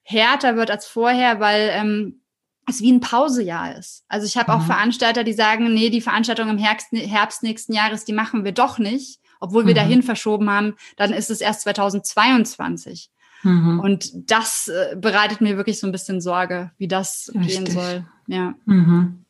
härter 0.03 0.57
wird 0.57 0.72
als 0.72 0.86
vorher, 0.86 1.38
weil 1.38 1.70
ähm, 1.72 2.20
es 2.68 2.80
wie 2.80 2.90
ein 2.90 3.01
Pausejahr 3.01 3.78
ist. 3.78 4.05
Also 4.09 4.26
ich 4.26 4.36
habe 4.36 4.53
auch 4.53 4.62
mhm. 4.62 4.66
Veranstalter, 4.66 5.22
die 5.22 5.32
sagen, 5.32 5.72
nee, 5.72 5.90
die 5.90 6.01
Veranstaltung 6.01 6.49
im 6.49 6.59
Herbst, 6.59 6.88
Herbst 6.90 7.45
nächsten 7.45 7.72
Jahres, 7.72 8.05
die 8.05 8.12
machen 8.12 8.45
wir 8.45 8.53
doch 8.53 8.80
nicht 8.80 9.20
obwohl 9.45 9.66
wir 9.66 9.74
mhm. 9.74 9.78
dahin 9.78 10.03
verschoben 10.03 10.49
haben, 10.49 10.74
dann 10.97 11.12
ist 11.12 11.30
es 11.30 11.42
erst 11.42 11.61
2022. 11.62 13.11
Mhm. 13.42 13.78
Und 13.78 14.30
das 14.30 14.68
äh, 14.68 14.97
bereitet 14.97 15.42
mir 15.42 15.59
wirklich 15.59 15.78
so 15.78 15.86
ein 15.86 15.92
bisschen 15.92 16.22
Sorge, 16.22 16.70
wie 16.78 16.88
das 16.88 17.30
Richtig. 17.34 17.57
gehen 17.57 17.66
soll. 17.70 18.07
Ja. 18.26 18.55
Mhm. 18.64 19.22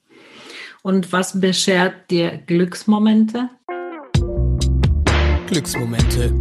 Und 0.83 1.13
was 1.13 1.41
beschert 1.41 2.13
dir 2.13 2.39
Glücksmomente? 2.47 3.49
Glücksmomente. 5.49 6.33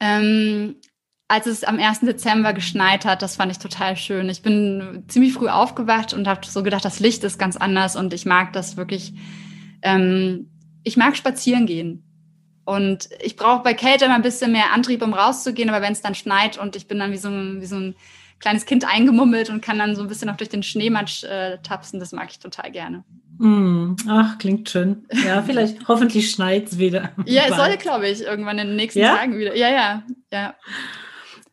Ähm, 0.00 0.76
als 1.28 1.46
es 1.46 1.62
am 1.62 1.78
1. 1.78 2.00
Dezember 2.00 2.54
geschneit 2.54 3.04
hat, 3.04 3.20
das 3.20 3.36
fand 3.36 3.52
ich 3.52 3.58
total 3.58 3.96
schön. 3.96 4.30
Ich 4.30 4.40
bin 4.40 5.04
ziemlich 5.08 5.34
früh 5.34 5.48
aufgewacht 5.48 6.14
und 6.14 6.26
habe 6.26 6.46
so 6.46 6.62
gedacht, 6.62 6.86
das 6.86 7.00
Licht 7.00 7.22
ist 7.24 7.38
ganz 7.38 7.58
anders 7.58 7.96
und 7.96 8.14
ich 8.14 8.24
mag 8.24 8.54
das 8.54 8.78
wirklich. 8.78 9.12
Ähm, 9.82 10.48
ich 10.84 10.96
mag 10.96 11.16
spazieren 11.16 11.66
gehen. 11.66 12.04
Und 12.64 13.08
ich 13.20 13.36
brauche 13.36 13.62
bei 13.62 13.74
Kälte 13.74 14.04
immer 14.04 14.14
ein 14.14 14.22
bisschen 14.22 14.52
mehr 14.52 14.72
Antrieb, 14.72 15.02
um 15.02 15.14
rauszugehen, 15.14 15.68
aber 15.68 15.82
wenn 15.82 15.92
es 15.92 16.00
dann 16.00 16.14
schneit 16.14 16.58
und 16.58 16.76
ich 16.76 16.86
bin 16.86 16.98
dann 16.98 17.10
wie 17.10 17.16
so 17.16 17.28
ein, 17.28 17.60
wie 17.60 17.66
so 17.66 17.76
ein 17.76 17.96
kleines 18.38 18.66
Kind 18.66 18.86
eingemummelt 18.86 19.50
und 19.50 19.62
kann 19.62 19.78
dann 19.78 19.96
so 19.96 20.02
ein 20.02 20.08
bisschen 20.08 20.28
auch 20.28 20.36
durch 20.36 20.50
den 20.50 20.62
Schneematsch 20.62 21.24
äh, 21.24 21.58
tapsen, 21.62 21.98
das 21.98 22.12
mag 22.12 22.28
ich 22.30 22.38
total 22.38 22.70
gerne. 22.70 23.04
Mm, 23.38 23.96
ach, 24.08 24.38
klingt 24.38 24.68
schön. 24.68 25.06
Ja, 25.24 25.42
vielleicht, 25.46 25.88
hoffentlich 25.88 26.30
schneit 26.30 26.68
es 26.68 26.78
wieder. 26.78 27.10
Ja, 27.24 27.42
es 27.48 27.56
soll, 27.56 27.76
glaube 27.78 28.08
ich, 28.08 28.22
irgendwann 28.22 28.58
in 28.58 28.68
den 28.68 28.76
nächsten 28.76 29.00
Ja? 29.00 29.16
Tagen 29.16 29.38
wieder. 29.38 29.56
Ja, 29.56 29.68
ja, 29.68 30.02
ja. 30.32 30.54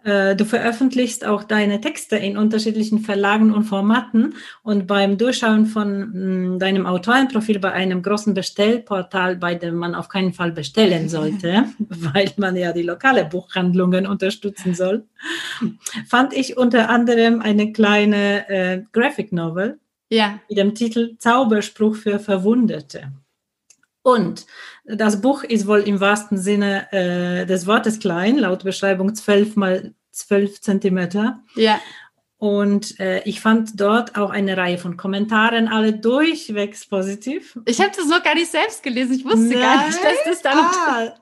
Äh, 0.03 0.35
Du 0.35 0.45
veröffentlichst 0.45 1.25
auch 1.25 1.43
deine 1.43 1.81
Texte 1.81 2.15
in 2.15 2.37
unterschiedlichen 2.37 2.99
Verlagen 2.99 3.53
und 3.53 3.63
Formaten 3.63 4.35
und 4.63 4.87
beim 4.87 5.17
Durchschauen 5.17 5.65
von 5.65 6.51
mh, 6.53 6.57
deinem 6.57 6.85
Autorenprofil 6.85 7.59
bei 7.59 7.71
einem 7.71 8.01
großen 8.01 8.33
Bestellportal, 8.33 9.35
bei 9.35 9.55
dem 9.55 9.75
man 9.75 9.95
auf 9.95 10.07
keinen 10.09 10.33
Fall 10.33 10.51
bestellen 10.51 11.09
sollte, 11.17 11.65
weil 11.79 12.31
man 12.37 12.55
ja 12.55 12.71
die 12.71 12.83
lokale 12.83 13.25
Buchhandlungen 13.25 14.07
unterstützen 14.07 14.73
soll, 14.73 15.05
fand 16.07 16.33
ich 16.33 16.57
unter 16.57 16.89
anderem 16.89 17.41
eine 17.41 17.73
kleine 17.73 18.49
äh, 18.49 18.83
Graphic 18.93 19.31
Novel 19.33 19.79
Ja, 20.09 20.39
mit 20.47 20.57
dem 20.57 20.75
Titel 20.75 21.15
Zauberspruch 21.17 21.95
für 21.95 22.19
Verwundete. 22.19 23.11
Und 24.13 24.45
das 24.85 25.21
Buch 25.21 25.43
ist 25.43 25.67
wohl 25.67 25.81
im 25.81 25.99
wahrsten 25.99 26.37
Sinne 26.37 26.91
äh, 26.91 27.45
des 27.45 27.67
Wortes 27.67 27.99
klein, 27.99 28.37
laut 28.37 28.63
Beschreibung 28.63 29.13
12 29.13 29.55
mal 29.55 29.93
12 30.11 30.61
Zentimeter. 30.61 31.43
ja. 31.55 31.79
Und 32.39 33.01
äh, 33.01 33.21
ich 33.23 33.41
fand 33.41 33.81
dort 33.81 34.15
auch 34.17 34.29
eine 34.29 34.55
Reihe 34.55 34.77
von 34.77 34.95
Kommentaren, 34.95 35.67
alle 35.67 35.91
durchwegs 35.91 36.87
positiv. 36.87 37.59
Ich 37.65 37.81
habe 37.81 37.91
das 37.93 38.07
noch 38.07 38.23
gar 38.23 38.33
nicht 38.33 38.49
selbst 38.49 38.81
gelesen. 38.81 39.15
Ich 39.15 39.25
wusste 39.25 39.59
gar 39.59 39.85
nicht, 39.85 39.99
dass 40.01 40.23
das 40.25 40.41
da 40.41 40.55
noch 40.55 40.71
ah, 40.71 41.13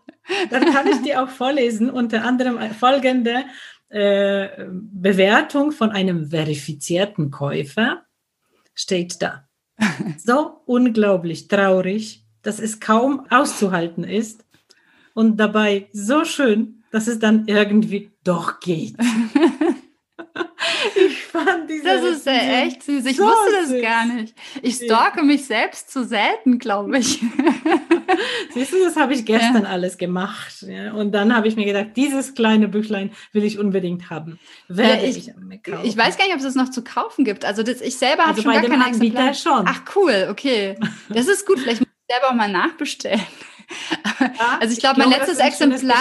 Dann 0.51 0.71
kann 0.71 0.85
ich 0.87 1.01
dir 1.01 1.23
auch 1.23 1.29
vorlesen, 1.29 1.89
unter 1.89 2.23
anderem 2.23 2.59
folgende 2.75 3.45
äh, 3.89 4.65
Bewertung 4.69 5.71
von 5.71 5.89
einem 5.91 6.29
verifizierten 6.29 7.31
Käufer 7.31 8.03
steht 8.75 9.19
da. 9.19 9.47
So 10.23 10.61
unglaublich 10.67 11.47
traurig, 11.47 12.26
dass 12.47 12.59
es 12.59 12.79
kaum 12.79 13.25
auszuhalten 13.29 14.05
ist 14.05 14.45
und 15.13 15.35
dabei 15.35 15.89
so 15.91 16.23
schön, 16.23 16.81
dass 16.91 17.07
es 17.07 17.19
dann 17.19 17.43
irgendwie 17.47 18.09
doch 18.23 18.61
geht. 18.61 18.95
ich 20.95 21.23
fand 21.25 21.69
diese 21.69 21.83
Das 21.83 22.03
ist 22.03 22.25
ja 22.25 22.61
echt 22.63 22.83
süß. 22.83 23.05
Ich 23.05 23.17
so 23.17 23.25
wusste 23.25 23.51
das 23.59 23.69
süß. 23.69 23.81
gar 23.81 24.05
nicht. 24.05 24.33
Ich 24.61 24.75
stalke 24.75 25.23
mich 25.23 25.45
selbst 25.45 25.91
zu 25.91 26.05
selten, 26.05 26.57
glaube 26.57 26.99
ich. 26.99 27.21
Siehst 28.53 28.71
du, 28.71 28.81
das 28.83 28.95
habe 28.95 29.13
ich 29.13 29.25
gestern 29.25 29.65
alles 29.65 29.97
gemacht. 29.97 30.61
Ja? 30.61 30.93
Und 30.93 31.11
dann 31.11 31.35
habe 31.35 31.49
ich 31.49 31.57
mir 31.57 31.65
gedacht, 31.65 31.87
dieses 31.97 32.33
kleine 32.33 32.69
Büchlein 32.69 33.11
will 33.33 33.43
ich 33.43 33.59
unbedingt 33.59 34.09
haben. 34.09 34.39
Werde 34.69 35.03
Ja, 35.03 35.09
ich, 35.09 35.17
ich- 35.27 35.63
kaufen. 35.63 35.85
Ich 35.85 35.97
weiß 35.97 36.17
gar 36.17 36.23
nicht, 36.25 36.33
ob 36.33 36.39
es 36.39 36.45
das 36.45 36.55
noch 36.55 36.69
zu 36.69 36.81
kaufen 36.83 37.25
gibt. 37.25 37.43
Also 37.43 37.61
das, 37.63 37.81
ich 37.81 37.97
selber 37.97 38.23
habe 38.23 38.29
Also 38.31 38.43
schon 38.43 38.51
bei 38.53 38.59
gar 38.61 38.69
dem 38.69 38.79
keine 38.79 38.85
Anbieter 38.85 39.33
schon. 39.33 39.65
Ach 39.67 39.81
cool, 39.97 40.27
okay. 40.31 40.77
Das 41.09 41.27
ist 41.27 41.45
gut. 41.45 41.59
Vielleicht 41.59 41.81
muss 41.81 41.89
ich 41.89 41.96
selber 42.09 42.29
auch 42.29 42.35
mal 42.35 42.51
nachbestellen. 42.51 43.21
Ja, 44.19 44.59
also 44.61 44.71
ich 44.71 44.79
glaube, 44.79 44.97
mein 45.01 45.09
letztes 45.09 45.39
Exemplar 45.39 45.97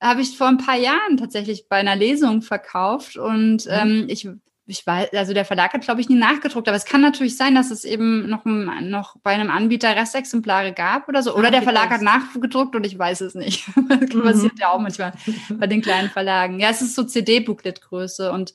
habe 0.00 0.20
ich 0.20 0.38
vor 0.38 0.46
ein 0.46 0.58
paar 0.58 0.76
Jahren 0.76 1.16
tatsächlich 1.16 1.68
bei 1.68 1.74
einer 1.76 1.96
Lesung 1.96 2.40
verkauft 2.40 3.16
und 3.16 3.66
Mhm. 3.66 3.70
ähm, 3.72 4.04
ich 4.08 4.28
ich 4.70 4.86
weiß, 4.86 5.14
also 5.14 5.32
der 5.34 5.44
Verlag 5.46 5.72
hat, 5.72 5.80
glaube 5.80 6.00
ich, 6.02 6.08
nie 6.10 6.14
nachgedruckt, 6.14 6.68
aber 6.68 6.76
es 6.76 6.84
kann 6.84 7.00
natürlich 7.00 7.36
sein, 7.38 7.54
dass 7.54 7.70
es 7.72 7.84
eben 7.86 8.28
noch, 8.28 8.44
noch 8.44 9.16
bei 9.22 9.30
einem 9.32 9.48
Anbieter 9.50 9.96
Restexemplare 9.96 10.72
gab 10.74 11.08
oder 11.08 11.22
so. 11.22 11.34
Oder 11.34 11.48
Ah, 11.48 11.50
der 11.50 11.62
Verlag 11.62 11.88
hat 11.88 12.02
nachgedruckt 12.02 12.76
und 12.76 12.84
ich 12.84 12.96
weiß 12.98 13.22
es 13.22 13.34
nicht. 13.34 13.66
Das 13.88 14.14
Mhm. 14.14 14.22
passiert 14.22 14.58
ja 14.60 14.68
auch 14.68 14.78
manchmal 14.78 15.12
bei 15.58 15.66
den 15.66 15.80
kleinen 15.82 16.10
Verlagen. 16.10 16.60
Ja, 16.60 16.68
es 16.70 16.82
ist 16.82 16.94
so 16.94 17.02
CD-Booklet-Größe 17.02 18.30
und 18.30 18.52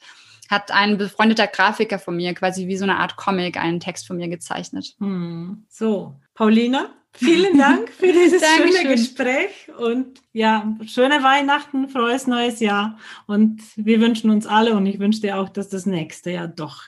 hat 0.51 0.71
ein 0.71 0.97
befreundeter 0.97 1.47
Grafiker 1.47 1.97
von 1.99 2.15
mir 2.15 2.33
quasi 2.35 2.67
wie 2.67 2.77
so 2.77 2.83
eine 2.83 2.97
Art 2.99 3.15
Comic 3.15 3.57
einen 3.57 3.79
Text 3.79 4.05
von 4.07 4.17
mir 4.17 4.27
gezeichnet. 4.27 4.95
Hm. 4.99 5.65
So, 5.67 6.13
Paulina, 6.33 6.89
vielen 7.13 7.57
Dank 7.57 7.89
für 7.89 8.11
dieses 8.11 8.41
schöne. 8.57 8.89
Gespräch 8.89 9.69
und 9.77 10.21
ja, 10.31 10.75
schöne 10.85 11.21
Weihnachten, 11.23 11.89
frohes 11.89 12.27
neues 12.27 12.59
Jahr. 12.59 12.97
Und 13.27 13.61
wir 13.75 14.01
wünschen 14.01 14.29
uns 14.31 14.47
alle 14.47 14.75
und 14.75 14.85
ich 14.85 14.99
wünsche 14.99 15.21
dir 15.21 15.37
auch, 15.37 15.49
dass 15.49 15.69
das 15.69 15.85
nächste 15.85 16.31
Jahr 16.31 16.47
doch 16.47 16.83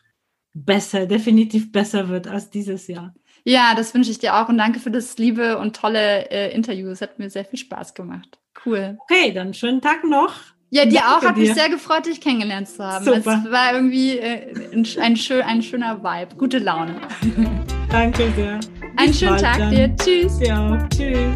besser, 0.53 1.05
definitiv 1.05 1.71
besser 1.71 2.09
wird 2.09 2.27
als 2.27 2.49
dieses 2.49 2.87
Jahr. 2.87 3.13
Ja, 3.43 3.75
das 3.75 3.93
wünsche 3.93 4.09
ich 4.09 4.17
dir 4.17 4.35
auch 4.35 4.49
und 4.49 4.57
danke 4.57 4.79
für 4.79 4.89
das 4.89 5.17
liebe 5.17 5.59
und 5.59 5.75
tolle 5.75 6.31
äh, 6.31 6.53
Interview. 6.55 6.87
Es 6.89 7.01
hat 7.01 7.19
mir 7.19 7.29
sehr 7.29 7.45
viel 7.45 7.59
Spaß 7.59 7.93
gemacht. 7.93 8.39
Cool. 8.65 8.97
Okay, 9.01 9.31
dann 9.31 9.53
schönen 9.53 9.81
Tag 9.81 10.03
noch. 10.03 10.33
Ja, 10.71 10.85
dir 10.85 11.01
Danke 11.01 11.07
auch. 11.07 11.21
Hat 11.21 11.37
mich 11.37 11.53
sehr 11.53 11.69
gefreut, 11.69 12.07
dich 12.07 12.19
kennengelernt 12.19 12.67
zu 12.67 12.83
haben. 12.83 13.05
Super. 13.05 13.43
Es 13.45 13.51
war 13.51 13.73
irgendwie 13.73 14.17
äh, 14.17 14.73
ein, 14.73 14.87
ein, 14.99 15.15
schön, 15.15 15.43
ein 15.43 15.61
schöner 15.61 16.03
Vibe. 16.03 16.35
Gute 16.37 16.57
Laune. 16.57 16.95
Danke 17.89 18.31
sehr. 18.35 18.59
Einen 18.97 19.13
schönen 19.13 19.37
Tag 19.37 19.57
dann. 19.57 19.69
dir. 19.71 19.95
Tschüss. 19.95 20.39
Ja, 20.39 20.87
tschüss. 20.89 21.35